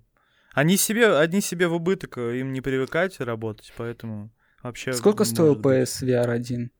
[0.54, 4.30] они себе, одни себе в убыток, э, им не привыкать работать, поэтому
[4.62, 4.92] вообще...
[4.92, 5.88] Сколько стоил быть.
[5.88, 6.70] PSVR 1?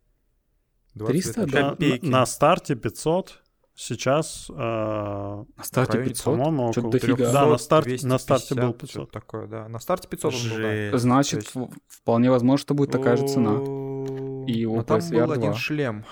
[0.94, 1.50] 20 300, лет.
[1.50, 1.76] да.
[2.08, 3.42] На, на- старте 500,
[3.74, 6.24] сейчас, а, На старте районе 500?
[6.24, 7.16] по-моему, около дофига.
[7.16, 9.10] 300, Да, на старте- 250, на старте был что-то 500.
[9.12, 9.68] такое, да.
[9.68, 10.62] На старте 500 он был, да.
[10.62, 10.98] Жесть.
[10.98, 13.52] Значит, в- вполне возможно, что будет такая же цена.
[14.48, 15.54] И у Но там был PSVR один 2.
[15.54, 16.04] шлем,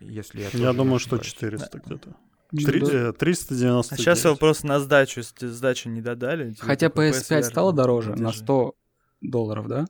[0.00, 1.32] если я Я думаю, что ошибаюсь.
[1.34, 2.16] 400 где-то.
[2.50, 2.86] Ну, Три- да.
[3.08, 3.92] э, 399.
[3.92, 6.52] А сейчас его просто на сдачу, если сдачу не додали.
[6.52, 8.38] типа Хотя такой PS5 PSVR, стало дороже на держи.
[8.38, 8.74] 100
[9.20, 9.86] долларов, да?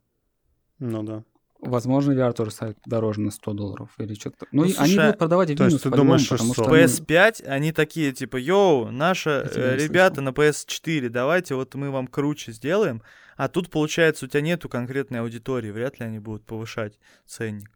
[0.81, 1.23] Ну да.
[1.61, 4.47] Возможно, VR тоже станет дороже на 100 долларов или что-то.
[4.53, 6.63] Ну, Ну, и они слушай, будут продавать в то есть минус ты думаешь, потому что...
[6.65, 11.91] что- они- PS5, они такие, типа, йоу, наши э, ребята на PS4, давайте вот мы
[11.91, 13.03] вам круче сделаем.
[13.37, 17.71] А тут, получается, у тебя нету конкретной аудитории, вряд ли они будут повышать ценник.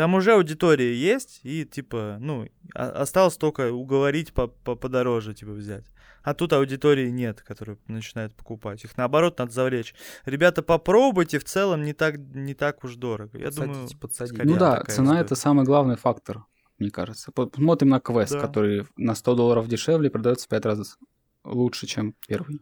[0.00, 5.84] Там уже аудитория есть, и, типа, ну, осталось только уговорить по по подороже, типа, взять.
[6.22, 8.82] А тут аудитории нет, которые начинают покупать.
[8.82, 9.94] Их, наоборот, надо завлечь.
[10.24, 13.36] Ребята, попробуйте, в целом не так, не так уж дорого.
[13.36, 14.34] Я думаю, Подсадите, подсадите.
[14.36, 15.20] скорее Ну да, такая цена история.
[15.20, 16.44] это самый главный фактор,
[16.78, 17.30] мне кажется.
[17.30, 18.40] Посмотрим на квест, Да.
[18.40, 20.96] который на 100 долларов дешевле, продается в 5 раз
[21.44, 22.60] лучше, чем первый.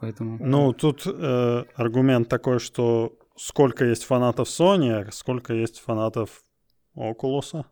[0.00, 0.44] Поэтому...
[0.44, 6.42] Ну, тут э, аргумент такой, что сколько есть фанатов Sony, а сколько есть фанатов
[6.96, 7.64] Oculus.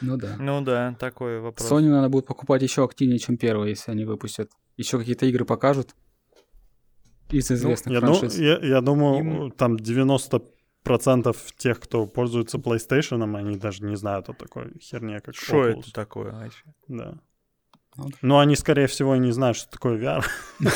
[0.00, 0.36] Ну да.
[0.38, 1.70] Ну да, такой вопрос.
[1.70, 4.50] Sony надо будет покупать еще активнее, чем первый, если они выпустят.
[4.76, 5.94] Еще какие-то игры покажут.
[7.30, 8.38] Из известных Я, ду- франшиз.
[8.38, 14.34] я, я думаю, Им- там 90% тех, кто пользуется PlayStation, они даже не знают о
[14.34, 16.64] такой херне, как Что это такое вообще?
[16.88, 17.14] Да.
[17.96, 18.10] Ну.
[18.22, 20.24] Но они, скорее всего, и не знают, что такое VR.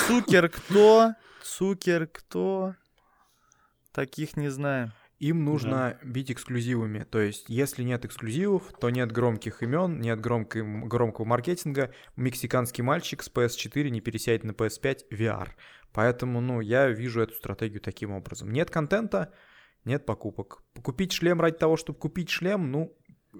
[0.06, 1.14] Цукер кто?
[1.42, 2.74] Цукер кто?
[3.92, 4.92] Таких не знаю.
[5.18, 7.04] Им нужно бить эксклюзивами.
[7.04, 11.92] То есть, если нет эксклюзивов, то нет громких имен, нет громкой, громкого маркетинга.
[12.16, 15.48] Мексиканский мальчик с PS4 не пересядет на PS5 VR.
[15.92, 18.52] Поэтому, ну, я вижу эту стратегию таким образом.
[18.52, 19.32] Нет контента,
[19.86, 20.62] нет покупок.
[20.82, 22.94] Купить шлем ради того, чтобы купить шлем, ну,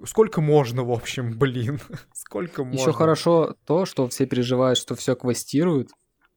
[0.06, 1.78] сколько можно, в общем, блин.
[2.14, 2.80] Сколько можно.
[2.80, 5.90] Еще хорошо то, что все переживают, что все квестируют.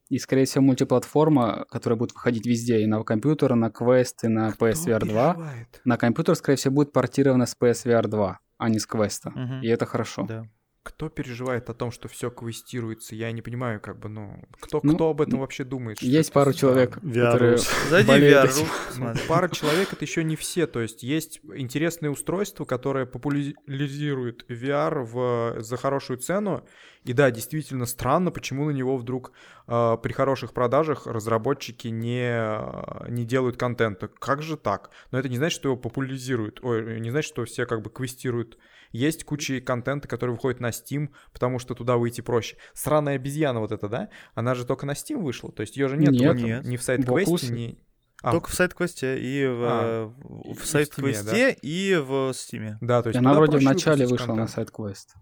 [0.10, 4.52] И, скорее всего, мультиплатформа, которая будет выходить везде, и на компьютер, на квест, и на
[4.52, 5.34] Кто PSVR 2.
[5.34, 5.82] переживает?
[5.86, 9.30] На компьютер, скорее всего, будет портирована с PSVR 2, а не с квеста.
[9.30, 9.62] Мгм.
[9.62, 10.26] И это хорошо.
[10.28, 10.46] Да.
[10.90, 13.16] Кто переживает о том, что все квестируется?
[13.16, 16.00] Я не понимаю, как бы, ну, кто, Ну, кто об этом вообще думает?
[16.00, 17.58] что Есть это пару человек, VR которые...
[17.90, 18.68] Зайди VR,
[18.98, 20.66] Ну, пара человек это еще не все.
[20.66, 26.66] То есть есть интересные устройства, которые популяризируют VR в, за хорошую цену.
[27.04, 29.32] И да, действительно странно, почему на него вдруг
[29.68, 34.08] э, при хороших продажах разработчики не, э, не делают контента.
[34.08, 34.90] Как же так?
[35.12, 36.60] Но это не значит, что его популяризируют.
[36.64, 38.58] Ой, не значит, что все как бы квестируют.
[38.92, 42.58] Есть куча контента, который выходит на Steam, потому что туда выйти проще.
[42.74, 44.10] Сраная обезьяна вот эта, да?
[44.34, 45.52] Она же только на Steam вышла.
[45.52, 46.22] То есть ее же нет, Нет.
[46.36, 47.84] в этом, ни в сайт-квесте, ни...
[48.22, 52.78] А, Только в сайт-квесте и в, А, э, в сайт-квесте и в Стиме.
[52.82, 54.50] Да, то И есть она вроде в начале вышла на контент.
[54.50, 55.16] сайт квест.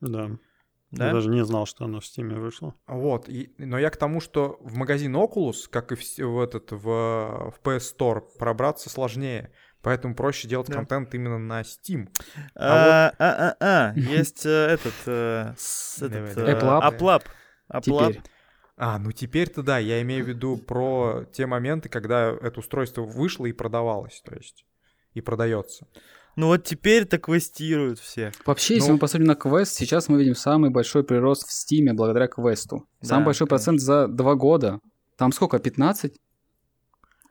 [0.00, 0.24] Да.
[0.92, 1.12] Я Да?
[1.12, 2.74] даже не знал, что оно в Steam вышло.
[2.88, 6.72] Вот, и- но я к тому, что в магазин Oculus, как и в, в этот,
[6.72, 9.52] в, в PS Store, пробраться сложнее.
[9.82, 10.74] Поэтому проще делать Да.
[10.74, 12.08] контент именно на Steam.
[12.54, 15.54] А, а, а, а, есть э, этот, э,
[16.00, 17.80] этот, Давай, э.
[17.82, 18.22] Теперь.
[18.76, 23.46] А, ну теперь-то да, я имею в виду про те моменты, когда это устройство вышло
[23.46, 24.64] и продавалось, то есть,
[25.14, 25.86] и продается.
[26.36, 28.32] Ну вот теперь так квестируют все.
[28.46, 31.92] Вообще, если Ну- мы посмотрим на квест, сейчас мы видим самый большой прирост в Стиме
[31.92, 32.86] благодаря квесту.
[33.02, 33.46] Самый Да, большой конечно.
[33.46, 34.80] процент за два года.
[35.16, 36.16] Там сколько, 15?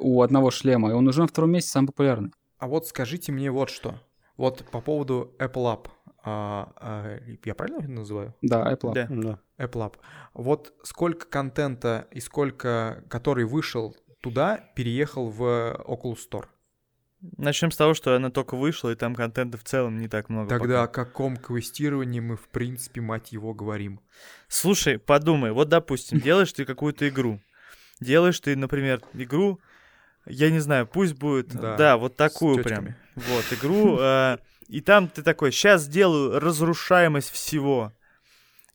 [0.02, 2.32] у одного шлема, и он уже на втором месте самый популярный.
[2.60, 3.95] А вот скажите мне вот что.
[4.38, 5.88] Вот по поводу Apple App.
[6.23, 8.36] А, а, я правильно это называю?
[8.41, 8.94] Да, Apple.
[8.94, 9.07] Да.
[9.10, 9.40] Да.
[9.57, 9.94] Apple App.
[10.34, 15.41] Вот сколько контента и сколько, который вышел туда, переехал в
[15.88, 16.45] Oculus Store?
[17.38, 20.49] Начнем с того, что она только вышла, и там контента в целом не так много.
[20.49, 20.84] Тогда пока.
[20.84, 23.99] о каком квестировании мы, в принципе, мать его, говорим?
[24.48, 27.41] Слушай, подумай, вот, допустим, делаешь ты какую-то игру.
[27.99, 29.60] Делаешь ты, например, игру,
[30.30, 32.96] я не знаю, пусть будет, Да, да, вот такую прям.
[33.16, 33.98] Вот, игру.
[34.00, 34.38] э,
[34.68, 37.92] И там ты такой, сейчас сделаю разрушаемость всего.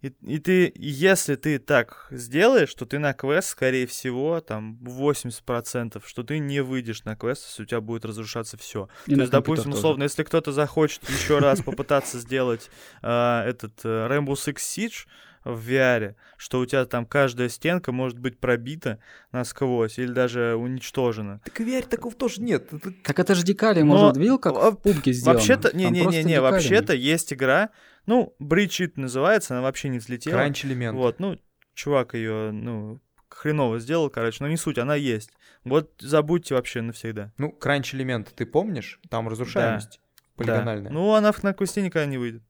[0.03, 6.03] И, и ты, если ты так сделаешь, то ты на квест, скорее всего, там 80%,
[6.05, 8.89] что ты не выйдешь на квест, если у тебя будет разрушаться все.
[9.07, 9.79] И То есть, допустим, тоже.
[9.79, 12.69] условно, если кто-то захочет еще раз попытаться сделать
[13.03, 15.07] э, этот э, Rainbow Six Siege
[15.45, 18.99] в VR, что у тебя там каждая стенка может быть пробита
[19.33, 21.41] насквозь или даже уничтожена.
[21.45, 22.73] Так и VR такого тоже нет.
[22.73, 25.39] Это- Так это же декали, Но, может, видел, как а, в пубге сделано?
[25.39, 27.71] Вообще-то, не-не-не, вообще-то есть игра,
[28.07, 30.35] ну, Breach It называется, она вообще не взлетела.
[30.35, 30.97] Кранч элемент.
[30.97, 31.39] Вот, ну,
[31.75, 35.31] чувак ее, ну, хреново сделал, короче, но не суть, она есть.
[35.65, 37.33] Вот забудьте вообще навсегда.
[37.39, 39.01] Ну, кранч элемент, ты помнишь?
[39.11, 40.25] Там разрушаемость Да.
[40.37, 40.91] полигональная.
[40.93, 42.43] Ну, она на квесте никогда не выйдет.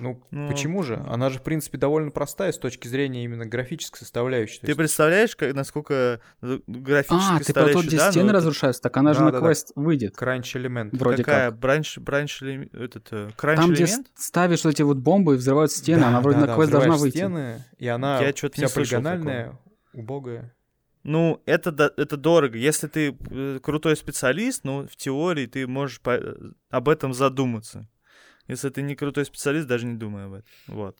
[0.00, 0.96] Ну, Ну, почему же?
[1.08, 4.60] Она же, в принципе, довольно простая с точки зрения именно графической составляющей.
[4.60, 9.12] Ты есть- представляешь, как, насколько э, графически А, ты про где стены разрушаются, так она
[9.12, 9.46] же Да, на да, да.
[9.46, 10.16] квест выйдет.
[10.16, 10.92] Кранч элемент.
[10.94, 11.50] Вроде Какая?
[11.50, 11.58] как.
[11.60, 14.06] Бранч, бранч, этот, э, кранч Там, где элемент?
[14.16, 17.00] с- ставишь вот эти вот бомбы и взрывают стены, она вроде на квест должна взрываешь
[17.00, 17.16] выйти.
[17.16, 19.58] стены, и она Я чё-то вся не слышал полигональная,
[19.92, 20.54] убогая.
[21.06, 22.56] Ну, это, это дорого.
[22.56, 26.34] Если ты э, крутой специалист, ну, в теории ты можешь по- э,
[26.70, 27.86] об этом задуматься.
[28.46, 30.48] Если ты не крутой специалист, даже не думай об этом.
[30.66, 30.98] Вот.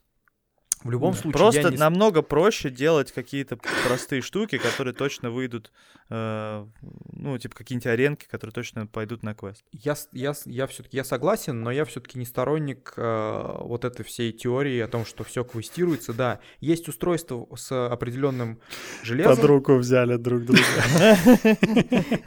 [0.83, 1.19] В любом Да.
[1.19, 5.73] случае, Просто я не намного проще делать какие-то простые штуки, которые точно выйдут,
[6.11, 6.67] э,
[7.13, 9.65] ну, типа какие-нибудь аренки, которые точно пойдут на квест.
[9.73, 14.33] Я, я, я все-таки я согласен, но я все-таки не сторонник э, вот этой всей
[14.33, 16.13] теории о том, что все квестируется.
[16.13, 18.61] Да, есть устройство с определенным
[19.03, 19.37] железом.
[19.37, 20.61] Под руку взяли друг друга.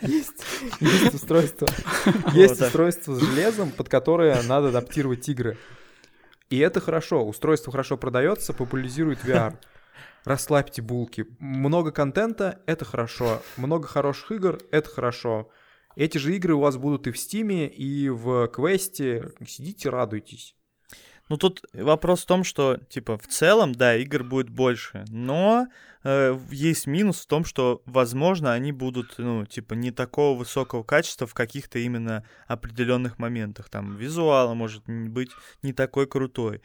[0.01, 1.67] Есть, устройство.
[2.33, 5.57] Есть устройство с железом, под которое надо адаптировать игры.
[6.49, 7.25] И это хорошо.
[7.25, 9.55] Устройство хорошо продается, популяризирует VR.
[10.23, 11.25] Расслабьте булки.
[11.39, 13.41] Много контента— это хорошо.
[13.55, 15.49] Много хороших игр— это хорошо.
[15.95, 19.31] Эти же игры у вас будут и в Стиме, и в Квесте.
[19.47, 20.56] Сидите, радуйтесь.
[21.29, 25.67] Ну, тут вопрос в том, что, типа, в целом, да, игр будет больше, но
[26.03, 31.27] э, есть минус в том, что, возможно, они будут, ну, типа, не такого высокого качества
[31.27, 33.69] в каких-то именно определенных моментах.
[33.69, 35.31] Там визуал может быть
[35.63, 36.61] не такой крутой.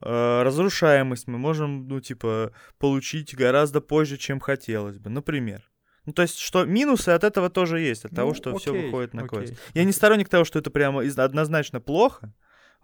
[0.00, 5.70] Э, разрушаемость мы можем, ну, типа, получить гораздо позже, чем хотелось бы, например.
[6.06, 8.84] Ну, то есть, что минусы от этого тоже есть, от того, Ну, что все окей,
[8.84, 9.54] выходит на окей, квест.
[9.74, 12.32] Я не сторонник того, что это прямо однозначно плохо,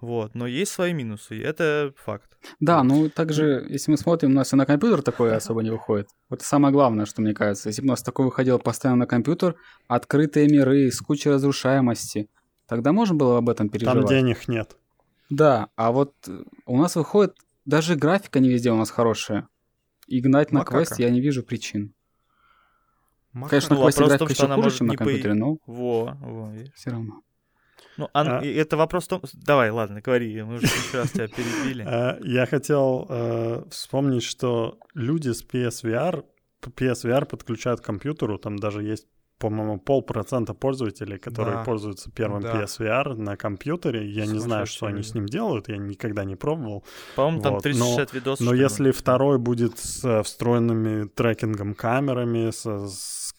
[0.03, 2.37] вот, но есть свои минусы, и это факт.
[2.61, 6.09] Да, ну также, если мы смотрим, у нас и на компьютер такое особо не выходит.
[6.29, 7.69] Вот самое главное, что мне кажется.
[7.71, 9.55] Если бы у нас такое выходило постоянно на компьютер,
[9.89, 12.29] открытые миры с кучей разрушаемости,
[12.67, 13.97] тогда можно было об этом переживать.
[13.97, 14.77] Там денег нет.
[15.31, 17.35] Да, а вот э, у нас выходит,
[17.65, 19.49] даже графика не везде у нас хорошая.
[20.09, 20.79] И гнать на Макака.
[20.79, 21.95] квест я не вижу причин.
[23.33, 23.51] Маха.
[23.51, 26.53] Конечно, Ну, на квесте графика еще хуже, чем на не по- компьютере, но Во, во.
[26.75, 27.23] все равно.
[27.97, 29.23] Ну, а, А- это вопрос в том...
[29.35, 31.85] Давай, ладно, говори, мы уже еще раз тебя перебили.
[31.87, 36.25] Э, Я хотел э, вспомнить, что люди с PSVR,
[36.63, 39.07] PSVR подключают к компьютеру, там даже есть,
[39.39, 41.65] по-моему, полпроцента пользователей, которые Да.
[41.65, 42.53] пользуются первым Да.
[42.63, 44.07] PSVR на компьютере.
[44.09, 46.85] Я не знаю, что они с ним делают, я никогда не пробовал.
[47.17, 48.41] По-моему, там Вот, 360 видосов.
[48.41, 52.89] Но что ли, если второй будет с э, встроенными трекингом камерами, с к-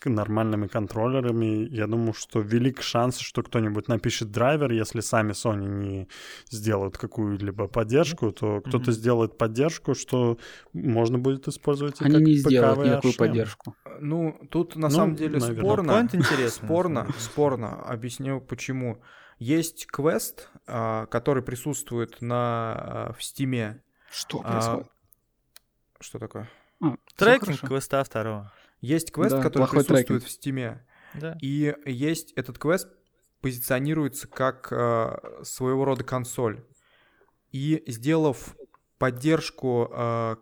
[0.09, 6.07] нормальными контроллерами, я думаю, что велик шанс, что кто-нибудь напишет драйвер, если сами Sony не
[6.49, 8.91] сделают какую-либо поддержку, то кто-то Мгм.
[8.91, 10.38] сделает поддержку, что
[10.73, 13.27] можно будет использовать и Они как не сделают VR никакую шлем.
[13.27, 13.75] поддержку.
[13.99, 15.57] Ну, тут на Ну, самом деле наверное.
[16.49, 16.49] спорно.
[16.49, 17.81] Спорно, спорно.
[17.84, 19.01] Объясню почему.
[19.39, 23.81] Есть квест, а, который присутствует на а, в Стиме.
[24.11, 24.88] Что А, происходит?
[25.99, 26.49] Что такое?
[26.81, 28.51] А, Трекинг квеста второго.
[28.84, 30.23] Есть квест, Да, который присутствует трекинг.
[30.26, 30.85] в Стиме.
[31.14, 31.38] Да.
[31.41, 32.89] И есть этот квест
[33.39, 36.65] позиционируется как э, своего рода консоль.
[37.51, 38.55] И сделав
[38.97, 40.35] поддержку э,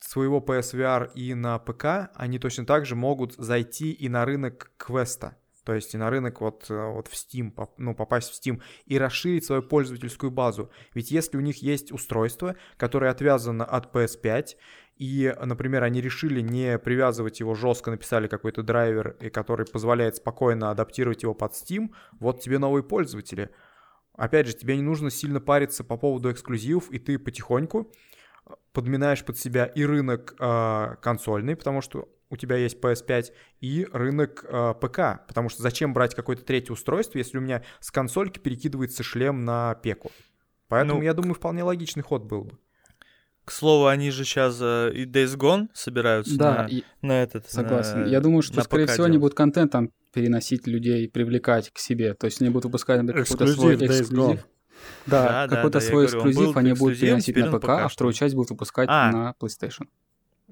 [0.00, 5.36] своего PSVR и на ПК, они точно так же могут зайти и на рынок квеста.
[5.64, 8.98] то есть и на рынок вот, э, вот в Steam, ну, попасть в Steam и
[8.98, 10.72] расширить свою пользовательскую базу.
[10.94, 14.56] Ведь если у них есть устройство, которое отвязано от PS5,
[15.02, 21.24] и, например, они решили не привязывать его жестко, написали какой-то драйвер, который позволяет спокойно адаптировать
[21.24, 23.50] его под Steam, вот тебе новые пользователи.
[24.14, 27.92] Опять же, тебе не нужно сильно париться по поводу эксклюзивов, и ты потихоньку
[28.72, 34.44] подминаешь под себя и рынок э, консольный, потому что у тебя есть PS5, и рынок
[34.48, 39.02] э, ПК, потому что зачем брать какое-то третье устройство, если у меня с консольки перекидывается
[39.02, 40.12] шлем на пеку.
[40.68, 42.58] Поэтому, Ну, я думаю, вполне логичный ход был бы.
[43.44, 47.50] К слову, они же сейчас и Days Gone собираются Да, на, и- на этот.
[47.50, 48.02] согласен.
[48.02, 52.14] на- Я думаю, что, скорее всего, они будут контент там переносить людей, привлекать к себе.
[52.14, 54.36] То есть они будут выпускать например, какой-то свой Эксклюзив Days эксклюзив.
[54.40, 54.44] Gone.
[55.06, 58.12] Да, Да, да, какой-то да, свой говорю, эксклюзив они будут переносить на ПК, а вторую
[58.12, 59.10] часть будут выпускать А.
[59.10, 59.86] на PlayStation.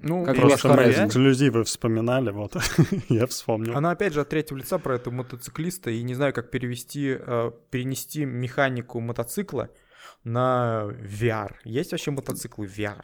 [0.03, 2.55] Ну, Как Просто мы эксклюзивы вспоминали, вот
[3.09, 3.75] я вспомнил.
[3.77, 7.51] Она опять же от третьего лица про этого мотоциклиста, и не знаю, как перевести, э,
[7.69, 9.69] перенести механику мотоцикла
[10.23, 11.51] на VR.
[11.63, 13.01] Есть вообще мотоциклы VR?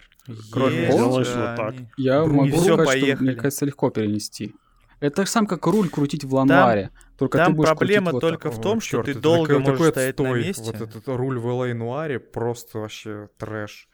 [0.51, 1.69] Кроме Есть, да, так.
[1.73, 3.27] они- Я Друг, могу и всё, сказать, что, поехали.
[3.27, 4.55] мне кажется, легко перенести.
[4.99, 6.89] Это же сам как руль крутить в ланваре.
[7.17, 8.57] только ты Там будешь проблема вот только так.
[8.57, 10.43] в том, О, что чёрт, ты долго такой- можешь такой стоять на отстой.
[10.45, 10.63] месте.
[10.63, 13.87] Вот этот руль в LA Нуаре просто вообще трэш.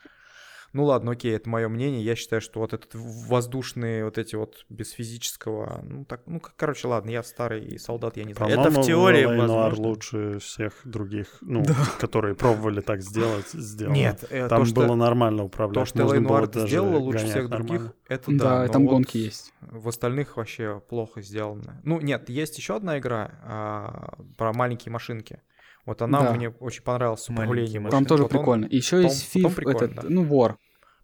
[0.73, 2.03] Ну ладно, окей, это мое мнение.
[2.03, 6.87] Я считаю, что вот этот воздушные вот эти вот без физического, ну так, ну короче,
[6.87, 8.59] ладно, я старый солдат, я не знаю.
[8.59, 9.87] Это в теории возможно.
[9.87, 11.63] лучше всех других, ну,
[11.99, 13.93] которые пробовали так сделать, сделано.
[13.93, 15.75] Нет, э, Там то, что, было нормально управлять.
[15.75, 17.93] то, что даже сделала лучше всех других, нормально.
[18.07, 18.63] это да.
[18.63, 19.53] Да, там вот гонки есть.
[19.61, 21.79] В остальных вообще плохо сделано.
[21.83, 25.41] Ну, нет, есть еще одна игра а, про маленькие машинки.
[25.85, 26.33] Вот она Да.
[26.33, 27.89] мне очень понравилась с управлением.
[27.89, 28.65] Там тоже Вот он- прикольно.
[28.67, 30.03] Еще потом- есть потом фиф, прикольно, этот, да.
[30.09, 30.57] ну, вор.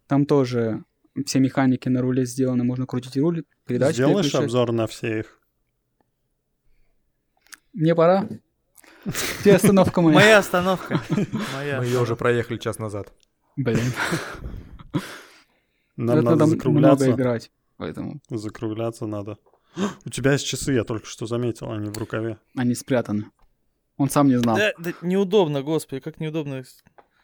[0.06, 0.84] Там тоже
[1.26, 4.44] все механики на руле сделаны, можно крутить руль, передачи Сделаешь переключать.
[4.44, 5.38] обзор на все их?
[7.72, 8.28] Мне пора.
[9.40, 10.14] Где остановка моя?
[10.16, 11.00] Моя остановка.
[11.10, 13.12] Мы ее уже проехали час назад.
[13.56, 13.92] Блин,
[15.96, 17.04] Нам надо закругляться.
[17.06, 17.50] много играть.
[17.76, 19.38] Поэтому Закругляться надо.
[20.04, 22.38] У тебя есть часы, я только что заметил, они в рукаве.
[22.56, 23.26] они спрятаны.
[24.00, 24.56] Он сам не знал.
[24.56, 26.62] Да, да неудобно, господи, как неудобно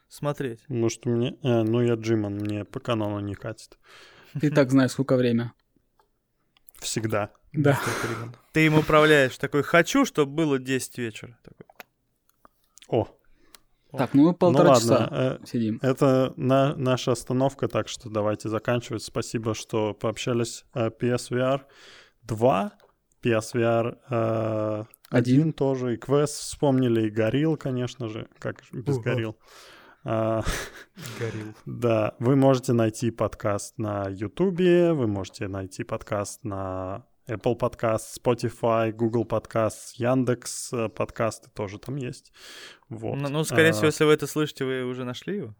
[0.08, 0.60] смотреть.
[0.68, 1.34] Может, мне...
[1.42, 3.78] э, ну, я Джиман, мне по канону не катит.
[4.38, 5.54] Ты так знаешь, сколько время.
[6.74, 7.30] Всегда.
[7.54, 7.80] Да.
[8.52, 11.38] Ты им управляешь такой, хочу, чтобы было 10 вечера.
[11.42, 11.66] Такой.
[12.88, 13.08] О,
[13.96, 14.78] Так, ну мы ну полтора ладно.
[14.78, 15.78] часа э, сидим.
[15.80, 19.02] Это на, наша остановка, так что давайте заканчивать.
[19.02, 20.66] Спасибо, что пообщались.
[20.74, 21.62] Э, PSVR
[22.24, 22.72] 2,
[23.22, 25.40] PSVR Один.
[25.40, 28.98] 1 тоже, и Quest вспомнили, и Горил, конечно же, как без.
[28.98, 29.36] Горил.
[30.04, 30.42] А,
[31.18, 31.54] Горил.
[31.66, 38.92] Да, вы можете найти подкаст на Ютубе, вы можете найти подкаст на Apple Podcast, Spotify,
[38.92, 42.32] Google Podcast, Яндекс э, подкасты тоже там есть.
[42.88, 43.16] Вот.
[43.16, 45.54] Ну, ну, скорее А, всего, если вы это слышите, вы уже нашли его.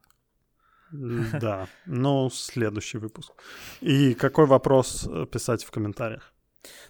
[1.41, 3.33] Да, ну, следующий выпуск.
[3.81, 6.33] И какой вопрос э, писать в комментариях?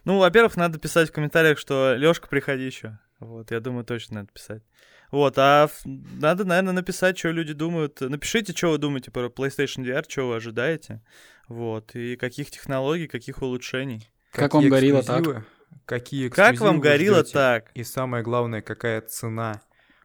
[0.04, 2.98] Ну, во-первых, надо писать в комментариях, что Лёшка, приходи еще.
[3.18, 4.62] Вот, я думаю, точно надо писать.
[5.10, 8.00] Вот, а надо, наверное, написать, что люди думают.
[8.00, 11.02] Напишите, что вы думаете про PlayStation VR, что вы ожидаете.
[11.48, 14.08] Вот, и каких технологий, каких улучшений.
[14.32, 15.44] Как Какие вам горилла так?
[15.84, 17.70] Какие Как вам горило так?
[17.74, 19.62] И самое главное, какая цена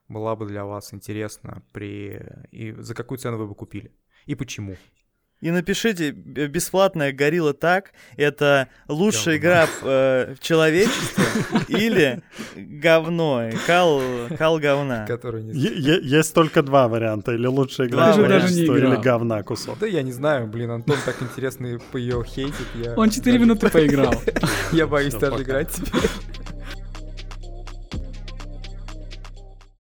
[0.07, 2.22] была бы для вас интересна при...
[2.52, 3.91] И за какую цену вы бы купили?
[4.26, 4.77] И почему?
[5.41, 9.65] И напишите, бесплатная горилла так, это лучшая Говно.
[9.65, 11.23] игра э, в человечестве
[11.68, 12.22] или
[12.55, 14.01] говно, кал,
[14.38, 15.05] кал говна.
[15.07, 15.53] Который не...
[15.53, 17.31] Е- е- есть только два варианта.
[17.34, 19.80] Или лучшая игра человечество, или говна кусок.
[19.80, 22.68] Да я не знаю, блин, Антон так интересно по ее хейтит.
[22.76, 24.13] Я Он 4 даже- минуты поиграл.
[24.72, 26.01] Я боюсь даже играть теперь.